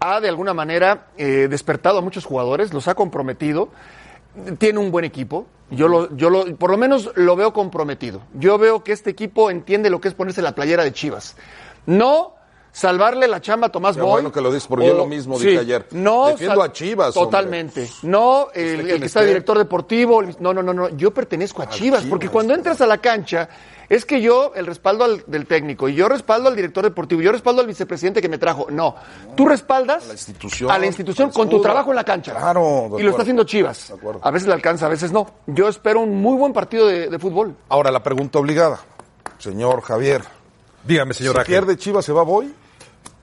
ha 0.00 0.20
de 0.20 0.28
alguna 0.28 0.52
manera 0.52 1.08
eh, 1.16 1.46
despertado 1.48 1.98
a 1.98 2.02
muchos 2.02 2.24
jugadores, 2.24 2.72
los 2.72 2.88
ha 2.88 2.94
comprometido. 2.94 3.70
Tiene 4.58 4.78
un 4.78 4.90
buen 4.90 5.04
equipo. 5.04 5.46
Yo 5.70 5.88
lo, 5.88 6.14
yo 6.16 6.28
lo, 6.28 6.56
por 6.56 6.70
lo 6.70 6.76
menos 6.76 7.12
lo 7.14 7.36
veo 7.36 7.52
comprometido. 7.52 8.22
Yo 8.34 8.58
veo 8.58 8.82
que 8.82 8.92
este 8.92 9.10
equipo 9.10 9.50
entiende 9.50 9.90
lo 9.90 10.00
que 10.00 10.08
es 10.08 10.14
ponerse 10.14 10.42
la 10.42 10.54
playera 10.54 10.84
de 10.84 10.92
Chivas. 10.92 11.36
No 11.86 12.34
salvarle 12.72 13.28
la 13.28 13.40
chamba 13.40 13.66
a 13.66 13.70
Tomás 13.70 13.96
Qué 13.96 14.02
Boy. 14.02 14.10
bueno 14.12 14.32
que 14.32 14.40
lo 14.40 14.50
dices, 14.50 14.66
porque 14.66 14.86
yo 14.86 14.94
lo 14.94 15.06
mismo 15.06 15.38
dije 15.38 15.58
ayer. 15.58 15.86
No, 15.92 16.28
Defiendo 16.28 16.62
a 16.62 16.72
Chivas, 16.72 17.16
hombre. 17.16 17.26
Totalmente. 17.30 17.90
No, 18.02 18.48
el, 18.54 18.80
Esté 18.80 18.92
el 18.94 19.00
que 19.00 19.06
está 19.06 19.22
director 19.22 19.58
deportivo. 19.58 20.22
el- 20.22 20.36
No, 20.40 20.54
no, 20.54 20.62
no, 20.62 20.72
no. 20.72 20.88
Yo 20.90 21.12
pertenezco 21.12 21.62
a 21.62 21.68
Chivas, 21.68 22.04
porque 22.04 22.28
cuando 22.28 22.54
entras 22.54 22.80
a 22.80 22.86
la 22.86 22.98
cancha, 22.98 23.48
es 23.90 24.06
que 24.06 24.22
yo, 24.22 24.52
el 24.54 24.64
respaldo 24.64 25.04
al- 25.04 25.22
del 25.26 25.46
técnico, 25.46 25.86
y 25.86 25.94
yo 25.94 26.08
respaldo 26.08 26.48
al 26.48 26.56
director 26.56 26.82
deportivo, 26.82 27.20
y 27.20 27.24
yo 27.24 27.32
respaldo 27.32 27.60
al 27.60 27.66
vicepresidente 27.66 28.22
que 28.22 28.28
me 28.30 28.38
trajo. 28.38 28.66
No. 28.70 28.94
Tú 29.36 29.46
respaldas 29.46 30.04
a 30.04 30.06
la 30.08 30.12
institución, 30.14 30.70
a 30.70 30.78
la 30.78 30.86
institución 30.86 31.30
con 31.30 31.50
tu 31.50 31.60
trabajo 31.60 31.90
en 31.90 31.96
la 31.96 32.04
cancha. 32.04 32.32
Claro, 32.34 32.96
Y 32.98 33.02
lo 33.02 33.10
está 33.10 33.20
haciendo 33.22 33.44
Chivas. 33.44 33.88
De 33.88 33.94
acuerdo. 33.94 34.20
A 34.22 34.30
veces 34.30 34.48
le 34.48 34.54
alcanza, 34.54 34.86
a 34.86 34.88
veces 34.88 35.12
no. 35.12 35.26
Yo 35.46 35.68
espero 35.68 36.00
un 36.00 36.22
muy 36.22 36.38
buen 36.38 36.54
partido 36.54 36.86
de, 36.86 37.10
de 37.10 37.18
fútbol. 37.18 37.54
Ahora, 37.68 37.90
la 37.90 38.02
pregunta 38.02 38.38
obligada. 38.38 38.80
Señor 39.38 39.82
Javier, 39.82 40.22
Dígame, 40.84 41.12
señor 41.14 41.34
si 41.34 41.40
Ángel. 41.40 41.52
pierde 41.52 41.76
Chivas, 41.76 42.04
¿se 42.04 42.12
va 42.12 42.22
Boy? 42.22 42.52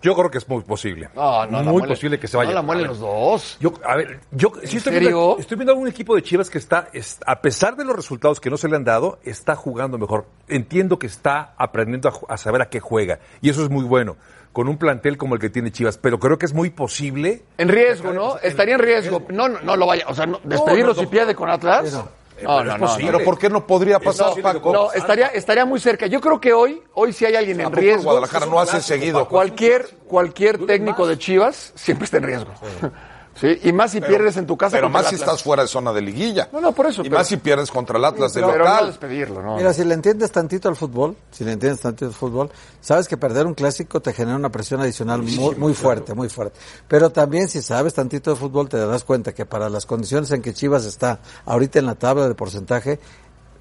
Yo 0.02 0.16
creo 0.16 0.32
que 0.32 0.38
es 0.38 0.48
muy 0.48 0.62
posible. 0.64 1.10
No, 1.16 1.46
no, 1.46 1.62
la 1.64 1.72
muy 1.72 1.84
posible 1.84 2.20
que 2.20 2.28
se 2.28 2.38
vaya. 2.38 2.50
No 2.52 2.56
la 2.56 2.62
muelen 2.62 2.88
los 2.88 3.00
dos. 3.00 3.58
Yo, 3.60 3.74
a 3.84 3.96
ver, 3.98 4.20
yo 4.32 4.52
sí 4.64 4.78
estoy 4.78 4.98
viendo, 5.00 5.36
estoy 5.40 5.58
viendo 5.58 5.74
a 5.74 5.76
un 5.76 5.88
equipo 5.88 6.16
de 6.16 6.22
Chivas 6.24 6.50
que 6.50 6.58
está, 6.58 6.88
es- 6.94 7.20
a 7.26 7.42
pesar 7.42 7.76
de 7.76 7.84
los 7.84 7.96
resultados 7.96 8.40
que 8.40 8.50
no 8.50 8.56
se 8.58 8.70
le 8.70 8.76
han 8.78 8.84
dado, 8.86 9.20
está 9.24 9.56
jugando 9.56 9.98
mejor. 9.98 10.26
Entiendo 10.48 10.98
que 11.00 11.08
está 11.08 11.54
aprendiendo 11.58 12.12
a, 12.30 12.38
saber 12.38 12.62
a 12.62 12.70
qué 12.70 12.80
juega. 12.80 13.20
Y 13.42 13.50
eso 13.50 13.62
es 13.64 13.70
muy 13.70 13.84
bueno. 13.84 14.16
Con 14.54 14.68
un 14.68 14.78
plantel 14.78 15.18
como 15.18 15.36
el 15.36 15.42
que 15.42 15.50
tiene 15.50 15.72
Chivas. 15.72 15.98
Pero 15.98 16.18
creo 16.20 16.38
que 16.38 16.46
es 16.46 16.54
muy 16.54 16.70
posible. 16.70 17.44
En 17.58 17.68
riesgo, 17.70 18.14
¿no? 18.14 18.38
Estaría 18.40 18.76
en 18.76 18.80
riesgo. 18.82 19.22
No, 19.30 19.48
no, 19.48 19.60
no 19.62 19.76
lo 19.76 19.86
vaya. 19.86 20.06
O 20.08 20.16
sea, 20.16 20.26
no- 20.26 20.40
despedirlo 20.44 20.94
no, 20.94 21.00
si 21.00 21.06
pierde 21.08 21.36
con 21.36 21.50
Atlas. 21.50 21.94
no. 21.94 22.10
No, 22.44 22.58
pero 22.58 22.72
no, 22.72 22.78
no, 22.78 22.86
posible. 22.88 23.12
Pero 23.12 23.26
¿por 23.26 23.38
qué 23.38 23.50
no 23.50 23.66
podría 23.66 24.00
pasar, 24.00 24.36
No, 24.36 24.42
Paco? 24.44 24.74
no, 24.74 24.92
estaría, 24.92 25.28
estaría 25.28 25.66
muy 25.66 25.80
cerca. 25.80 26.08
Yo 26.08 26.22
creo 26.22 26.40
que 26.40 26.54
hoy, 26.54 26.82
hoy 26.94 27.14
sí 27.14 27.26
hay 27.26 27.36
alguien 27.36 27.60
en 27.62 27.72
riesgo. 27.72 28.04
Guadalajara 28.04 28.46
no 28.46 28.60
hace 28.60 28.82
seguido. 28.82 29.28
Cualquier, 29.28 29.88
cualquier 30.08 30.66
técnico 30.66 31.08
de 31.08 31.18
Chivas 31.18 31.74
siempre 31.76 32.06
está 32.06 32.18
en 32.18 32.24
riesgo. 32.24 32.52
Sí, 33.40 33.58
y 33.64 33.72
más 33.72 33.92
si 33.92 34.02
pierdes 34.02 34.36
en 34.38 34.46
tu 34.46 34.58
casa. 34.58 34.76
Pero 34.76 34.90
más 34.90 35.08
si 35.08 35.16
estás 35.16 35.42
fuera 35.44 35.64
de 35.64 35.70
zona 35.70 35.94
de 35.94 36.02
liguilla. 36.02 36.50
No, 36.52 36.60
no, 36.60 36.72
por 36.74 36.88
eso, 36.88 37.02
Y 37.02 37.06
pero- 37.06 37.18
más 37.18 37.28
si 37.28 37.38
pierdes 37.38 37.72
contra 37.72 37.98
el 37.98 38.06
Atlas 38.06 38.34
de 38.34 38.42
Pero 38.42 38.54
no 38.54 38.58
local. 38.60 38.88
despedirlo, 38.88 39.42
¿no? 39.42 39.56
Mira, 39.56 39.74
si 39.74 39.84
le 39.86 39.94
entiendes 39.94 40.32
tantito 40.32 40.68
al 40.70 40.76
fútbol, 40.76 41.16
si 41.32 41.44
le 41.46 41.54
entiendes 41.54 41.80
tantito 41.82 42.08
al 42.08 42.14
fútbol, 42.14 42.50
sabes 42.82 43.08
que 43.08 43.18
perder 43.18 43.46
un 43.48 43.54
clásico 43.54 44.02
te 44.02 44.12
genera 44.14 44.36
una 44.36 44.50
presión 44.52 44.82
adicional 44.82 45.22
muy, 45.24 45.56
muy 45.56 45.74
fuerte, 45.74 46.14
muy 46.14 46.30
fuerte. 46.30 46.60
Pero 46.88 47.10
también 47.12 47.48
si 47.48 47.62
sabes 47.62 47.94
tantito 47.94 48.32
de 48.32 48.36
fútbol 48.36 48.68
te 48.68 48.78
darás 48.78 49.04
cuenta 49.04 49.34
que 49.34 49.46
para 49.46 49.70
las 49.70 49.86
condiciones 49.86 50.32
en 50.32 50.42
que 50.42 50.54
Chivas 50.54 50.86
está 50.86 51.20
ahorita 51.46 51.80
en 51.80 51.86
la 51.86 51.96
tabla 51.96 52.28
de 52.28 52.36
porcentaje, 52.36 53.00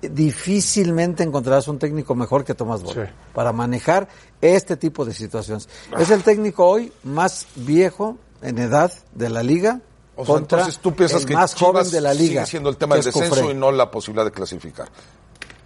difícilmente 0.00 1.22
encontrarás 1.22 1.68
un 1.68 1.78
técnico 1.78 2.14
mejor 2.14 2.44
que 2.44 2.54
Tomás 2.54 2.82
Boy 2.82 2.94
Sí. 2.94 3.00
para 3.34 3.52
manejar 3.52 4.08
este 4.40 4.76
tipo 4.76 5.04
de 5.04 5.12
situaciones. 5.14 5.68
Es 5.98 6.10
el 6.10 6.22
técnico 6.22 6.66
hoy 6.66 6.92
más 7.04 7.46
viejo 7.56 8.16
en 8.42 8.58
edad 8.58 8.92
de 9.14 9.28
la 9.30 9.42
liga 9.42 9.80
O 10.16 10.24
sea, 10.24 10.34
contra 10.34 10.58
entonces 10.60 10.80
tú 10.82 10.94
piensas 10.94 11.22
el 11.22 11.28
que 11.28 11.34
más 11.34 11.54
Chivas 11.54 11.72
joven 11.72 11.90
de 11.90 12.00
la 12.00 12.14
liga. 12.14 12.40
sigue 12.42 12.46
siendo 12.46 12.68
el 12.70 12.76
tema 12.76 12.94
del 12.96 13.00
es 13.06 13.14
descenso 13.14 13.50
y 13.50 13.54
no 13.54 13.70
la 13.72 13.90
posibilidad 13.90 14.24
de 14.24 14.32
clasificar. 14.32 14.88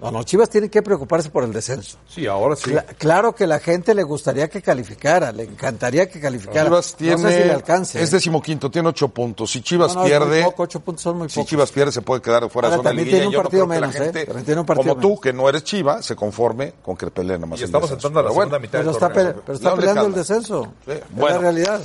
No, 0.01 0.11
no, 0.11 0.25
Chivas 0.25 0.51
tiene 0.51 0.69
que 0.69 0.83
preocuparse 0.83 1.31
por 1.31 1.45
el 1.45 1.53
descenso. 1.53 1.97
Sí, 2.09 2.27
ahora 2.27 2.57
sí. 2.57 2.73
Cla- 2.73 2.85
claro 2.99 3.37
que 3.37 3.47
la 3.47 3.61
gente 3.61 3.95
le 3.95 4.03
gustaría 4.03 4.49
que 4.51 4.61
calificara, 4.61 5.31
le 5.31 5.45
encantaría 5.45 6.11
que 6.11 6.19
calificara. 6.19 6.65
Chivas 6.65 6.97
tiene, 6.97 7.23
no 7.23 7.29
sé 7.29 7.37
si 7.39 7.45
le 7.45 7.53
alcance. 7.53 8.03
es 8.03 8.11
decimoquinto, 8.11 8.69
tiene 8.69 8.89
ocho 8.89 9.07
puntos. 9.11 9.53
Si 9.53 9.61
Chivas 9.63 9.95
No, 9.95 10.01
no, 10.01 10.07
es 10.09 10.11
muy 10.19 10.19
pierde, 10.29 10.43
poco, 10.45 10.65
ocho 10.65 10.81
puntos 10.81 11.03
son 11.05 11.19
muy 11.19 11.29
si 11.29 11.37
pocos. 11.37 11.51
Chivas 11.51 11.71
pierde 11.71 11.93
se 11.93 12.03
puede 12.03 12.21
quedar 12.21 12.51
fuera 12.51 12.69
de 12.69 12.77
zona 12.79 12.91
de 12.91 12.97
también 12.97 13.07
liguilla. 13.07 13.23
tiene 13.23 13.37
un 13.37 13.43
partido 13.45 13.67
menos, 13.69 13.95
¿eh? 13.95 14.25
También 14.27 14.45
tiene 14.45 14.61
un 14.61 14.67
partido 14.67 14.89
como 14.89 15.01
tú, 15.01 15.09
menos. 15.11 15.21
que 15.21 15.33
no 15.33 15.49
eres 15.49 15.63
Chiva, 15.63 16.03
se 16.03 16.17
conforme 16.17 16.73
con 16.83 16.97
que 16.97 17.07
peleen 17.09 17.41
nada 17.43 17.47
más 17.47 17.61
Y 17.61 17.63
estamos 17.63 17.89
entrando 17.93 18.19
a 18.19 18.23
la 18.25 18.31
segunda 18.31 18.59
mitad 18.59 18.73
pero 18.81 18.85
del 18.87 18.95
está, 18.95 19.09
torneo. 19.13 19.35
pe- 19.35 19.41
pero 19.47 19.55
está 19.57 19.69
¿Dónde 19.71 19.87
peleando 19.87 20.07
el 20.09 20.15
descenso. 20.15 20.73
Sí, 20.85 20.91
Es 20.91 21.01
bueno. 21.13 21.37
la 21.37 21.43
realidad. 21.43 21.81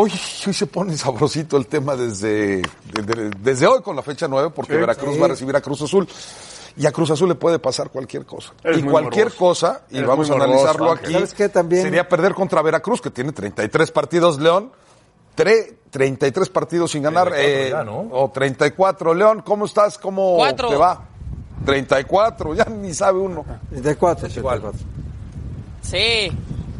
Hoy, 0.00 0.12
hoy 0.46 0.54
se 0.54 0.66
pone 0.68 0.96
sabrosito 0.96 1.56
el 1.56 1.66
tema 1.66 1.96
desde, 1.96 2.62
de- 2.62 3.02
de- 3.02 3.30
desde 3.40 3.66
hoy 3.66 3.82
con 3.82 3.96
la 3.96 4.02
fecha 4.02 4.28
9, 4.28 4.50
porque 4.54 4.76
Veracruz 4.76 5.14
sí. 5.14 5.18
va 5.18 5.26
a 5.26 5.28
recibir 5.30 5.56
a 5.56 5.60
Cruz 5.60 5.82
Azul. 5.82 6.06
Y 6.76 6.86
a 6.86 6.92
Cruz 6.92 7.10
Azul 7.10 7.28
le 7.28 7.34
puede 7.34 7.58
pasar 7.58 7.90
cualquier 7.90 8.24
cosa. 8.24 8.52
Y 8.62 8.82
cualquier 8.82 9.24
morboso. 9.26 9.38
cosa, 9.38 9.82
y 9.90 10.00
vamos 10.02 10.30
a 10.30 10.34
analizarlo 10.34 10.84
morboso, 10.84 11.02
aquí, 11.04 11.12
¿Sabes 11.14 11.34
qué? 11.34 11.48
También- 11.48 11.82
sería 11.82 12.08
perder 12.08 12.32
contra 12.34 12.62
Veracruz, 12.62 13.00
que 13.00 13.10
tiene 13.10 13.32
33 13.32 13.90
partidos, 13.90 14.38
León. 14.38 14.70
Tre- 15.36 15.74
33 15.90 16.48
partidos 16.48 16.92
sin 16.92 17.02
ganar. 17.02 17.30
34 17.30 17.66
eh, 17.66 17.70
ya, 17.70 17.82
¿no? 17.82 18.06
O 18.12 18.30
34. 18.30 19.14
León, 19.14 19.42
¿cómo 19.44 19.64
estás? 19.66 19.98
¿Cómo 19.98 20.36
Cuatro. 20.36 20.68
te 20.68 20.76
va? 20.76 21.08
34, 21.64 22.54
ya 22.54 22.66
ni 22.66 22.94
sabe 22.94 23.18
uno. 23.18 23.44
34, 23.70 24.28
34. 24.28 24.72
Sí, 25.82 26.30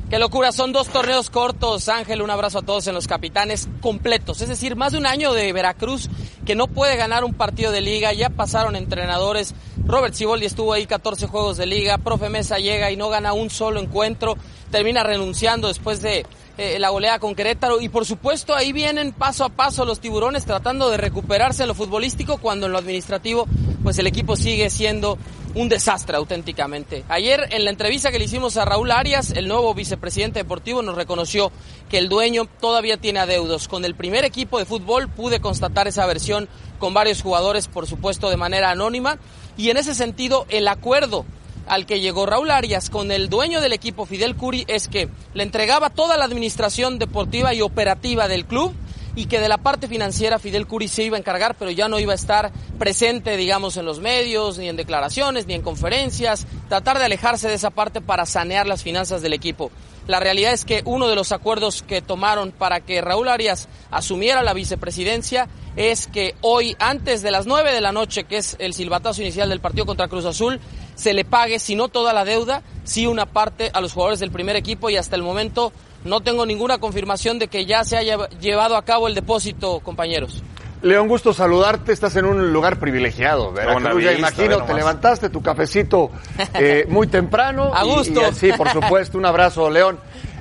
qué 0.09 0.19
locura. 0.19 0.53
Son 0.53 0.73
dos 0.73 0.89
torneos 0.89 1.31
cortos, 1.31 1.89
Ángel. 1.89 2.23
Un 2.23 2.31
abrazo 2.31 2.59
a 2.59 2.63
todos 2.63 2.87
en 2.87 2.95
los 2.95 3.07
capitanes 3.07 3.69
completos. 3.81 4.41
Es 4.41 4.49
decir, 4.49 4.77
más 4.77 4.93
de 4.93 4.99
un 4.99 5.07
año 5.07 5.33
de 5.33 5.53
Veracruz 5.53 6.09
que 6.45 6.55
no 6.55 6.67
puede 6.67 6.97
ganar 6.97 7.25
un 7.25 7.35
partido 7.35 7.73
de 7.73 7.81
liga. 7.81 8.13
Ya 8.13 8.31
pasaron 8.31 8.77
entrenadores. 8.77 9.55
Robert 9.85 10.15
Ciboldi 10.15 10.47
estuvo 10.47 10.73
ahí 10.73 10.87
14 10.87 11.27
juegos 11.27 11.57
de 11.57 11.67
liga. 11.67 11.99
Profe 11.99 12.29
Mesa 12.29 12.59
llega 12.59 12.91
y 12.91 12.97
no 12.97 13.09
gana 13.09 13.33
un 13.33 13.51
solo 13.51 13.81
encuentro. 13.81 14.37
Termina 14.71 15.03
renunciando 15.03 15.69
después 15.69 16.03
de 16.03 16.27
eh, 16.59 16.79
la 16.81 16.91
goleada 16.91 17.21
con 17.21 17.35
Querétaro. 17.35 17.81
Y 17.81 17.89
por 17.89 18.05
supuesto, 18.05 18.55
ahí 18.55 18.73
vienen 18.73 19.13
paso 19.13 19.45
a 19.45 19.49
paso 19.49 19.85
los 19.85 20.01
tiburones 20.01 20.45
tratando 20.45 20.91
de 20.91 20.97
recuperarse 20.97 21.63
en 21.63 21.69
lo 21.69 21.75
futbolístico 21.75 22.39
cuando 22.39 22.67
en 22.67 22.73
lo 22.73 22.79
administrativo, 22.79 23.47
pues 23.83 23.99
el 23.99 24.09
equipo 24.09 24.37
sigue 24.37 24.69
siendo 24.69 25.19
un 25.55 25.69
desastre 25.69 26.17
auténticamente. 26.17 27.05
Ayer 27.09 27.49
en 27.51 27.65
la 27.65 27.71
entrevista 27.71 28.11
que 28.11 28.19
le 28.19 28.25
hicimos 28.25 28.57
a 28.57 28.65
Raúl 28.65 28.91
Arias, 28.91 29.31
el 29.31 29.49
nuevo 29.49 29.73
vicepresidente 29.73 30.41
deportivo 30.41 30.83
nos 30.83 30.97
reconoció 30.97 31.53
que 31.89 31.99
el 31.99 32.09
dueño 32.09 32.47
todavía 32.61 32.97
tiene 32.97 33.21
adeudos. 33.21 33.69
Con 33.69 33.85
el 33.85 33.95
primer 33.95 34.25
equipo 34.25 34.59
de 34.59 34.65
fútbol 34.65 35.09
pude 35.09 35.41
constatar 35.41 35.89
esa 35.89 36.07
versión 36.07 36.49
con 36.79 36.93
varios 36.93 37.23
jugadores, 37.23 37.69
por 37.69 37.87
supuesto, 37.87 38.31
de 38.31 38.37
manera 38.37 38.71
anónima. 38.71 39.19
Y 39.57 39.71
en 39.71 39.77
ese 39.77 39.95
sentido, 39.95 40.45
el 40.49 40.69
acuerdo 40.69 41.25
al 41.69 41.87
que 41.87 42.01
llegó 42.01 42.27
Raúl 42.27 42.51
Arias 42.51 42.91
con 42.91 43.13
el 43.13 43.29
dueño 43.29 43.61
del 43.61 43.73
equipo 43.73 44.07
Fidel 44.07 44.37
Curi 44.37 44.65
es 44.69 44.89
que 44.89 45.09
le 45.35 45.43
entregaba 45.43 45.91
toda 45.91 46.17
la 46.17 46.25
administración 46.25 46.99
deportiva 46.99 47.55
y 47.55 47.61
operativa 47.61 48.29
del 48.29 48.47
club 48.47 48.73
y 49.15 49.27
que 49.27 49.41
de 49.41 49.49
la 49.49 49.59
parte 49.59 49.89
financiera 49.89 50.39
Fidel 50.39 50.67
Curi 50.67 50.87
se 50.87 51.03
iba 51.03 51.17
a 51.17 51.21
encargar, 51.21 51.57
pero 51.57 51.71
ya 51.71 51.89
no 51.89 51.99
iba 51.99 52.13
a 52.13 52.15
estar 52.15 52.53
presente, 52.79 53.37
digamos, 53.37 53.77
en 53.77 53.85
los 53.85 53.99
medios, 53.99 54.59
ni 54.59 54.69
en 54.69 54.77
declaraciones, 54.77 55.47
ni 55.47 55.55
en 55.55 55.63
conferencias, 55.63 56.47
tratar 56.69 56.99
de 56.99 57.05
alejarse 57.05 57.49
de 57.49 57.55
esa 57.55 57.71
parte 57.71 58.01
para 58.01 58.27
sanear 58.27 58.67
las 58.67 58.85
finanzas 58.85 59.21
del 59.21 59.33
equipo. 59.33 59.73
La 60.07 60.21
realidad 60.21 60.53
es 60.53 60.65
que 60.65 60.83
uno 60.85 61.09
de 61.09 61.17
los 61.17 61.33
acuerdos 61.33 61.83
que 61.83 62.01
tomaron 62.01 62.53
para 62.53 62.81
que 62.81 63.01
Raúl 63.01 63.29
Arias 63.29 63.69
asumiera 63.91 64.43
la 64.43 64.55
vicepresidencia 64.55 65.49
es 65.77 66.07
que 66.07 66.35
hoy, 66.41 66.77
antes 66.79 67.21
de 67.21 67.31
las 67.31 67.47
9 67.47 67.73
de 67.73 67.81
la 67.81 67.93
noche, 67.93 68.25
que 68.25 68.39
es 68.39 68.57
el 68.59 68.73
silbatazo 68.73 69.21
inicial 69.21 69.49
del 69.49 69.61
partido 69.61 69.85
contra 69.85 70.09
Cruz 70.09 70.25
Azul, 70.25 70.61
se 70.99 71.15
le 71.15 71.25
pague, 71.25 71.61
si 71.61 71.77
no 71.77 71.89
toda 71.89 72.13
la 72.13 72.25
deuda, 72.25 72.63
sí 72.83 73.07
una 73.07 73.25
parte 73.25 73.71
a 73.73 73.81
los 73.81 73.93
jugadores 73.93 74.19
del 74.19 74.33
primer 74.33 74.57
equipo 74.57 74.91
y 74.91 74.97
hasta 74.97 75.15
el 75.15 75.23
momento 75.23 75.73
no 76.05 76.23
tengo 76.23 76.45
ninguna 76.45 76.79
confirmación 76.79 77.39
de 77.39 77.47
que 77.47 77.67
ya 77.67 77.85
se 77.85 77.97
haya 77.97 78.29
llevado 78.41 78.77
a 78.77 78.85
cabo 78.85 79.07
el 79.07 79.15
depósito, 79.15 79.79
compañeros. 79.79 80.43
León, 80.83 81.07
gusto 81.07 81.33
saludarte. 81.33 81.93
Estás 81.93 82.17
en 82.17 82.25
un 82.25 82.53
lugar 82.53 82.79
privilegiado. 82.81 83.53
Veracruz, 83.53 84.03
ya 84.03 84.13
imagino, 84.13 84.65
te 84.65 84.75
levantaste 84.75 85.31
tu 85.31 85.41
cafecito 85.41 86.11
eh, 86.55 86.85
muy 86.89 87.07
temprano. 87.07 87.73
a 87.75 87.85
gusto. 87.85 88.33
sí, 88.33 88.51
por 88.57 88.69
supuesto. 88.71 89.19
Un 89.19 89.27
abrazo, 89.27 89.71
León. 89.71 89.99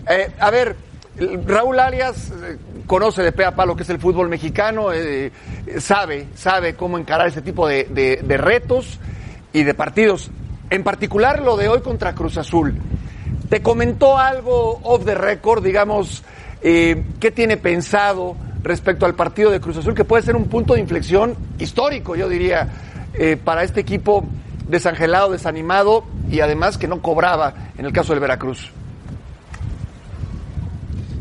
Eh, 0.09 0.31
a 0.39 0.49
ver, 0.49 0.75
Raúl 1.45 1.79
Arias 1.79 2.31
eh, 2.31 2.57
conoce 2.87 3.21
de 3.21 3.31
pe 3.31 3.45
a 3.45 3.55
pa 3.55 3.65
lo 3.65 3.75
que 3.75 3.83
es 3.83 3.89
el 3.89 3.99
fútbol 3.99 4.29
mexicano, 4.29 4.89
sabe, 5.79 6.27
sabe 6.35 6.75
cómo 6.75 6.97
encarar 6.97 7.27
ese 7.27 7.41
tipo 7.41 7.67
de, 7.67 7.85
de 8.23 8.37
retos 8.37 8.99
y 9.53 9.63
de 9.63 9.73
partidos. 9.73 10.31
En 10.69 10.83
particular 10.83 11.41
lo 11.41 11.55
de 11.55 11.69
hoy 11.69 11.81
contra 11.81 12.13
Cruz 12.13 12.37
Azul. 12.37 12.75
¿Te 13.49 13.61
comentó 13.61 14.17
algo 14.17 14.79
off 14.83 15.05
the 15.05 15.15
record, 15.15 15.63
digamos, 15.63 16.23
eh, 16.61 17.05
qué 17.19 17.31
tiene 17.31 17.55
pensado 17.55 18.35
respecto 18.63 19.05
al 19.05 19.15
partido 19.15 19.49
de 19.49 19.61
Cruz 19.61 19.77
Azul, 19.77 19.93
que 19.93 20.03
puede 20.03 20.23
ser 20.23 20.35
un 20.35 20.45
punto 20.45 20.73
de 20.73 20.81
inflexión 20.81 21.35
histórico, 21.57 22.17
yo 22.17 22.27
diría, 22.27 22.67
eh, 23.13 23.37
para 23.41 23.63
este 23.63 23.79
equipo 23.79 24.25
desangelado, 24.67 25.31
desanimado 25.31 26.03
y 26.29 26.41
además 26.41 26.77
que 26.77 26.89
no 26.89 27.01
cobraba 27.01 27.53
en 27.77 27.85
el 27.85 27.93
caso 27.93 28.11
del 28.11 28.19
Veracruz? 28.19 28.71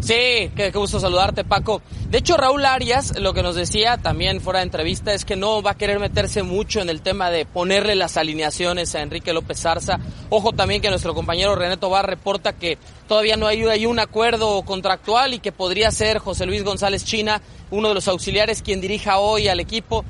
Sí, 0.07 0.53
qué, 0.55 0.71
gusto 0.73 1.01
saludarte, 1.01 1.42
Paco. 1.42 1.83
De 2.11 2.19
hecho, 2.19 2.37
Raúl 2.37 2.64
Arias 2.64 3.19
lo 3.19 3.35
que 3.35 3.42
nos 3.42 3.57
decía 3.57 3.97
también 3.97 4.40
fuera 4.40 4.61
de 4.61 4.66
entrevista 4.66 5.12
es 5.12 5.25
que 5.25 5.35
no 5.35 5.62
va 5.62 5.73
a 5.73 5.77
querer 5.77 5.99
meterse 5.99 6.45
mucho 6.45 6.81
en 6.81 6.88
el 6.90 7.03
tema 7.03 7.29
de 7.33 7.45
ponerle 7.45 7.97
las 7.97 8.16
alineaciones 8.16 8.95
a 8.95 9.03
Enrique 9.03 9.33
López 9.33 9.61
Zarza. 9.61 9.99
Ojo 10.31 10.53
también 10.53 10.81
que 10.81 10.90
nuestro 10.90 11.12
compañero 11.12 11.57
René 11.57 11.77
Tobar 11.77 12.07
reporta 12.07 12.53
que 12.53 12.79
todavía 13.09 13.37
no 13.37 13.49
hay, 13.49 13.64
hay 13.64 13.85
un 13.85 13.99
acuerdo 13.99 14.62
contractual 14.62 15.35
y 15.35 15.40
que 15.40 15.51
podría 15.51 15.90
ser 15.90 16.19
José 16.19 16.47
Luis 16.47 16.62
González 16.62 17.05
China, 17.05 17.42
uno 17.73 17.88
de 17.88 17.95
los 17.95 18.07
auxiliares, 18.07 18.62
quien 18.62 18.81
dirija 18.81 19.19
hoy 19.19 19.49
al 19.49 19.59
equipo 19.59 20.05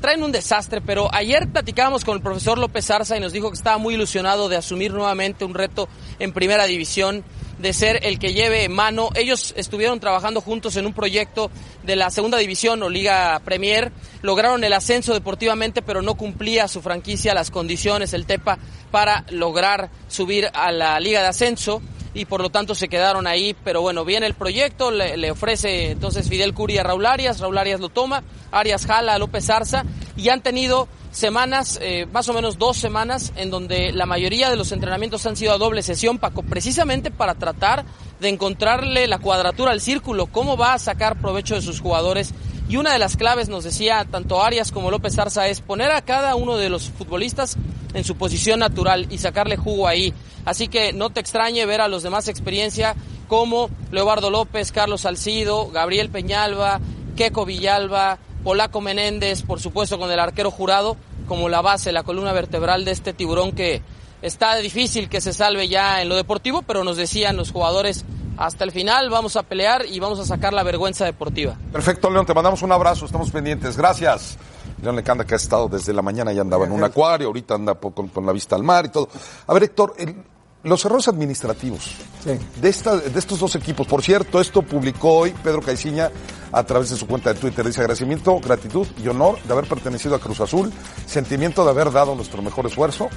traen 0.00 0.22
un 0.22 0.32
desastre, 0.32 0.80
pero 0.80 1.08
ayer 1.12 1.48
platicábamos 1.48 2.04
con 2.04 2.16
el 2.16 2.22
profesor 2.22 2.58
López 2.58 2.86
Zarza 2.86 3.16
y 3.16 3.20
nos 3.20 3.32
dijo 3.32 3.50
que 3.50 3.56
estaba 3.56 3.78
muy 3.78 3.94
ilusionado 3.94 4.48
de 4.48 4.56
asumir 4.56 4.92
nuevamente 4.92 5.44
un 5.44 5.54
reto 5.54 5.88
en 6.18 6.32
primera 6.32 6.64
división 6.64 7.24
de 7.64 7.72
ser 7.72 8.00
el 8.02 8.18
que 8.18 8.34
lleve 8.34 8.68
mano. 8.68 9.08
Ellos 9.14 9.54
estuvieron 9.56 9.98
trabajando 9.98 10.42
juntos 10.42 10.76
en 10.76 10.84
un 10.84 10.92
proyecto 10.92 11.50
de 11.82 11.96
la 11.96 12.10
segunda 12.10 12.36
división 12.36 12.82
o 12.82 12.90
Liga 12.90 13.40
Premier. 13.42 13.90
Lograron 14.20 14.62
el 14.64 14.74
ascenso 14.74 15.14
deportivamente, 15.14 15.80
pero 15.80 16.02
no 16.02 16.14
cumplía 16.14 16.68
su 16.68 16.82
franquicia 16.82 17.32
las 17.32 17.50
condiciones, 17.50 18.12
el 18.12 18.26
TEPA, 18.26 18.58
para 18.90 19.24
lograr 19.30 19.88
subir 20.08 20.50
a 20.52 20.72
la 20.72 21.00
Liga 21.00 21.22
de 21.22 21.28
Ascenso 21.28 21.80
y 22.14 22.24
por 22.24 22.40
lo 22.40 22.50
tanto 22.50 22.74
se 22.74 22.88
quedaron 22.88 23.26
ahí. 23.26 23.54
Pero 23.64 23.82
bueno, 23.82 24.04
viene 24.04 24.26
el 24.26 24.34
proyecto, 24.34 24.90
le, 24.90 25.30
ofrece 25.30 25.90
entonces 25.90 26.28
Fidel 26.28 26.54
Curia 26.54 26.80
a 26.80 26.84
Raúl 26.84 27.06
Arias, 27.06 27.40
Raúl 27.40 27.58
Arias 27.58 27.80
lo 27.80 27.88
toma, 27.88 28.22
Arias 28.52 28.86
jala 28.86 29.14
a 29.14 29.18
López 29.18 29.50
Arza 29.50 29.84
y 30.16 30.28
han 30.28 30.42
tenido 30.42 30.88
semanas, 31.10 31.78
eh, 31.82 32.06
más 32.12 32.28
o 32.28 32.32
menos 32.32 32.58
dos 32.58 32.76
semanas, 32.76 33.32
en 33.36 33.50
donde 33.50 33.92
la 33.92 34.06
mayoría 34.06 34.50
de 34.50 34.56
los 34.56 34.72
entrenamientos 34.72 35.26
han 35.26 35.36
sido 35.36 35.52
a 35.52 35.58
doble 35.58 35.82
sesión, 35.82 36.18
Paco, 36.18 36.42
precisamente 36.42 37.10
para 37.10 37.34
tratar 37.34 37.84
de 38.20 38.28
encontrarle 38.28 39.06
la 39.06 39.18
cuadratura 39.18 39.72
al 39.72 39.80
círculo, 39.80 40.26
cómo 40.26 40.56
va 40.56 40.74
a 40.74 40.78
sacar 40.78 41.20
provecho 41.20 41.54
de 41.54 41.62
sus 41.62 41.80
jugadores. 41.80 42.32
Y 42.68 42.76
una 42.76 42.92
de 42.92 42.98
las 42.98 43.16
claves, 43.16 43.48
nos 43.48 43.64
decía 43.64 44.06
tanto 44.10 44.42
Arias 44.42 44.72
como 44.72 44.90
López 44.90 45.18
Arza, 45.18 45.48
es 45.48 45.60
poner 45.60 45.90
a 45.90 46.02
cada 46.02 46.34
uno 46.34 46.56
de 46.56 46.70
los 46.70 46.88
futbolistas 46.90 47.56
en 47.92 48.04
su 48.04 48.16
posición 48.16 48.60
natural 48.60 49.06
y 49.10 49.18
sacarle 49.18 49.56
jugo 49.56 49.86
ahí. 49.86 50.14
Así 50.44 50.68
que 50.68 50.92
no 50.92 51.10
te 51.10 51.20
extrañe 51.20 51.66
ver 51.66 51.80
a 51.80 51.88
los 51.88 52.02
demás 52.02 52.28
experiencia 52.28 52.94
como 53.28 53.70
Leobardo 53.90 54.30
López, 54.30 54.72
Carlos 54.72 55.02
Salcido, 55.02 55.68
Gabriel 55.70 56.10
Peñalba, 56.10 56.80
Keco 57.16 57.44
Villalba, 57.44 58.18
Polaco 58.42 58.80
Menéndez, 58.80 59.42
por 59.42 59.60
supuesto 59.60 59.98
con 59.98 60.10
el 60.10 60.18
arquero 60.18 60.50
jurado, 60.50 60.96
como 61.26 61.48
la 61.48 61.62
base, 61.62 61.92
la 61.92 62.02
columna 62.02 62.32
vertebral 62.32 62.84
de 62.84 62.90
este 62.90 63.12
tiburón 63.12 63.52
que 63.52 63.82
está 64.20 64.56
difícil 64.56 65.08
que 65.08 65.20
se 65.20 65.32
salve 65.32 65.68
ya 65.68 66.02
en 66.02 66.08
lo 66.08 66.16
deportivo, 66.16 66.62
pero 66.62 66.84
nos 66.84 66.96
decían 66.96 67.36
los 67.36 67.50
jugadores, 67.50 68.04
hasta 68.36 68.64
el 68.64 68.72
final 68.72 69.10
vamos 69.10 69.36
a 69.36 69.42
pelear 69.42 69.86
y 69.86 70.00
vamos 70.00 70.18
a 70.18 70.24
sacar 70.24 70.52
la 70.52 70.62
vergüenza 70.62 71.04
deportiva. 71.04 71.56
Perfecto, 71.72 72.10
León, 72.10 72.26
te 72.26 72.34
mandamos 72.34 72.62
un 72.62 72.72
abrazo, 72.72 73.06
estamos 73.06 73.30
pendientes, 73.30 73.76
gracias. 73.76 74.38
León 74.82 74.96
Lecanda 74.96 75.24
que 75.24 75.34
ha 75.34 75.36
estado 75.36 75.68
desde 75.68 75.92
la 75.92 76.02
mañana 76.02 76.32
y 76.32 76.38
andaba 76.38 76.66
en 76.66 76.72
un 76.72 76.84
acuario, 76.84 77.28
ahorita 77.28 77.54
anda 77.54 77.74
con, 77.74 78.08
con 78.08 78.26
la 78.26 78.32
vista 78.32 78.56
al 78.56 78.62
mar 78.62 78.86
y 78.86 78.88
todo. 78.90 79.08
A 79.46 79.54
ver, 79.54 79.64
Héctor, 79.64 79.94
el, 79.98 80.16
los 80.64 80.82
errores 80.84 81.08
administrativos 81.08 81.92
de, 82.24 82.68
esta, 82.68 82.96
de 82.96 83.18
estos 83.18 83.38
dos 83.38 83.54
equipos. 83.54 83.86
Por 83.86 84.02
cierto, 84.02 84.40
esto 84.40 84.62
publicó 84.62 85.18
hoy 85.18 85.34
Pedro 85.42 85.60
Caiciña 85.60 86.10
a 86.50 86.62
través 86.64 86.88
de 86.90 86.96
su 86.96 87.06
cuenta 87.06 87.32
de 87.32 87.38
Twitter. 87.38 87.66
Dice 87.66 87.80
agradecimiento, 87.80 88.40
gratitud 88.40 88.86
y 89.02 89.06
honor 89.08 89.38
de 89.42 89.52
haber 89.52 89.68
pertenecido 89.68 90.14
a 90.14 90.18
Cruz 90.18 90.40
Azul, 90.40 90.72
sentimiento 91.06 91.64
de 91.64 91.70
haber 91.70 91.92
dado 91.92 92.14
nuestro 92.14 92.40
mejor 92.40 92.66
esfuerzo 92.66 93.10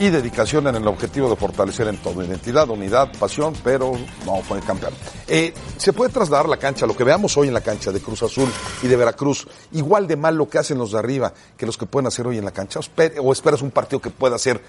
y 0.00 0.10
dedicación 0.10 0.66
en 0.68 0.76
el 0.76 0.86
objetivo 0.86 1.28
de 1.28 1.36
fortalecer 1.36 1.88
en 1.88 1.96
todo 1.98 2.22
identidad, 2.22 2.68
unidad, 2.70 3.10
pasión, 3.18 3.54
pero 3.64 3.92
no 4.24 4.42
fue 4.42 4.60
campeón. 4.60 4.92
Eh, 5.26 5.52
se 5.76 5.92
puede 5.92 6.12
trasladar 6.12 6.48
la 6.48 6.56
cancha, 6.56 6.86
lo 6.86 6.96
que 6.96 7.04
veamos 7.04 7.36
hoy 7.36 7.48
en 7.48 7.54
la 7.54 7.60
cancha 7.60 7.90
de 7.90 8.00
Cruz 8.00 8.22
Azul 8.22 8.48
y 8.82 8.86
de 8.86 8.96
Veracruz, 8.96 9.48
igual 9.72 10.06
de 10.06 10.16
mal 10.16 10.36
lo 10.36 10.48
que 10.48 10.58
hacen 10.58 10.78
los 10.78 10.92
de 10.92 10.98
arriba 10.98 11.32
que 11.56 11.66
los 11.66 11.76
que 11.76 11.86
pueden 11.86 12.06
hacer 12.06 12.26
hoy 12.26 12.38
en 12.38 12.44
la 12.44 12.52
cancha, 12.52 12.80
o 13.20 13.32
esperas 13.32 13.62
un 13.62 13.70
partido 13.70 14.00
que 14.00 14.10
pueda 14.10 14.38
ser 14.38 14.62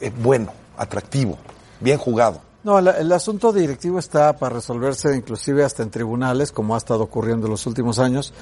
eh, 0.00 0.10
bueno, 0.22 0.52
atractivo, 0.76 1.38
bien 1.80 1.98
jugado. 1.98 2.53
No, 2.64 2.78
el, 2.78 3.12
asunto 3.12 3.52
directivo 3.52 3.98
está 3.98 4.38
para 4.38 4.54
resolverse 4.54 5.14
inclusive 5.14 5.64
hasta 5.64 5.82
en 5.82 5.90
tribunales, 5.90 6.50
como 6.50 6.74
ha 6.74 6.78
estado 6.78 7.02
ocurriendo 7.02 7.46
en 7.46 7.50
los 7.50 7.66
últimos 7.66 7.98
años, 7.98 8.32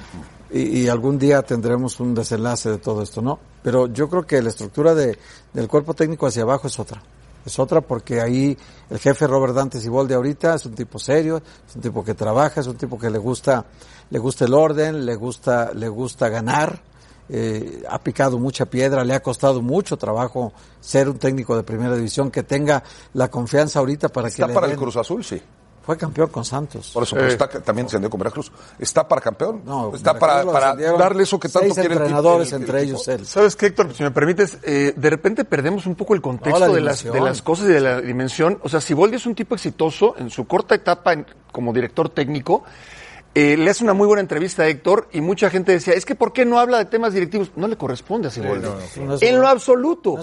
y, 0.49 0.87
algún 0.87 1.19
día 1.19 1.41
tendremos 1.41 1.99
un 1.99 2.15
desenlace 2.15 2.69
de 2.69 2.77
todo 2.77 3.01
esto, 3.01 3.21
¿no? 3.21 3.37
Pero 3.61 3.87
yo 3.87 4.07
creo 4.07 4.25
que 4.25 4.41
la 4.41 4.47
estructura 4.47 4.95
de, 4.95 5.17
del 5.51 5.67
cuerpo 5.67 5.93
técnico 5.93 6.25
hacia 6.25 6.43
abajo 6.43 6.67
es 6.67 6.79
otra. 6.79 7.03
Es 7.45 7.59
otra 7.59 7.81
porque 7.81 8.21
ahí 8.21 8.57
el 8.89 8.99
jefe 8.99 9.27
Robert 9.27 9.55
Dante 9.55 9.79
de 9.79 10.15
ahorita 10.15 10.55
es 10.55 10.65
un 10.65 10.75
tipo 10.75 10.99
serio, 10.99 11.41
es 11.67 11.75
un 11.75 11.81
tipo 11.81 12.01
que 12.01 12.13
trabaja, 12.13 12.61
es 12.61 12.67
un 12.67 12.77
tipo 12.77 12.97
que 12.97 13.09
le 13.09 13.17
gusta, 13.17 13.65
le 14.09 14.19
gusta 14.19 14.45
el 14.45 14.53
orden, 14.53 15.05
le 15.05 15.15
gusta, 15.15 15.73
le 15.73 15.89
gusta 15.89 16.29
ganar, 16.29 16.81
eh, 17.29 17.83
ha 17.89 17.99
picado 17.99 18.37
mucha 18.37 18.65
piedra, 18.65 19.03
le 19.03 19.13
ha 19.13 19.21
costado 19.21 19.61
mucho 19.61 19.97
trabajo 19.97 20.53
ser 20.79 21.09
un 21.09 21.17
técnico 21.17 21.55
de 21.55 21.63
primera 21.63 21.95
división, 21.95 22.31
que 22.31 22.43
tenga 22.43 22.83
la 23.13 23.29
confianza 23.29 23.79
ahorita 23.79 24.09
para 24.09 24.27
que... 24.29 24.41
Está 24.41 24.47
para 24.47 24.67
el 24.67 24.75
Cruz 24.77 24.97
Azul, 24.97 25.23
sí. 25.23 25.41
Fue 25.85 25.97
campeón 25.97 26.29
con 26.29 26.45
Santos. 26.45 26.91
Por 26.93 27.03
eso, 27.03 27.19
está, 27.19 27.49
también 27.49 27.89
se 27.89 27.99
con 27.99 28.17
Veracruz. 28.17 28.49
¿Está 28.79 29.05
para 29.05 29.19
campeón? 29.19 29.63
No, 29.65 29.93
está 29.93 30.17
para, 30.17 30.45
para 30.45 30.75
darle 30.75 31.23
eso 31.23 31.37
que 31.37 31.49
tanto 31.49 31.75
quiere 31.75 31.95
entrenadores, 31.95 32.53
entre 32.53 32.83
ellos 32.83 33.05
él. 33.09 33.25
¿Sabes 33.25 33.57
qué, 33.57 33.65
Héctor? 33.65 33.93
Si 33.93 34.01
me 34.01 34.11
permites, 34.11 34.59
eh, 34.63 34.93
de 34.95 35.09
repente 35.09 35.43
perdemos 35.43 35.85
un 35.85 35.95
poco 35.95 36.13
el 36.13 36.21
contexto 36.21 36.73
de, 36.73 36.79
las, 36.79 37.03
de 37.03 37.19
las 37.19 37.41
cosas 37.41 37.65
y 37.65 37.73
de 37.73 37.81
la 37.81 37.99
dimensión. 37.99 38.59
O 38.63 38.69
sea, 38.69 38.79
si 38.79 38.87
Siboldi 38.87 39.17
es 39.17 39.25
un 39.25 39.35
tipo 39.35 39.55
exitoso 39.55 40.15
en 40.17 40.29
su 40.29 40.47
corta 40.47 40.73
etapa 40.73 41.15
como 41.51 41.73
director 41.73 42.07
técnico, 42.07 42.63
eh, 43.35 43.57
le 43.57 43.69
hace 43.69 43.83
una 43.83 43.93
muy 43.93 44.05
buena 44.05 44.21
entrevista 44.21 44.63
a 44.63 44.67
Héctor 44.67 45.09
y 45.11 45.21
mucha 45.21 45.49
gente 45.49 45.71
decía, 45.71 45.93
es 45.93 46.05
que 46.05 46.13
¿por 46.13 46.33
qué 46.33 46.45
no 46.45 46.59
habla 46.59 46.77
de 46.77 46.85
temas 46.85 47.13
directivos? 47.13 47.51
No 47.55 47.67
le 47.67 47.75
corresponde 47.77 48.27
a 48.27 48.31
Siboldi. 48.31 48.67
en 49.21 49.39
lo 49.39 49.47
absoluto. 49.47 50.17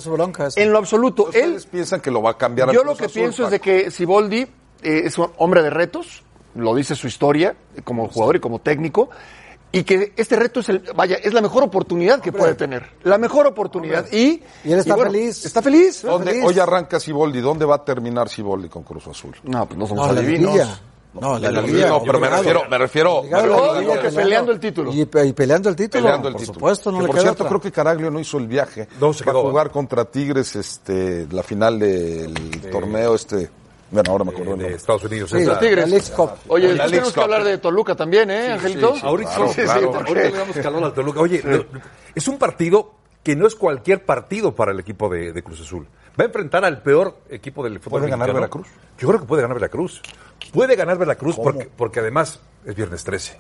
en 0.57 0.73
lo 0.73 0.79
absoluto. 0.79 1.25
¿Ustedes 1.25 1.67
piensan 1.67 2.01
que 2.01 2.11
lo 2.11 2.23
va 2.23 2.31
a 2.31 2.39
cambiar 2.39 2.73
Yo 2.73 2.85
lo 2.85 2.97
que 2.97 3.09
pienso 3.09 3.45
es 3.45 3.51
de 3.51 3.61
que 3.61 3.91
Siboldi 3.91 4.43
eh, 4.43 4.49
es 4.83 5.19
un 5.19 5.29
hombre 5.39 5.63
de 5.63 5.71
retos, 5.71 6.23
lo 6.55 6.75
dice 6.75 6.95
su 6.95 7.09
historia 7.09 7.57
como 7.83 8.09
jugador 8.09 8.37
y 8.37 8.41
como 8.41 8.61
técnico, 8.61 9.11
y 9.73 9.83
que 9.83 10.13
este 10.17 10.37
reto 10.37 10.61
es 10.61 10.69
el, 10.69 10.81
vaya, 10.95 11.17
es 11.17 11.33
la 11.33 11.41
mejor 11.41 11.65
oportunidad 11.65 12.21
que 12.21 12.33
puede 12.33 12.55
tener. 12.55 12.91
La 13.03 13.19
mejor 13.19 13.47
oportunidad. 13.47 14.07
Y, 14.13 14.43
y 14.65 14.73
él 14.73 14.79
está 14.79 14.97
feliz. 14.97 15.45
Está 15.45 15.63
feliz. 15.63 16.05
Hoy 16.05 16.59
arranca 16.61 17.01
Siboldi. 17.01 17.41
¿Dónde 17.41 17.65
va 17.65 17.77
a 17.77 17.85
terminar 17.85 18.29
Siboldi 18.29 18.69
con 18.69 18.85
Cruz 18.85 19.07
Azul? 19.09 19.37
No, 19.45 19.67
pues 19.67 19.79
no 19.79 19.87
somos 19.87 20.09
adivinos. 20.09 20.81
No, 21.13 21.39
la, 21.41 21.51
no, 21.51 22.03
pero 22.05 22.21
me 22.21 22.29
refiero, 22.29 22.63
me 22.71 22.79
refiero, 22.79 23.23
que 23.23 24.11
peleando 24.11 24.53
el 24.53 24.61
título. 24.61 24.93
Y, 24.93 25.05
peleando 25.07 25.69
el 25.69 25.75
título, 25.77 26.05
peleando 26.05 26.29
el 26.29 26.35
por 26.35 26.41
título. 26.41 26.55
supuesto, 26.55 26.93
no 26.93 27.01
le 27.01 27.07
Por 27.09 27.19
cierto, 27.21 27.47
creo 27.47 27.61
que 27.61 27.73
Caraglio 27.73 28.11
no 28.13 28.21
hizo 28.21 28.39
el 28.39 28.47
viaje 28.47 28.87
no, 29.01 29.13
se 29.13 29.25
para 29.25 29.41
jugar 29.41 29.71
contra 29.71 30.05
Tigres 30.05 30.55
este 30.55 31.27
la 31.33 31.43
final 31.43 31.79
del 31.81 32.33
torneo 32.71 33.17
este 33.17 33.51
Bueno, 33.91 34.13
ahora 34.13 34.23
me 34.25 34.31
acuerdo. 34.31 34.57
de 34.57 34.75
Estados 34.75 35.03
Unidos. 35.03 35.31
Sí, 35.31 35.39
Es 35.39 35.47
la- 35.47 35.55
la 35.55 35.61
Leagues 35.61 36.11
Cup. 36.11 36.31
Oye, 36.47 36.75
La 36.77 36.87
tenemos 36.87 37.13
que 37.13 37.21
hablar 37.21 37.43
de 37.43 37.59
Toluca 37.59 37.97
también, 37.97 38.31
¿eh, 38.31 38.53
Angelito? 38.53 38.95
Ahorita, 39.03 39.35
Claro, 39.35 39.49
sí, 39.49 39.55
sí, 39.57 39.63
claro. 39.63 39.93
ahorita 39.95 40.15
le 40.15 40.31
damos 40.31 40.57
calor 40.59 40.85
al 40.85 40.95
Toluca. 40.95 41.21
Oye, 41.21 41.43
es 42.15 42.29
un 42.29 42.39
partido 42.39 42.93
que 43.25 43.35
no 43.35 43.49
es 43.49 43.57
cualquier 43.57 44.05
partido 44.05 44.55
para 44.55 44.71
el 44.71 44.79
equipo 44.79 45.09
de, 45.09 45.33
de 45.33 45.43
Cruz 45.43 45.61
Azul. 45.61 45.89
Va 46.19 46.25
a 46.25 46.27
enfrentar 46.27 46.65
al 46.65 46.83
peor 46.83 47.17
equipo 47.29 47.63
del 47.65 47.79
fútbol 47.81 48.01
¿Puede 48.01 48.11
ganar 48.11 48.29
mexicano. 48.29 48.41
Veracruz? 48.41 48.67
Yo 48.99 49.09
creo 49.09 49.21
que 49.21 49.27
puede 49.27 49.43
ganar 49.43 49.55
Veracruz. 49.57 50.03
Puede 50.53 50.77
ganar 50.77 50.99
Veracruz 50.99 51.37
porque, 51.37 51.69
porque 51.77 52.01
además 52.01 52.41
es 52.65 52.75
viernes 52.75 53.05
13. 53.05 53.39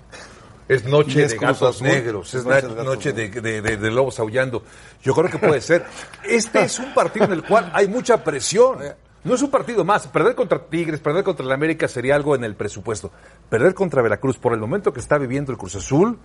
Es 0.69 0.85
noche 0.85 1.25
es 1.25 1.33
de 1.33 1.39
gatos 1.39 1.77
Azul. 1.77 1.89
negros, 1.89 2.33
es 2.35 2.45
Noche 2.45 2.57
de 2.63 2.63
na- 2.63 2.75
gatos 2.75 2.85
noche 2.87 3.13
de, 3.13 3.29
de- 3.29 3.61
de- 3.63 3.77
de 3.77 3.91
lobos 3.91 4.21
aullando. 4.21 4.63
Yo 5.03 5.15
creo 5.15 5.29
que 5.29 5.39
puede 5.39 5.61
ser. 5.61 5.85
Este 6.25 6.63
es 6.63 6.79
un 6.79 6.95
partido 6.95 7.25
en 7.27 7.33
el 7.33 7.43
cual 7.43 7.71
hay 7.75 7.89
mucha 7.89 8.23
presión. 8.23 8.79
No 9.25 9.35
es 9.35 9.43
un 9.43 9.51
partido 9.51 9.85
más. 9.85 10.07
Perder 10.07 10.35
contra 10.37 10.61
Tigres, 10.67 11.01
perder 11.01 11.25
contra 11.25 11.45
el 11.45 11.51
América 11.53 11.89
sería 11.89 12.15
algo 12.15 12.35
en 12.37 12.45
el 12.45 12.55
presupuesto. 12.55 13.11
Perder 13.49 13.75
contra 13.75 14.01
Veracruz 14.01 14.39
por 14.39 14.53
el 14.55 14.61
momento 14.61 14.93
que 14.93 15.01
está 15.01 15.19
viviendo 15.19 15.51
el 15.51 15.59
Cruz 15.59 15.75
Azul, 15.75 16.19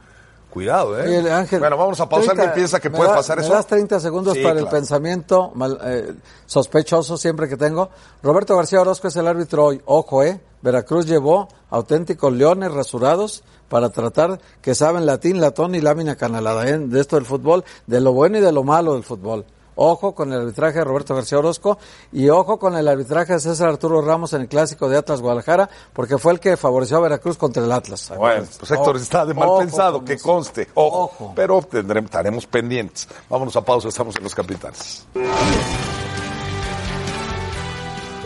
cuidado, 0.55 0.97
¿eh? 0.97 1.03
Oye, 1.03 1.17
el 1.19 1.31
Ángel, 1.31 1.59
Bueno, 1.59 1.75
vamos 1.77 1.99
a 1.99 2.07
pausar. 2.07 2.31
¿Alguien 2.31 2.53
piensa 2.55 2.79
que 2.79 2.89
¿me 2.89 2.95
puede 2.97 3.09
da- 3.09 3.17
pasar 3.17 3.37
me 3.37 3.43
eso? 3.43 3.53
das 3.53 3.67
30 3.67 3.99
segundos 3.99 4.33
Sí, 4.35 4.41
para 4.41 4.57
el 4.59 4.67
pensamiento 4.67 5.51
mal- 5.53 5.77
eh, 5.83 6.13
sospechoso 6.45 7.17
siempre 7.17 7.49
que 7.49 7.57
tengo. 7.57 7.89
Roberto 8.23 8.55
García 8.55 8.79
Orozco 8.81 9.09
es 9.09 9.15
el 9.17 9.27
árbitro 9.27 9.65
hoy. 9.65 9.81
Ojo, 9.85 10.23
¿eh? 10.23 10.39
Veracruz 10.61 11.05
llevó 11.05 11.49
auténticos 11.69 12.31
leones 12.33 12.71
rasurados 12.71 13.43
para 13.67 13.89
tratar 13.89 14.39
que 14.61 14.73
saben 14.73 15.05
latín, 15.05 15.41
latón 15.41 15.75
y 15.75 15.81
lámina 15.81 16.15
canalada 16.15 16.67
¿eh? 16.69 16.77
de 16.79 17.01
esto 17.01 17.17
del 17.17 17.25
fútbol, 17.25 17.63
de 17.85 17.99
lo 17.99 18.13
bueno 18.13 18.37
y 18.37 18.41
de 18.41 18.51
lo 18.51 18.63
malo 18.63 18.93
del 18.93 19.03
fútbol. 19.03 19.45
Ojo 19.75 20.15
con 20.15 20.31
el 20.31 20.39
arbitraje 20.39 20.79
de 20.79 20.83
Roberto 20.85 21.15
García 21.15 21.37
Orozco 21.37 21.77
y 22.11 22.29
ojo 22.29 22.57
con 22.57 22.75
el 22.75 22.87
arbitraje 22.87 23.33
de 23.33 23.39
César 23.39 23.69
Arturo 23.69 24.01
Ramos 24.01 24.33
en 24.33 24.41
el 24.41 24.47
clásico 24.47 24.87
de 24.87 24.97
Atlas 24.97 25.21
Guadalajara, 25.21 25.69
porque 25.93 26.17
fue 26.17 26.33
el 26.33 26.39
que 26.39 26.57
favoreció 26.57 26.97
a 26.97 27.01
Veracruz 27.01 27.37
contra 27.37 27.63
el 27.63 27.71
Atlas. 27.71 28.11
Bueno, 28.17 28.45
pues 28.59 28.71
Héctor 28.71 28.95
Ojo, 28.95 28.97
está 28.97 29.25
de 29.25 29.33
mal 29.33 29.49
ojo 29.49 29.59
pensado, 29.59 30.03
que 30.03 30.13
eso. 30.13 30.27
conste. 30.27 30.67
Ojo. 30.75 31.03
Ojo. 31.05 31.33
Pero 31.35 31.61
tendremos, 31.61 32.09
estaremos 32.09 32.45
pendientes. 32.47 33.07
Vámonos 33.29 33.55
a 33.55 33.61
pausa, 33.61 33.89
estamos 33.89 34.15
en 34.15 34.23
los 34.23 34.33
capitanes. 34.33 35.05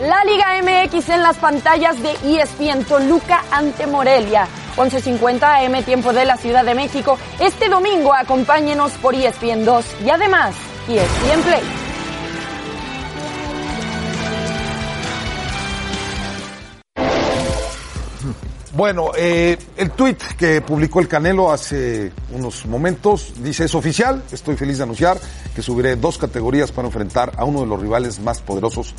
La 0.00 0.24
Liga 0.24 0.46
MX 0.62 1.08
en 1.10 1.22
las 1.22 1.36
pantallas 1.36 1.96
de 2.02 2.12
ESPN 2.24 2.84
Toluca 2.84 3.44
ante 3.50 3.86
Morelia. 3.86 4.48
11.50 4.76 5.42
AM 5.42 5.84
tiempo 5.84 6.12
de 6.12 6.24
la 6.24 6.38
Ciudad 6.38 6.64
de 6.64 6.74
México. 6.74 7.18
Este 7.38 7.68
domingo 7.68 8.14
acompáñenos 8.14 8.92
por 8.92 9.14
ESPN 9.14 9.64
2 9.64 9.84
y 10.06 10.10
además 10.10 10.54
ESPN 10.88 11.42
Play. 11.42 11.62
Bueno, 18.72 19.10
eh, 19.14 19.58
el 19.76 19.90
tuit 19.90 20.18
que 20.38 20.62
publicó 20.62 21.00
el 21.00 21.08
Canelo 21.08 21.52
hace 21.52 22.12
unos 22.32 22.64
momentos 22.64 23.34
dice, 23.36 23.64
es 23.64 23.74
oficial, 23.74 24.22
estoy 24.32 24.56
feliz 24.56 24.78
de 24.78 24.84
anunciar 24.84 25.18
que 25.54 25.60
subiré 25.60 25.96
dos 25.96 26.16
categorías 26.16 26.72
para 26.72 26.88
enfrentar 26.88 27.32
a 27.36 27.44
uno 27.44 27.60
de 27.60 27.66
los 27.66 27.78
rivales 27.78 28.20
más 28.20 28.40
poderosos 28.40 28.94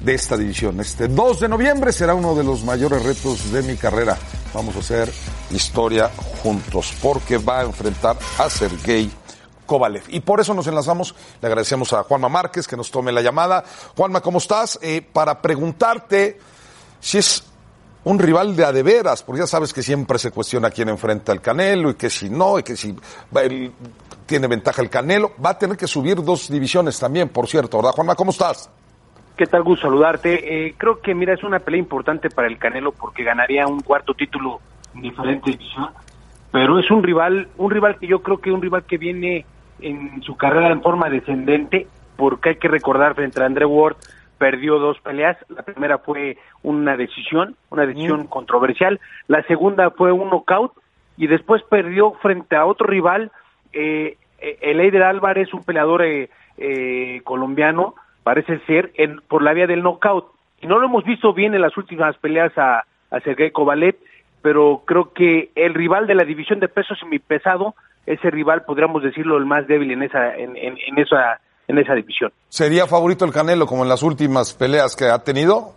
de 0.00 0.14
esta 0.14 0.36
división. 0.36 0.78
Este 0.80 1.08
2 1.08 1.40
de 1.40 1.48
noviembre 1.48 1.92
será 1.92 2.14
uno 2.14 2.34
de 2.34 2.44
los 2.44 2.64
mayores 2.64 3.02
retos 3.02 3.50
de 3.50 3.62
mi 3.62 3.76
carrera. 3.76 4.18
Vamos 4.52 4.76
a 4.76 4.80
hacer 4.80 5.10
historia 5.50 6.10
juntos 6.42 6.92
porque 7.00 7.38
va 7.38 7.60
a 7.60 7.64
enfrentar 7.64 8.18
a 8.38 8.50
Sergey 8.50 9.10
Kovalev. 9.66 10.02
Y 10.08 10.20
por 10.20 10.40
eso 10.40 10.54
nos 10.54 10.66
enlazamos, 10.66 11.14
le 11.40 11.46
agradecemos 11.48 11.92
a 11.92 12.02
Juanma 12.04 12.28
Márquez 12.28 12.66
que 12.68 12.76
nos 12.76 12.90
tome 12.90 13.12
la 13.12 13.22
llamada. 13.22 13.64
Juanma, 13.96 14.20
¿cómo 14.20 14.38
estás? 14.38 14.78
Eh, 14.82 15.02
para 15.12 15.40
preguntarte 15.40 16.38
si 17.00 17.18
es 17.18 17.50
un 18.04 18.18
rival 18.18 18.54
de 18.54 18.64
a 18.64 18.72
de 18.72 18.82
veras, 18.82 19.22
porque 19.22 19.40
ya 19.40 19.46
sabes 19.46 19.72
que 19.72 19.82
siempre 19.82 20.18
se 20.18 20.30
cuestiona 20.30 20.70
quién 20.70 20.88
enfrenta 20.90 21.32
al 21.32 21.40
Canelo 21.40 21.90
y 21.90 21.94
que 21.94 22.10
si 22.10 22.28
no, 22.28 22.58
y 22.58 22.62
que 22.62 22.76
si 22.76 22.94
el- 23.36 23.72
tiene 24.26 24.46
ventaja 24.46 24.80
el 24.82 24.88
Canelo. 24.90 25.32
Va 25.44 25.50
a 25.50 25.58
tener 25.58 25.76
que 25.76 25.86
subir 25.86 26.22
dos 26.22 26.48
divisiones 26.50 26.98
también, 26.98 27.28
por 27.28 27.46
cierto, 27.46 27.78
¿verdad, 27.78 27.92
Juanma? 27.92 28.14
¿Cómo 28.14 28.30
estás? 28.30 28.70
¿Qué 29.36 29.46
tal, 29.46 29.62
Gus? 29.64 29.80
Saludarte. 29.80 30.66
Eh, 30.68 30.74
creo 30.78 31.00
que, 31.00 31.14
mira, 31.14 31.34
es 31.34 31.42
una 31.42 31.58
pelea 31.58 31.80
importante 31.80 32.30
para 32.30 32.46
el 32.46 32.56
Canelo 32.58 32.92
porque 32.92 33.24
ganaría 33.24 33.66
un 33.66 33.80
cuarto 33.80 34.14
título 34.14 34.60
en 34.94 35.02
diferente 35.02 35.50
división. 35.50 35.88
Pero 36.52 36.78
es 36.78 36.88
un 36.90 37.02
rival, 37.02 37.48
un 37.56 37.70
rival 37.70 37.98
que 37.98 38.06
yo 38.06 38.22
creo 38.22 38.38
que 38.38 38.52
un 38.52 38.62
rival 38.62 38.84
que 38.84 38.96
viene 38.96 39.44
en 39.80 40.22
su 40.22 40.36
carrera 40.36 40.70
en 40.70 40.82
forma 40.82 41.10
descendente, 41.10 41.86
porque 42.16 42.50
hay 42.50 42.56
que 42.56 42.68
recordar 42.68 43.14
frente 43.14 43.42
a 43.42 43.46
André 43.46 43.64
Ward 43.64 43.96
perdió 44.38 44.78
dos 44.78 45.00
peleas. 45.00 45.36
La 45.48 45.62
primera 45.62 45.98
fue 45.98 46.36
una 46.62 46.96
decisión, 46.96 47.56
una 47.70 47.86
decisión 47.86 48.26
controversial. 48.26 49.00
La 49.26 49.42
segunda 49.44 49.90
fue 49.90 50.12
un 50.12 50.28
knockout 50.28 50.72
y 51.16 51.26
después 51.26 51.62
perdió 51.62 52.12
frente 52.14 52.56
a 52.56 52.66
otro 52.66 52.86
rival, 52.86 53.30
eh, 53.72 54.16
eh, 54.38 54.58
el 54.60 54.80
Eider 54.80 55.02
Álvarez, 55.04 55.54
un 55.54 55.62
peleador 55.62 56.02
eh, 56.02 56.30
eh, 56.58 57.20
colombiano, 57.24 57.94
parece 58.22 58.58
ser, 58.66 58.92
en, 58.94 59.20
por 59.28 59.42
la 59.42 59.52
vía 59.52 59.66
del 59.66 59.82
knockout. 59.82 60.26
Y 60.60 60.66
no 60.66 60.78
lo 60.78 60.86
hemos 60.86 61.04
visto 61.04 61.32
bien 61.32 61.54
en 61.54 61.62
las 61.62 61.76
últimas 61.76 62.16
peleas 62.18 62.56
a, 62.58 62.84
a 63.10 63.20
Sergey 63.20 63.50
Kovalev, 63.50 63.96
pero 64.42 64.82
creo 64.84 65.12
que 65.12 65.50
el 65.54 65.74
rival 65.74 66.06
de 66.06 66.14
la 66.14 66.24
división 66.24 66.60
de 66.60 66.68
pesos 66.68 66.98
semipesado, 66.98 67.74
ese 68.06 68.30
rival, 68.30 68.62
podríamos 68.64 69.02
decirlo, 69.02 69.36
el 69.38 69.46
más 69.46 69.66
débil 69.66 69.90
en 69.92 70.02
esa, 70.02 70.34
en, 70.36 70.56
en, 70.56 70.76
en 70.86 70.98
esa, 70.98 71.40
en 71.68 71.78
esa 71.78 71.94
división. 71.94 72.32
¿Sería 72.48 72.86
favorito 72.86 73.24
el 73.24 73.32
Canelo 73.32 73.66
como 73.66 73.82
en 73.82 73.88
las 73.88 74.02
últimas 74.02 74.52
peleas 74.54 74.94
que 74.96 75.06
ha 75.06 75.18
tenido? 75.24 75.72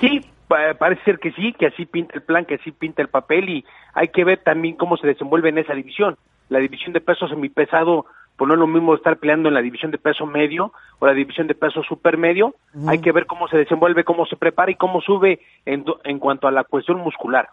Sí, 0.00 0.24
pa- 0.48 0.74
parece 0.78 1.02
ser 1.04 1.18
que 1.18 1.32
sí, 1.32 1.52
que 1.58 1.66
así 1.66 1.86
pinta 1.86 2.14
el 2.14 2.22
plan, 2.22 2.44
que 2.44 2.56
así 2.56 2.70
pinta 2.72 3.02
el 3.02 3.08
papel 3.08 3.48
y 3.48 3.64
hay 3.94 4.08
que 4.08 4.24
ver 4.24 4.40
también 4.42 4.76
cómo 4.76 4.96
se 4.96 5.06
desenvuelve 5.06 5.48
en 5.50 5.58
esa 5.58 5.74
división. 5.74 6.16
La 6.48 6.58
división 6.58 6.92
de 6.92 7.00
peso 7.00 7.26
semipesado, 7.28 8.06
pues 8.36 8.46
no 8.46 8.54
es 8.54 8.60
lo 8.60 8.66
mismo 8.66 8.94
estar 8.94 9.16
peleando 9.16 9.48
en 9.48 9.54
la 9.54 9.62
división 9.62 9.90
de 9.90 9.98
peso 9.98 10.26
medio 10.26 10.72
o 10.98 11.06
la 11.06 11.14
división 11.14 11.46
de 11.46 11.54
peso 11.54 11.82
supermedio. 11.82 12.54
Hay 12.86 13.00
que 13.00 13.10
ver 13.12 13.26
cómo 13.26 13.48
se 13.48 13.56
desenvuelve, 13.56 14.04
cómo 14.04 14.26
se 14.26 14.36
prepara 14.36 14.70
y 14.70 14.74
cómo 14.76 15.00
sube 15.00 15.40
en, 15.64 15.84
en 16.04 16.18
cuanto 16.18 16.46
a 16.46 16.50
la 16.52 16.64
cuestión 16.64 16.98
muscular. 16.98 17.48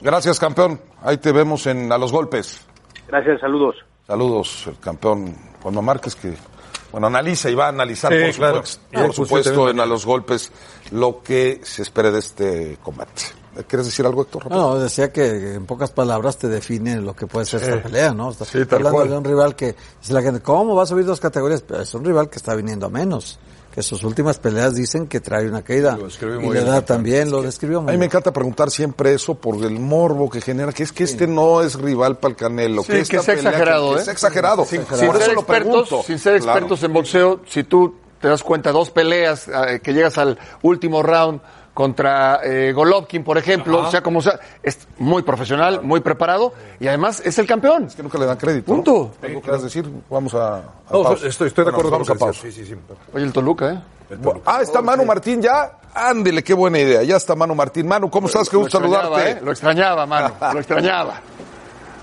Gracias, 0.00 0.38
campeón. 0.38 0.78
Ahí 1.02 1.18
te 1.18 1.32
vemos 1.32 1.66
en 1.66 1.90
A 1.90 1.98
los 1.98 2.12
Golpes. 2.12 2.67
Gracias, 3.08 3.40
saludos. 3.40 3.76
Saludos, 4.06 4.64
el 4.66 4.78
campeón 4.78 5.34
Juanma 5.62 5.82
Márquez, 5.82 6.14
que 6.14 6.34
bueno, 6.92 7.08
analiza 7.08 7.50
y 7.50 7.54
va 7.54 7.66
a 7.66 7.68
analizar, 7.68 8.12
Sí, 8.12 8.18
por 8.24 8.34
claro. 8.36 8.64
supuesto, 8.64 8.88
Y 8.92 8.96
por 9.06 9.14
supuesto 9.14 9.68
en 9.70 9.80
A 9.80 9.86
los 9.86 10.06
Golpes 10.06 10.50
lo 10.90 11.22
que 11.22 11.60
se 11.62 11.82
espere 11.82 12.10
de 12.10 12.18
este 12.20 12.78
combate. 12.82 13.22
¿Quieres 13.66 13.86
decir 13.86 14.06
algo, 14.06 14.22
Héctor? 14.22 14.48
No, 14.50 14.56
no, 14.56 14.78
decía 14.78 15.12
que 15.12 15.54
en 15.54 15.66
pocas 15.66 15.90
palabras 15.90 16.38
te 16.38 16.46
define 16.48 17.00
lo 17.00 17.14
que 17.14 17.26
puede 17.26 17.44
ser 17.44 17.60
esta 17.62 17.82
pelea, 17.82 18.12
¿no? 18.14 18.30
Está, 18.30 18.44
Sí, 18.44 18.58
hablando 18.58 18.90
cual. 18.92 19.08
de 19.10 19.18
un 19.18 19.24
rival 19.24 19.56
que, 19.56 19.74
dice 20.00 20.12
la 20.14 20.22
gente, 20.22 20.40
¿cómo 20.40 20.76
va 20.76 20.84
a 20.84 20.86
subir 20.86 21.04
dos 21.04 21.18
categorías? 21.18 21.62
Pero 21.62 21.82
es 21.82 21.92
un 21.92 22.04
rival 22.04 22.30
que 22.30 22.36
está 22.36 22.54
viniendo 22.54 22.86
a 22.86 22.88
menos. 22.90 23.38
Que 23.78 23.82
sus 23.84 24.02
últimas 24.02 24.40
peleas 24.40 24.74
dicen 24.74 25.06
que 25.06 25.20
trae 25.20 25.48
una 25.48 25.62
caída. 25.62 25.96
describió 25.96 26.40
Y 26.40 26.44
muy 26.46 26.48
la 26.56 26.62
bien, 26.62 26.72
edad 26.74 26.84
también 26.84 27.30
lo 27.30 27.42
describió 27.42 27.78
A 27.78 27.82
muy 27.82 27.92
mí 27.92 27.98
me 27.98 28.06
encanta 28.06 28.32
preguntar 28.32 28.72
siempre 28.72 29.14
eso 29.14 29.36
por 29.36 29.54
el 29.64 29.78
morbo 29.78 30.28
que 30.28 30.40
genera, 30.40 30.72
que 30.72 30.82
es 30.82 30.90
que 30.90 31.04
este 31.04 31.28
no 31.28 31.62
es 31.62 31.76
rival 31.76 32.16
para 32.18 32.30
el 32.32 32.36
Canelo. 32.36 32.82
Sí, 32.82 32.88
que, 32.88 32.94
que 33.04 33.16
esta 33.18 33.18
es 33.18 33.24
pelea 33.38 33.50
exagerado, 33.52 33.92
que 33.92 33.98
¿eh? 33.98 34.02
Es 34.02 34.08
exagerado. 34.08 34.64
Sin, 34.64 34.80
Por 34.82 34.98
sin 34.98 35.08
eso 35.10 35.18
ser 35.20 35.32
lo 35.34 35.40
expertos, 35.42 35.72
pregunto. 35.88 36.02
sin 36.04 36.18
ser 36.18 36.40
Claro. 36.40 36.58
expertos 36.58 36.82
en 36.82 36.92
boxeo, 36.92 37.40
si 37.46 37.62
tú 37.62 37.94
te 38.20 38.26
das 38.26 38.42
cuenta, 38.42 38.72
dos 38.72 38.90
peleas 38.90 39.46
eh, 39.46 39.78
que 39.80 39.94
llegas 39.94 40.18
al 40.18 40.36
último 40.62 41.00
round 41.04 41.40
contra 41.78 42.40
eh, 42.42 42.72
Golovkin, 42.72 43.22
por 43.22 43.38
ejemplo, 43.38 43.86
o 43.86 43.88
sea, 43.88 44.02
como 44.02 44.20
sea, 44.20 44.40
es 44.64 44.88
muy 44.98 45.22
profesional, 45.22 45.80
muy 45.80 46.00
preparado 46.00 46.52
y 46.80 46.88
además 46.88 47.22
es 47.24 47.38
el 47.38 47.46
campeón. 47.46 47.84
Es 47.84 47.94
que 47.94 48.02
nunca 48.02 48.18
le 48.18 48.26
dan 48.26 48.36
crédito. 48.36 48.66
Punto. 48.66 49.12
¿Algo 49.22 49.40
quieras 49.40 49.62
decir? 49.62 49.88
Vamos 50.10 50.34
a. 50.34 50.56
a 50.56 50.62
No, 50.90 51.04
pausa. 51.04 51.28
estoy, 51.28 51.46
estoy 51.46 51.64
de 51.64 51.70
Bueno, 51.70 51.78
acuerdo 51.78 51.90
vamos 51.92 52.08
con 52.08 52.16
a 52.16 52.18
pausa. 52.18 52.40
Sí, 52.42 52.50
sí, 52.50 52.66
sí. 52.66 52.74
Oye, 53.14 53.24
el 53.24 53.32
Toluca, 53.32 53.74
¿eh? 53.74 53.80
Ah, 54.44 54.58
está 54.60 54.82
Manu 54.82 55.04
Martín 55.04 55.40
ya. 55.40 55.78
Ándele, 55.94 56.42
qué 56.42 56.52
buena 56.52 56.80
idea. 56.80 57.04
Ya 57.04 57.14
está 57.14 57.36
Manu 57.36 57.54
Martín. 57.54 57.86
Manu, 57.86 58.10
¿cómo 58.10 58.26
estás? 58.26 58.48
Qué 58.48 58.56
gusto 58.56 58.80
saludarte. 58.80 59.30
¿eh? 59.30 59.38
Lo 59.40 59.52
extrañaba, 59.52 60.04
mano, 60.04 60.32
lo 60.52 60.58
extrañaba. 60.58 61.20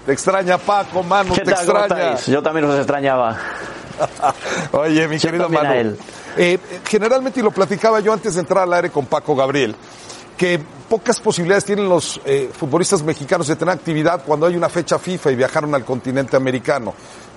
Te 0.06 0.14
extraña 0.14 0.58
Paco, 0.58 1.04
Manu, 1.04 1.34
¿Qué 1.34 1.42
te 1.42 1.52
tal? 1.52 1.66
¿Cómo 1.66 1.80
extraña. 1.80 2.16
Yo 2.28 2.42
también 2.42 2.66
os 2.70 2.78
extrañaba. 2.78 3.38
Oye, 4.72 5.06
mi 5.10 5.20
querido 5.20 5.50
Manu. 5.50 5.98
Eh, 6.38 6.60
generalmente, 6.86 7.40
y 7.40 7.44
lo 7.44 7.52
platicaba 7.52 8.00
yo 8.00 8.14
antes 8.14 8.36
de 8.36 8.42
entrar 8.42 8.64
al 8.64 8.74
aire 8.74 8.90
con 8.90 9.06
Paco 9.06 9.36
Gabriel, 9.36 9.76
que 10.38 10.60
pocas 10.90 11.20
posibilidades 11.20 11.66
tienen 11.66 11.88
los 11.88 12.20
eh, 12.26 12.50
futbolistas 12.54 13.04
mexicanos 13.04 13.48
de 13.48 13.56
tener 13.56 13.74
actividad 13.74 14.24
cuando 14.26 14.46
hay 14.46 14.56
una 14.56 14.70
fecha 14.70 15.00
FIFA 15.00 15.32
y 15.32 15.36
viajaron 15.36 15.74
al 15.74 15.86
continente 15.86 16.36
americano. 16.36 16.94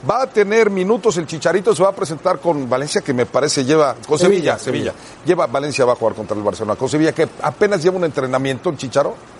Va 0.08 0.22
a 0.22 0.26
tener 0.26 0.70
minutos 0.70 1.16
el 1.16 1.26
Chicharito, 1.26 1.74
se 1.74 1.82
va 1.82 1.90
a 1.90 1.94
presentar 1.94 2.38
con 2.38 2.68
Valencia, 2.68 3.00
que 3.00 3.12
me 3.12 3.26
parece 3.26 3.64
lleva, 3.64 3.94
con 4.06 4.18
Sevilla, 4.18 4.58
Sevilla, 4.58 4.92
Sevilla. 4.92 4.94
Lleva, 5.24 5.46
Valencia 5.46 5.84
va 5.84 5.92
a 5.92 5.96
jugar 5.96 6.14
contra 6.14 6.36
el 6.36 6.42
Barcelona, 6.42 6.76
con 6.76 6.88
Sevilla, 6.88 7.12
que 7.12 7.28
apenas 7.42 7.82
lleva 7.82 7.96
un 7.96 8.04
entrenamiento 8.04 8.70
el 8.70 8.76
Chicharo. 8.76 9.37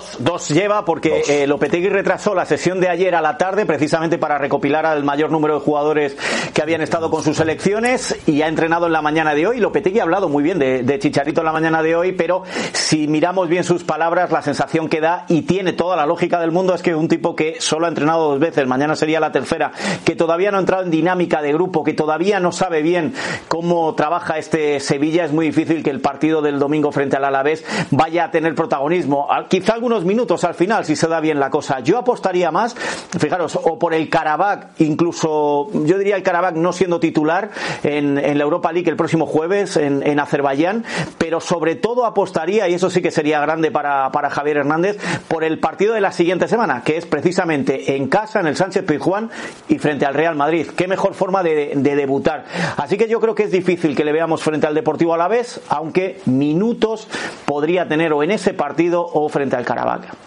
Dos, 0.00 0.16
dos 0.18 0.48
lleva 0.48 0.86
porque 0.86 1.22
eh, 1.28 1.46
Lopetegui 1.46 1.90
retrasó 1.90 2.34
la 2.34 2.46
sesión 2.46 2.80
de 2.80 2.88
ayer 2.88 3.14
a 3.14 3.20
la 3.20 3.36
tarde 3.36 3.66
precisamente 3.66 4.16
para 4.16 4.38
recopilar 4.38 4.86
al 4.86 5.04
mayor 5.04 5.30
número 5.30 5.56
de 5.56 5.60
jugadores 5.60 6.16
que 6.54 6.62
habían 6.62 6.80
estado 6.80 7.10
con 7.10 7.22
sus 7.22 7.36
selecciones 7.36 8.16
y 8.26 8.40
ha 8.40 8.48
entrenado 8.48 8.86
en 8.86 8.92
la 8.92 9.02
mañana 9.02 9.34
de 9.34 9.46
hoy. 9.46 9.60
Lopetegui 9.60 9.98
ha 9.98 10.04
hablado 10.04 10.30
muy 10.30 10.42
bien 10.42 10.58
de, 10.58 10.84
de 10.84 10.98
Chicharito 10.98 11.42
en 11.42 11.44
la 11.44 11.52
mañana 11.52 11.82
de 11.82 11.96
hoy, 11.96 12.12
pero 12.12 12.44
si 12.72 13.08
miramos 13.08 13.50
bien 13.50 13.62
sus 13.62 13.84
palabras, 13.84 14.30
la 14.30 14.40
sensación 14.40 14.88
que 14.88 15.02
da 15.02 15.26
y 15.28 15.42
tiene 15.42 15.74
toda 15.74 15.96
la 15.96 16.06
lógica 16.06 16.40
del 16.40 16.50
mundo 16.50 16.74
es 16.74 16.80
que 16.80 16.94
un 16.94 17.08
tipo 17.08 17.36
que 17.36 17.56
solo 17.60 17.84
ha 17.84 17.90
entrenado 17.90 18.30
dos 18.30 18.40
veces, 18.40 18.66
mañana 18.66 18.96
sería 18.96 19.20
la 19.20 19.32
tercera, 19.32 19.72
que 20.06 20.16
todavía 20.16 20.50
no 20.50 20.56
ha 20.56 20.60
entrado 20.60 20.84
en 20.84 20.90
dinámica 20.90 21.42
de 21.42 21.52
grupo, 21.52 21.84
que 21.84 21.92
todavía 21.92 22.40
no 22.40 22.52
sabe 22.52 22.80
bien 22.80 23.12
cómo 23.48 23.94
trabaja 23.94 24.38
este 24.38 24.80
Sevilla, 24.80 25.26
es 25.26 25.32
muy 25.32 25.44
difícil 25.44 25.82
que 25.82 25.90
el 25.90 26.00
partido 26.00 26.40
del 26.40 26.58
domingo 26.58 26.90
frente 26.90 27.16
al 27.16 27.26
Alavés 27.26 27.66
vaya 27.90 28.24
a 28.24 28.30
tener 28.30 28.54
protagonismo. 28.54 29.28
Quizá 29.48 29.76
algunos 29.90 30.06
minutos 30.06 30.44
al 30.44 30.54
final, 30.54 30.84
si 30.84 30.94
se 30.94 31.08
da 31.08 31.18
bien 31.18 31.40
la 31.40 31.50
cosa. 31.50 31.80
Yo 31.80 31.98
apostaría 31.98 32.52
más, 32.52 32.76
fijaros, 33.18 33.58
o 33.60 33.76
por 33.76 33.92
el 33.92 34.08
Karabakh, 34.08 34.80
incluso 34.80 35.68
yo 35.72 35.98
diría 35.98 36.14
el 36.14 36.22
Karabakh 36.22 36.54
no 36.54 36.72
siendo 36.72 37.00
titular 37.00 37.50
en, 37.82 38.16
en 38.16 38.38
la 38.38 38.44
Europa 38.44 38.70
League 38.72 38.88
el 38.88 38.94
próximo 38.94 39.26
jueves 39.26 39.76
en, 39.76 40.20
Azerbaiyán, 40.20 40.84
pero 41.18 41.40
sobre 41.40 41.74
todo 41.74 42.06
apostaría, 42.06 42.68
y 42.68 42.74
eso 42.74 42.88
sí 42.88 43.02
que 43.02 43.10
sería 43.10 43.40
grande 43.40 43.72
para, 43.72 44.12
para 44.12 44.30
Javier 44.30 44.58
Hernández, 44.58 44.96
por 45.26 45.42
el 45.42 45.58
partido 45.58 45.94
de 45.94 46.00
la 46.00 46.12
siguiente 46.12 46.46
semana, 46.46 46.82
que 46.84 46.96
es 46.96 47.06
precisamente 47.06 47.96
en 47.96 48.08
casa, 48.08 48.38
en 48.38 48.46
el 48.46 48.54
Sánchez 48.54 48.84
Pizjuán 48.84 49.30
y 49.68 49.78
frente 49.78 50.06
al 50.06 50.14
Real 50.14 50.36
Madrid. 50.36 50.68
Qué 50.76 50.86
mejor 50.86 51.14
forma 51.14 51.42
de, 51.42 51.72
de 51.74 51.96
debutar. 51.96 52.44
Así 52.76 52.96
que 52.96 53.08
yo 53.08 53.18
creo 53.18 53.34
que 53.34 53.42
es 53.42 53.50
difícil 53.50 53.96
que 53.96 54.04
le 54.04 54.12
veamos 54.12 54.40
frente 54.40 54.68
al 54.68 54.74
Deportivo 54.74 55.14
a 55.14 55.18
la 55.18 55.26
vez, 55.26 55.60
aunque 55.68 56.20
minutos 56.26 57.08
podría 57.44 57.88
tener 57.88 58.12
o 58.12 58.22
en 58.22 58.30
ese 58.30 58.54
partido 58.54 59.04
o 59.04 59.28
frente 59.28 59.56
al 59.56 59.64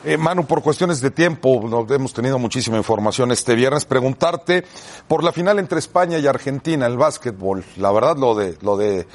Eh, 0.03 0.17
Manu, 0.17 0.45
por 0.45 0.61
cuestiones 0.61 1.01
de 1.01 1.11
tiempo, 1.11 1.63
no, 1.67 1.85
hemos 1.93 2.13
tenido 2.13 2.39
muchísima 2.39 2.77
información 2.77 3.31
este 3.31 3.55
viernes. 3.55 3.85
Preguntarte 3.85 4.63
por 5.07 5.23
la 5.23 5.31
final 5.31 5.59
entre 5.59 5.79
España 5.79 6.17
y 6.19 6.27
Argentina, 6.27 6.85
el 6.85 6.97
básquetbol. 6.97 7.63
La 7.77 7.91
verdad, 7.91 8.17
lo 8.17 8.35
de, 8.35 8.57
lo 8.61 8.77
de 8.77 9.07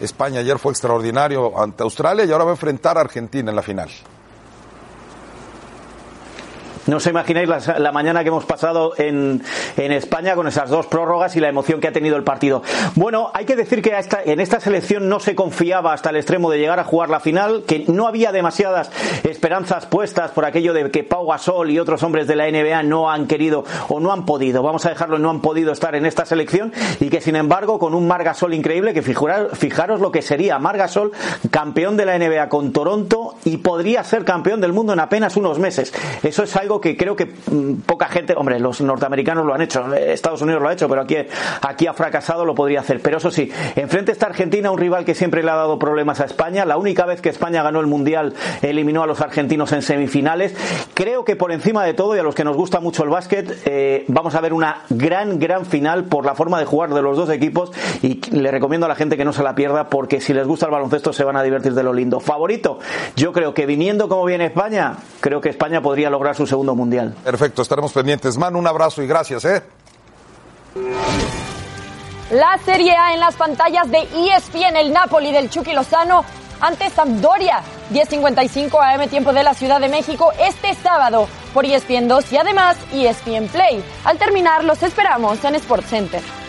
España 0.00 0.40
ayer 0.40 0.58
fue 0.58 0.72
extraordinario 0.72 1.58
ante 1.60 1.82
Australia 1.82 2.24
y 2.24 2.32
ahora 2.32 2.44
va 2.44 2.50
a 2.50 2.54
enfrentar 2.54 2.98
a 2.98 3.00
Argentina 3.00 3.50
en 3.50 3.56
la 3.56 3.62
final. 3.62 3.88
No 6.86 6.98
os 6.98 7.06
imagináis 7.06 7.48
la, 7.78 7.92
mañana 7.92 8.22
que 8.22 8.28
hemos 8.28 8.44
pasado 8.44 8.92
en, 8.96 9.42
en, 9.76 9.92
España 9.92 10.34
con 10.34 10.46
esas 10.46 10.70
dos 10.70 10.86
prórrogas 10.86 11.34
y 11.34 11.40
la 11.40 11.48
emoción 11.48 11.80
que 11.80 11.88
ha 11.88 11.92
tenido 11.92 12.16
el 12.16 12.22
partido. 12.22 12.62
Bueno, 12.94 13.30
hay 13.34 13.44
que 13.44 13.56
decir 13.56 13.82
que 13.82 13.92
en 14.24 14.40
esta 14.40 14.60
selección 14.60 15.08
no 15.08 15.18
se 15.18 15.34
confiaba 15.34 15.92
hasta 15.92 16.10
el 16.10 16.16
extremo 16.16 16.50
de 16.50 16.58
llegar 16.58 16.78
a 16.78 16.84
jugar 16.84 17.10
la 17.10 17.20
final, 17.20 17.64
que 17.66 17.84
no 17.88 18.06
había 18.06 18.30
demasiadas 18.30 18.90
esperanzas 19.24 19.86
puestas 19.86 20.30
por 20.30 20.44
aquello 20.44 20.72
de 20.72 20.90
que 20.90 21.02
Pau 21.02 21.26
Gasol 21.26 21.70
y 21.70 21.78
otros 21.78 22.02
hombres 22.02 22.26
de 22.26 22.36
la 22.36 22.50
NBA 22.50 22.82
no 22.84 23.10
han 23.10 23.26
querido 23.26 23.64
o 23.88 24.00
no 24.00 24.12
han 24.12 24.24
podido, 24.24 24.62
vamos 24.62 24.86
a 24.86 24.90
dejarlo, 24.90 25.18
no 25.18 25.30
han 25.30 25.40
podido 25.40 25.72
estar 25.72 25.94
en 25.94 26.06
esta 26.06 26.24
selección 26.24 26.72
y 27.00 27.08
que 27.08 27.20
sin 27.20 27.36
embargo 27.36 27.78
con 27.78 27.94
un 27.94 28.06
Mar 28.06 28.22
Gasol 28.22 28.54
increíble, 28.54 28.94
que 28.94 29.02
fijaros, 29.02 29.56
fijaros 29.58 30.00
lo 30.00 30.12
que 30.12 30.22
sería 30.22 30.58
Mar 30.58 30.76
Gasol 30.76 31.12
campeón 31.50 31.96
de 31.96 32.06
la 32.06 32.18
NBA 32.18 32.48
con 32.48 32.72
Toronto 32.72 33.34
y 33.44 33.56
podría 33.58 34.04
ser 34.04 34.24
campeón 34.24 34.60
del 34.60 34.72
mundo 34.72 34.92
en 34.92 35.00
apenas 35.00 35.36
unos 35.36 35.58
meses. 35.58 35.92
Eso 36.22 36.42
es 36.42 36.56
algo 36.56 36.75
que 36.80 36.96
creo 36.96 37.16
que 37.16 37.26
mm, 37.26 37.80
poca 37.86 38.08
gente, 38.08 38.34
hombre, 38.36 38.58
los 38.58 38.80
norteamericanos 38.80 39.44
lo 39.44 39.54
han 39.54 39.62
hecho, 39.62 39.92
Estados 39.94 40.42
Unidos 40.42 40.62
lo 40.62 40.68
ha 40.68 40.72
hecho, 40.72 40.88
pero 40.88 41.02
aquí, 41.02 41.16
aquí 41.62 41.86
ha 41.86 41.92
fracasado, 41.92 42.44
lo 42.44 42.54
podría 42.54 42.80
hacer. 42.80 43.00
Pero 43.00 43.18
eso 43.18 43.30
sí, 43.30 43.50
enfrente 43.74 44.12
está 44.12 44.26
Argentina, 44.26 44.70
un 44.70 44.78
rival 44.78 45.04
que 45.04 45.14
siempre 45.14 45.42
le 45.42 45.50
ha 45.50 45.56
dado 45.56 45.78
problemas 45.78 46.20
a 46.20 46.24
España. 46.24 46.64
La 46.64 46.76
única 46.76 47.06
vez 47.06 47.20
que 47.20 47.28
España 47.28 47.62
ganó 47.62 47.80
el 47.80 47.86
Mundial 47.86 48.34
eliminó 48.62 49.02
a 49.02 49.06
los 49.06 49.20
argentinos 49.20 49.72
en 49.72 49.82
semifinales. 49.82 50.54
Creo 50.94 51.24
que 51.24 51.36
por 51.36 51.52
encima 51.52 51.84
de 51.84 51.94
todo, 51.94 52.16
y 52.16 52.18
a 52.18 52.22
los 52.22 52.34
que 52.34 52.44
nos 52.44 52.56
gusta 52.56 52.80
mucho 52.80 53.04
el 53.04 53.10
básquet, 53.10 53.62
eh, 53.64 54.04
vamos 54.08 54.34
a 54.34 54.40
ver 54.40 54.52
una 54.52 54.82
gran, 54.90 55.38
gran 55.38 55.66
final 55.66 56.04
por 56.04 56.24
la 56.24 56.34
forma 56.34 56.58
de 56.58 56.64
jugar 56.64 56.92
de 56.92 57.02
los 57.02 57.16
dos 57.16 57.30
equipos 57.30 57.72
y 58.02 58.20
le 58.30 58.50
recomiendo 58.50 58.86
a 58.86 58.88
la 58.88 58.94
gente 58.94 59.16
que 59.16 59.24
no 59.24 59.32
se 59.32 59.42
la 59.42 59.54
pierda 59.54 59.88
porque 59.88 60.20
si 60.20 60.32
les 60.32 60.46
gusta 60.46 60.66
el 60.66 60.72
baloncesto 60.72 61.12
se 61.12 61.24
van 61.24 61.36
a 61.36 61.42
divertir 61.42 61.74
de 61.74 61.82
lo 61.82 61.92
lindo. 61.92 62.20
Favorito, 62.20 62.78
yo 63.16 63.32
creo 63.32 63.54
que 63.54 63.66
viniendo 63.66 64.08
como 64.08 64.24
viene 64.24 64.46
España, 64.46 64.96
creo 65.20 65.40
que 65.40 65.48
España 65.48 65.80
podría 65.80 66.10
lograr 66.10 66.34
su 66.34 66.46
segundo 66.46 66.65
mundial. 66.74 67.14
Perfecto, 67.24 67.62
estaremos 67.62 67.92
pendientes. 67.92 68.36
Man, 68.36 68.56
un 68.56 68.66
abrazo 68.66 69.02
y 69.02 69.06
gracias, 69.06 69.44
¿eh? 69.44 69.62
La 72.30 72.58
Serie 72.64 72.96
A 72.96 73.14
en 73.14 73.20
las 73.20 73.36
pantallas 73.36 73.90
de 73.90 74.00
ESPN, 74.00 74.76
el 74.76 74.92
Napoli 74.92 75.32
del 75.32 75.48
Chucky 75.48 75.72
Lozano 75.72 76.24
ante 76.60 76.90
Sampdoria. 76.90 77.62
10.55 77.92 78.78
AM 78.82 79.08
tiempo 79.08 79.32
de 79.32 79.44
la 79.44 79.54
Ciudad 79.54 79.80
de 79.80 79.88
México 79.88 80.32
este 80.40 80.74
sábado 80.74 81.28
por 81.54 81.64
ESPN 81.64 82.08
2 82.08 82.32
y 82.32 82.36
además 82.36 82.76
ESPN 82.92 83.46
Play. 83.48 83.82
Al 84.04 84.18
terminar 84.18 84.64
los 84.64 84.82
esperamos 84.82 85.44
en 85.44 85.54
Sports 85.54 85.88
Center. 85.88 86.45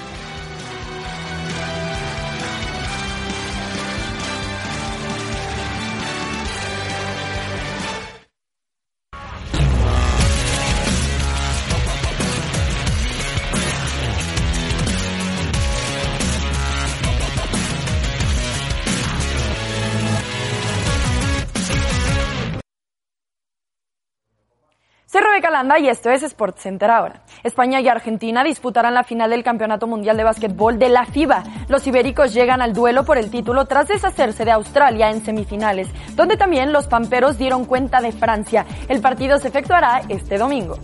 Soy 25.18 25.26
Rebeca 25.26 25.50
Landa 25.50 25.80
y 25.80 25.90
esto 25.90 26.12
es 26.12 26.22
Sports 26.22 26.62
Center 26.62 26.92
ahora. 26.92 27.24
España 27.44 27.82
y 27.82 27.88
Argentina 27.88 28.44
disputarán 28.44 28.94
la 28.94 29.04
final 29.04 29.32
del 29.32 29.44
Campeonato 29.44 29.88
Mundial 29.88 30.16
de 30.16 30.24
Básquetbol 30.24 30.78
de 30.78 30.90
la 30.90 31.08
FIBA. 31.08 31.44
Los 31.70 31.88
ibéricos 31.88 32.36
llegan 32.36 32.62
al 32.62 32.74
duelo 32.74 33.04
por 33.04 33.18
el 33.18 33.32
título 33.32 33.66
tras 33.66 33.88
deshacerse 33.88 34.46
de 34.46 34.52
Australia 34.52 35.10
en 35.10 35.26
semifinales, 35.26 35.88
donde 36.14 36.38
también 36.38 36.72
los 36.72 36.86
pamperos 36.86 37.40
dieron 37.40 37.66
cuenta 37.66 38.00
de 38.00 38.12
Francia. 38.12 38.68
El 38.90 39.02
partido 39.02 39.40
se 39.40 39.48
efectuará 39.48 40.04
este 40.08 40.38
domingo. 40.38 40.78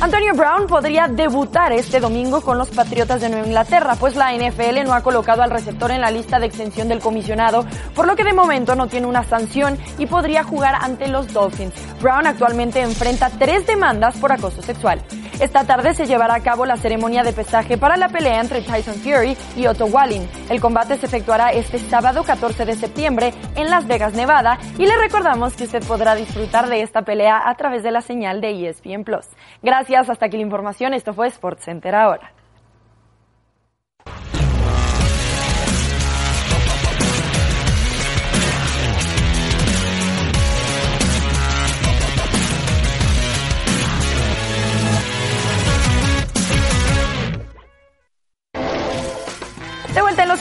Antonio 0.00 0.34
Brown 0.34 0.66
podría 0.66 1.06
debutar 1.08 1.72
este 1.72 2.00
domingo 2.00 2.42
con 2.42 2.58
los 2.58 2.68
Patriotas 2.68 3.22
de 3.22 3.30
Nueva 3.30 3.46
Inglaterra, 3.46 3.96
pues 3.98 4.16
la 4.16 4.34
NFL 4.34 4.84
no 4.84 4.92
ha 4.92 5.02
colocado 5.02 5.42
al 5.42 5.50
receptor 5.50 5.92
en 5.92 6.02
la 6.02 6.10
lista 6.10 6.38
de 6.38 6.46
extensión 6.46 6.88
del 6.88 6.98
comisionado, 6.98 7.64
por 7.94 8.06
lo 8.06 8.16
que 8.16 8.24
de 8.24 8.34
momento 8.34 8.74
no 8.74 8.88
tiene 8.88 9.06
una 9.06 9.22
sanción 9.22 9.78
y 9.96 10.04
podría 10.04 10.44
jugar 10.44 10.74
ante 10.78 11.08
los 11.08 11.32
Dolphins. 11.32 11.72
Brown 12.04 12.26
actualmente 12.26 12.82
enfrenta 12.82 13.30
tres 13.30 13.66
demandas 13.66 14.18
por 14.18 14.30
acoso 14.30 14.60
sexual. 14.60 15.00
Esta 15.40 15.64
tarde 15.64 15.94
se 15.94 16.04
llevará 16.04 16.34
a 16.34 16.42
cabo 16.42 16.66
la 16.66 16.76
ceremonia 16.76 17.22
de 17.22 17.32
pesaje 17.32 17.78
para 17.78 17.96
la 17.96 18.10
pelea 18.10 18.42
entre 18.42 18.60
Tyson 18.60 18.96
Fury 18.96 19.34
y 19.56 19.66
Otto 19.66 19.86
Walling. 19.86 20.20
El 20.50 20.60
combate 20.60 20.98
se 20.98 21.06
efectuará 21.06 21.52
este 21.52 21.78
sábado 21.78 22.22
14 22.22 22.66
de 22.66 22.74
septiembre 22.74 23.32
en 23.56 23.70
Las 23.70 23.86
Vegas, 23.86 24.12
Nevada, 24.12 24.58
y 24.76 24.84
le 24.84 24.98
recordamos 24.98 25.56
que 25.56 25.64
usted 25.64 25.82
podrá 25.86 26.14
disfrutar 26.14 26.68
de 26.68 26.82
esta 26.82 27.00
pelea 27.02 27.40
a 27.48 27.54
través 27.54 27.82
de 27.82 27.90
la 27.90 28.02
señal 28.02 28.42
de 28.42 28.68
ESPN 28.68 29.04
Plus. 29.04 29.24
Gracias, 29.62 30.10
hasta 30.10 30.26
aquí 30.26 30.36
la 30.36 30.42
información. 30.42 30.92
Esto 30.92 31.14
fue 31.14 31.28
Sports 31.28 31.64
Center 31.64 31.94
ahora. 31.94 32.33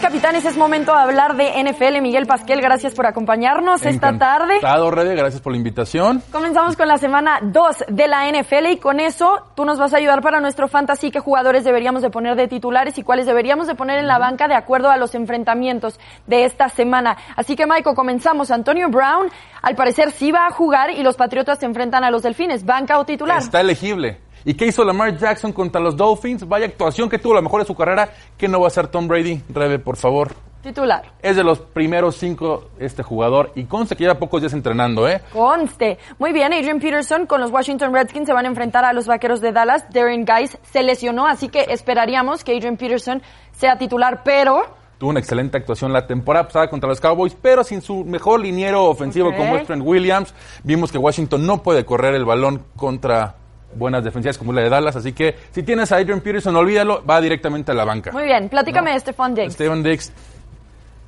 Capitanes, 0.04 0.44
es 0.44 0.58
momento 0.58 0.92
de 0.92 1.00
hablar 1.00 1.38
de 1.38 1.64
NFL. 1.64 2.02
Miguel 2.02 2.26
Pasquel, 2.26 2.60
gracias 2.60 2.94
por 2.94 3.08
acompañarnos 3.08 3.86
esta 3.86 4.18
tarde. 4.18 4.58
Encantado, 4.58 4.92
gracias 4.92 5.40
por 5.40 5.54
la 5.54 5.58
invitación. 5.58 6.22
Comenzamos 6.30 6.76
con 6.76 6.90
la 6.90 6.98
semana 6.98 7.40
2 7.42 7.86
de 7.88 8.08
la 8.10 8.30
NFL 8.30 8.72
y 8.74 8.78
con 8.80 9.00
eso 9.00 9.48
tú 9.56 9.64
nos 9.64 9.80
vas 9.80 9.94
a 9.94 9.98
ayudar 9.98 10.22
para 10.22 10.42
nuestro 10.42 10.68
fantasy 10.68 11.10
qué 11.10 11.22
jugadores 11.22 11.64
deberíamos 11.64 12.02
de 12.02 12.10
poner 12.10 12.36
de 12.36 12.50
titulares 12.50 12.98
y 12.98 13.04
cuáles 13.04 13.28
deberíamos 13.28 13.66
de 13.66 13.76
poner 13.76 13.98
en 13.98 14.08
la 14.08 14.20
banca 14.20 14.50
de 14.50 14.56
acuerdo 14.56 14.90
a 14.90 14.98
los 14.98 15.16
enfrentamientos 15.16 15.98
de 16.28 16.44
esta 16.44 16.68
semana. 16.68 17.16
Así 17.38 17.56
que, 17.56 17.66
Michael, 17.66 17.96
comenzamos. 17.96 18.52
Antonio 18.52 18.90
Brown, 18.90 19.30
al 19.62 19.76
parecer 19.76 20.12
sí 20.12 20.34
va 20.34 20.48
a 20.48 20.52
jugar 20.52 20.92
y 20.92 21.02
los 21.02 21.16
Patriotas 21.16 21.60
se 21.60 21.66
enfrentan 21.66 22.04
a 22.04 22.12
los 22.12 22.24
Delfines. 22.24 22.66
¿Banca 22.66 23.00
o 23.00 23.06
titular? 23.06 23.38
Está 23.38 23.62
elegible. 23.62 24.20
¿Y 24.46 24.56
qué 24.56 24.68
hizo 24.68 24.84
Lamar 24.84 25.18
Jackson 25.18 25.54
contra 25.54 25.80
los 25.80 25.96
Dolphins? 25.96 26.48
Vaya 26.48 26.66
actuación 26.66 27.10
que 27.10 27.20
tuvo 27.20 27.34
la 27.34 27.42
mejor 27.42 27.62
de 27.62 27.68
su 27.68 27.76
carrera. 27.76 28.10
¿Qué 28.38 28.48
no 28.48 28.60
va 28.60 28.66
a 28.66 28.68
hacer 28.68 28.88
Tom 28.88 29.08
Brady? 29.08 29.42
Rebe, 29.50 29.80
por 29.80 29.96
favor. 29.96 30.34
Titular. 30.64 31.04
Es 31.22 31.36
de 31.36 31.44
los 31.44 31.60
primeros 31.60 32.16
cinco 32.16 32.70
este 32.80 33.04
jugador 33.04 33.52
y 33.56 33.66
conste 33.66 33.98
que 33.98 34.06
lleva 34.06 34.18
pocos 34.18 34.42
días 34.42 34.54
entrenando, 34.54 35.10
¿eh? 35.10 35.22
Conste. 35.34 35.98
Muy 36.20 36.32
bien, 36.32 36.54
Adrian 36.54 36.80
Peterson 36.80 37.26
con 37.26 37.42
los 37.42 37.52
Washington 37.52 37.94
Redskins 37.94 38.28
se 38.28 38.34
van 38.34 38.46
a 38.46 38.48
enfrentar 38.48 38.86
a 38.86 38.94
los 38.94 39.06
Vaqueros 39.06 39.42
de 39.42 39.52
Dallas. 39.52 39.86
Darren 39.92 40.24
Guys 40.24 40.58
se 40.72 40.82
lesionó, 40.84 41.28
así 41.28 41.50
que 41.50 41.66
esperaríamos 41.68 42.46
que 42.46 42.56
Adrian 42.56 42.78
Peterson 42.78 43.22
sea 43.52 43.78
titular, 43.78 44.22
pero 44.24 44.64
tuvo 44.98 45.10
una 45.10 45.20
excelente 45.20 45.58
actuación 45.58 45.92
la 45.92 46.08
temporada 46.08 46.48
pasada 46.48 46.70
contra 46.70 46.88
los 46.88 47.02
Cowboys, 47.02 47.36
pero 47.42 47.66
sin 47.66 47.82
su 47.82 48.06
mejor 48.06 48.40
liniero 48.40 48.86
ofensivo 48.86 49.36
como 49.36 49.58
es 49.58 49.68
Trent 49.68 49.84
Williams. 49.86 50.34
Vimos 50.64 50.94
que 50.94 50.98
Washington 50.98 51.46
no 51.46 51.62
puede 51.62 51.84
correr 51.84 52.16
el 52.16 52.24
balón 52.24 52.64
contra 52.78 53.36
buenas 53.76 54.04
defensivas 54.04 54.38
como 54.38 54.54
la 54.54 54.62
de 54.62 54.70
Dallas, 54.70 54.96
así 54.96 55.14
que 55.14 55.36
si 55.52 55.64
tienes 55.64 55.92
a 55.92 55.98
Adrian 55.98 56.22
Peterson, 56.22 56.56
olvídalo, 56.56 57.04
va 57.06 57.20
directamente 57.22 57.72
a 57.72 57.76
la 57.76 57.86
banca. 57.86 58.12
Muy 58.12 58.26
bien, 58.26 58.50
platícame 58.50 58.92
de 58.94 59.00
Stephon 59.00 59.36
Diggs. 59.36 59.54
Steven 59.54 59.84
Dix, 59.84 60.12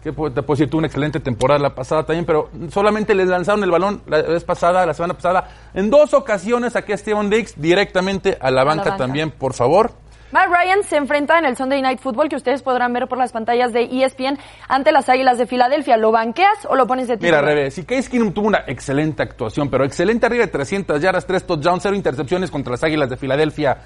que 0.04 0.12
te 0.12 0.14
puedo 0.14 0.30
decir, 0.30 0.70
tuvo 0.70 0.80
una 0.80 0.88
excelente 0.88 1.20
temporada 1.20 1.60
la 1.60 1.74
pasada 1.74 2.04
también, 2.04 2.26
pero 2.26 2.50
solamente 2.70 3.16
le 3.16 3.26
lanzaron 3.26 3.64
el 3.64 3.72
balón 3.72 4.02
la 4.08 4.22
vez 4.22 4.44
pasada, 4.44 4.86
la 4.86 4.94
semana 4.94 5.16
pasada. 5.16 5.50
En 5.74 5.90
dos 5.90 6.14
ocasiones 6.14 6.74
saqué 6.74 6.94
a 6.94 6.98
Steven 6.98 7.30
Dix 7.30 7.60
directamente 7.60 8.38
a 8.40 8.52
la 8.52 8.64
banca, 8.64 8.92
banca. 8.92 8.98
también, 8.98 9.32
por 9.32 9.54
favor. 9.54 9.94
Matt 10.36 10.50
Ryan 10.50 10.84
se 10.84 10.98
enfrenta 10.98 11.40
en 11.40 11.46
el 11.46 11.56
Sunday 11.56 11.82
Night 11.82 12.02
Football 12.02 12.28
que 12.28 12.36
ustedes 12.36 12.62
podrán 12.62 12.92
ver 12.92 13.08
por 13.08 13.18
las 13.18 13.32
pantallas 13.32 13.72
de 13.72 13.84
ESPN 13.84 14.38
ante 14.68 14.92
las 14.92 15.08
Águilas 15.08 15.38
de 15.38 15.48
Filadelfia. 15.48 15.96
¿Lo 15.96 16.12
banqueas 16.12 16.66
o 16.68 16.76
lo 16.76 16.86
pones 16.88 17.08
de 17.08 17.16
Mira, 17.16 17.38
titular? 17.38 17.46
Rebe, 17.46 17.72
si 17.72 17.86
Case 17.86 18.10
Keenum 18.10 18.34
tuvo 18.34 18.48
una 18.48 18.66
excelente 18.68 19.24
actuación, 19.24 19.70
pero 19.70 19.86
excelente 19.86 20.26
arriba 20.26 20.46
de 20.46 20.52
300 20.52 21.02
yardas, 21.02 21.26
3 21.26 21.48
touchdowns, 21.48 21.84
0 21.84 21.96
intercepciones 21.96 22.52
contra 22.52 22.72
las 22.72 22.84
Águilas 22.84 23.10
de 23.10 23.16
Filadelfia. 23.16 23.78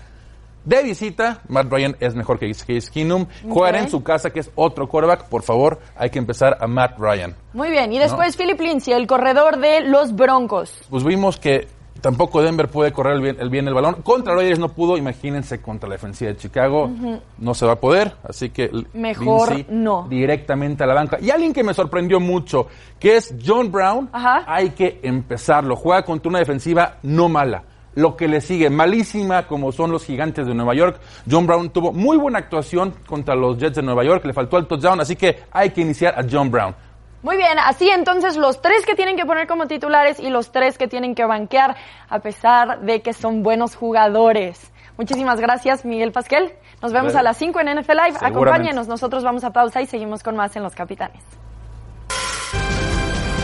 De 0.65 0.81
visita, 0.81 1.41
Matt 1.49 1.71
Ryan 1.71 1.95
es 1.99 2.15
mejor 2.15 2.39
que 2.39 2.47
Case 2.51 2.89
Keenum. 2.91 3.27
Juega 3.47 3.77
Ok. 3.77 3.83
en 3.83 3.89
su 3.91 4.01
casa, 4.03 4.31
que 4.31 4.39
es 4.39 4.49
otro 4.55 4.89
quarterback. 4.89 5.25
Por 5.29 5.43
favor, 5.43 5.79
hay 5.95 6.09
que 6.09 6.17
empezar 6.17 6.57
a 6.59 6.65
Matt 6.65 6.97
Ryan. 6.97 7.35
Muy 7.53 7.69
bien, 7.69 7.93
y 7.93 7.99
después 7.99 8.35
Philip 8.35 8.59
Lindsay, 8.59 8.95
el 8.95 9.05
corredor 9.05 9.59
de 9.59 9.81
los 9.81 10.15
Broncos. 10.15 10.81
Pues 10.89 11.03
vimos 11.03 11.37
que 11.37 11.67
tampoco 12.01 12.41
Denver 12.41 12.67
puede 12.67 12.91
correr 12.91 13.15
el 13.15 13.21
bien 13.21 13.37
el, 13.39 13.49
bien 13.49 13.67
el 13.67 13.73
balón. 13.73 14.01
Contra 14.03 14.33
Rodgers 14.33 14.59
no 14.59 14.69
pudo, 14.69 14.97
imagínense 14.97 15.61
contra 15.61 15.87
la 15.89 15.95
defensiva 15.95 16.31
de 16.31 16.37
Chicago. 16.37 16.89
No 17.37 17.53
se 17.53 17.65
va 17.65 17.73
a 17.73 17.79
poder, 17.79 18.13
así 18.27 18.49
que 18.49 18.69
Mejor 18.93 19.53
Lindsay 19.53 19.75
no. 19.75 20.07
directamente 20.09 20.83
a 20.83 20.87
la 20.87 20.93
banca. 20.93 21.17
Y 21.21 21.29
alguien 21.29 21.53
que 21.53 21.63
me 21.63 21.73
sorprendió 21.73 22.19
mucho, 22.19 22.67
que 22.99 23.17
es 23.17 23.35
John 23.45 23.71
Brown, 23.71 24.09
hay 24.13 24.71
que 24.71 24.99
empezarlo. 25.03 25.75
Juega 25.75 26.03
contra 26.03 26.29
una 26.29 26.39
defensiva 26.39 26.97
no 27.03 27.29
mala. 27.29 27.63
Lo 27.95 28.15
que 28.15 28.27
le 28.27 28.39
sigue, 28.39 28.69
malísima 28.69 29.47
como 29.47 29.71
son 29.71 29.91
los 29.91 30.05
gigantes 30.05 30.45
de 30.45 30.53
Nueva 30.53 30.75
York. 30.75 30.99
John 31.29 31.47
Brown 31.47 31.69
tuvo 31.71 31.91
muy 31.91 32.17
buena 32.17 32.39
actuación 32.39 32.93
contra 33.07 33.35
los 33.35 33.57
Jets 33.57 33.77
de 33.77 33.81
Nueva 33.81 34.03
York, 34.03 34.23
le 34.25 34.33
faltó 34.33 34.57
el 34.57 34.67
touchdown, 34.67 35.01
así 35.01 35.15
que 35.15 35.39
hay 35.51 35.71
que 35.71 35.81
iniciar 35.81 36.17
a 36.17 36.23
John 36.29 36.51
Brown. 36.51 36.75
Muy 37.21 37.35
bien, 37.35 37.59
así 37.59 37.89
entonces 37.89 38.37
los 38.37 38.61
tres 38.61 38.85
que 38.85 38.95
tienen 38.95 39.17
que 39.17 39.25
poner 39.25 39.45
como 39.47 39.67
titulares 39.67 40.19
y 40.19 40.29
los 40.29 40.51
tres 40.51 40.77
que 40.77 40.87
tienen 40.87 41.15
que 41.15 41.25
banquear, 41.25 41.75
a 42.09 42.19
pesar 42.19 42.79
de 42.81 43.01
que 43.01 43.13
son 43.13 43.43
buenos 43.43 43.75
jugadores. 43.75 44.71
Muchísimas 44.97 45.39
gracias, 45.39 45.85
Miguel 45.85 46.11
Pasquel. 46.11 46.53
Nos 46.81 46.93
vemos 46.93 47.15
a 47.15 47.23
las 47.23 47.37
5 47.37 47.59
en 47.59 47.79
NFL 47.79 47.91
Live. 47.91 48.17
Acompáñenos, 48.21 48.87
nosotros 48.87 49.23
vamos 49.23 49.43
a 49.43 49.51
pausa 49.51 49.81
y 49.81 49.85
seguimos 49.85 50.23
con 50.23 50.35
más 50.35 50.55
en 50.55 50.63
Los 50.63 50.75
Capitanes. 50.75 51.23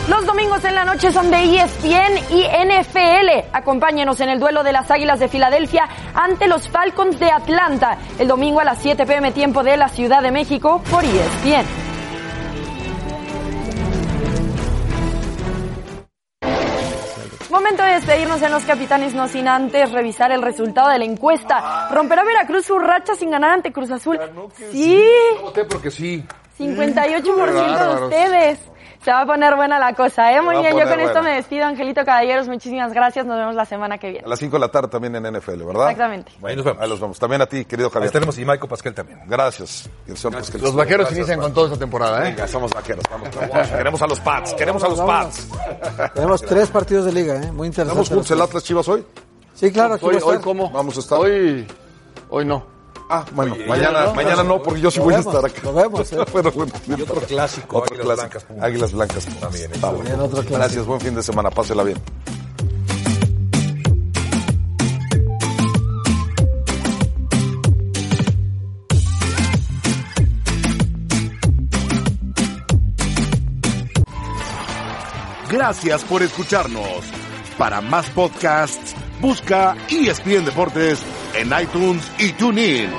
Los 0.08 0.24
domingos 0.24 0.64
en 0.64 0.74
la 0.74 0.84
noche 0.84 1.10
son 1.10 1.30
de 1.30 1.42
ESPN 1.42 2.18
y 2.30 2.44
NFL. 2.44 3.48
Acompáñenos 3.52 4.20
en 4.20 4.28
el 4.28 4.38
duelo 4.38 4.62
de 4.62 4.72
las 4.72 4.90
Águilas 4.90 5.18
de 5.18 5.28
Filadelfia 5.28 5.88
ante 6.14 6.46
los 6.46 6.68
Falcons 6.68 7.18
de 7.18 7.30
Atlanta. 7.30 7.98
El 8.18 8.28
domingo 8.28 8.60
a 8.60 8.64
las 8.64 8.78
7 8.78 9.04
pm 9.04 9.32
tiempo 9.32 9.62
de 9.62 9.76
la 9.76 9.88
Ciudad 9.88 10.22
de 10.22 10.30
México 10.30 10.80
por 10.90 11.04
ESPN. 11.04 11.85
Despedirnos 17.96 18.42
en 18.42 18.52
los 18.52 18.64
capitanes, 18.64 19.14
no 19.14 19.26
sin 19.26 19.48
antes 19.48 19.90
revisar 19.90 20.30
el 20.30 20.42
resultado 20.42 20.90
de 20.90 20.98
la 20.98 21.04
encuesta. 21.06 21.88
¿Romperá 21.90 22.24
Veracruz 22.24 22.66
su 22.66 22.78
racha 22.78 23.14
sin 23.14 23.30
ganar 23.30 23.52
ante 23.52 23.72
Cruz 23.72 23.90
Azul? 23.90 24.18
Sí, 24.70 25.02
Voté 25.42 25.64
porque 25.64 25.90
sí. 25.90 26.22
58% 26.58 27.22
Qué 27.22 27.84
de 27.84 28.04
ustedes. 28.04 28.58
Se 29.06 29.12
va 29.12 29.20
a 29.20 29.26
poner 29.26 29.54
buena 29.54 29.78
la 29.78 29.94
cosa, 29.94 30.32
¿eh? 30.32 30.42
Muy 30.42 30.56
bien, 30.56 30.76
yo 30.76 30.84
con 30.84 30.98
esto 30.98 31.22
me 31.22 31.36
despido, 31.36 31.64
Angelito 31.64 32.04
Caballeros. 32.04 32.48
Muchísimas 32.48 32.92
gracias. 32.92 33.24
Nos 33.24 33.38
vemos 33.38 33.54
la 33.54 33.64
semana 33.64 33.98
que 33.98 34.10
viene. 34.10 34.26
A 34.26 34.28
las 34.28 34.40
5 34.40 34.56
de 34.56 34.58
la 34.58 34.68
tarde 34.68 34.88
también 34.88 35.14
en 35.14 35.32
NFL, 35.32 35.62
¿verdad? 35.62 35.92
Exactamente. 35.92 36.32
Bueno, 36.40 36.64
ahí 36.80 36.88
los 36.88 36.98
vemos. 36.98 37.16
También 37.16 37.40
a 37.40 37.46
ti, 37.46 37.64
querido 37.66 37.88
Javier. 37.88 38.08
Ahí 38.08 38.12
tenemos 38.12 38.36
y 38.36 38.40
Michael 38.40 38.68
Pascal 38.68 38.94
también. 38.94 39.20
Gracias. 39.28 39.88
Y 40.08 40.10
el 40.10 40.16
señor 40.16 40.40
Pascal. 40.40 40.60
Los 40.60 40.74
vaqueros 40.74 41.06
Gracias, 41.06 41.18
inician 41.18 41.38
man. 41.38 41.44
con 41.44 41.54
toda 41.54 41.66
esta 41.68 41.78
temporada, 41.78 42.18
¿eh? 42.18 42.30
Venga, 42.32 42.48
somos 42.48 42.72
vaqueros. 42.74 43.04
Vamos, 43.08 43.28
vamos. 43.32 43.68
Queremos 43.68 44.02
a 44.02 44.06
los 44.08 44.18
Pats. 44.18 44.54
Queremos 44.54 44.82
a 44.82 44.88
los. 44.88 45.00
Pats. 45.00 45.48
Tenemos 46.12 46.42
tres 46.42 46.68
partidos 46.70 47.04
de 47.04 47.12
liga, 47.12 47.34
¿eh? 47.36 47.52
Muy 47.52 47.68
interesante. 47.68 48.02
¿Estamos 48.02 48.08
juntos 48.08 48.30
el 48.32 48.42
Atlas 48.42 48.64
Chivas 48.64 48.88
hoy? 48.88 49.06
Sí, 49.54 49.70
claro, 49.70 49.94
aquí 49.94 50.04
Hoy, 50.04 50.18
hoy 50.20 50.38
cómo? 50.40 50.68
Vamos 50.72 50.96
a 50.96 50.98
estar. 50.98 51.20
Hoy, 51.20 51.64
hoy 52.28 52.44
no. 52.44 52.75
Ah, 53.08 53.24
bueno, 53.32 53.54
Oye, 53.54 53.66
mañana, 53.66 54.06
¿no? 54.06 54.14
mañana 54.14 54.42
no, 54.42 54.60
porque 54.60 54.80
yo 54.80 54.90
sí 54.90 54.98
voy 54.98 55.14
a 55.14 55.18
estar 55.18 55.44
acá. 55.44 55.60
lo 55.62 55.72
vemos, 55.72 56.12
¿eh? 56.12 56.18
bueno, 56.32 56.50
bueno. 56.50 56.72
Y 56.88 57.00
otro 57.02 57.20
clásico, 57.20 57.78
Otro 57.78 57.94
Águilas 57.94 58.04
clásico. 58.04 58.16
Blancas, 58.16 58.44
Pumas. 58.44 58.64
Águilas 58.64 58.92
Blancas. 58.92 59.26
También. 59.40 59.72
Está 59.72 59.90
bueno. 59.90 60.04
Bien, 60.04 60.20
otro 60.20 60.38
clásico. 60.38 60.56
Gracias, 60.56 60.86
buen 60.86 61.00
fin 61.00 61.14
de 61.14 61.22
semana. 61.22 61.50
Pásela 61.50 61.84
bien. 61.84 61.98
Gracias 75.50 76.04
por 76.04 76.22
escucharnos. 76.22 77.04
Para 77.56 77.80
más 77.80 78.10
podcasts, 78.10 78.94
busca 79.20 79.76
ESPN 79.88 80.44
Deportes 80.44 81.00
en 81.38 81.52
iTunes 81.60 82.10
y 82.18 82.32
TuneIn. 82.32 82.90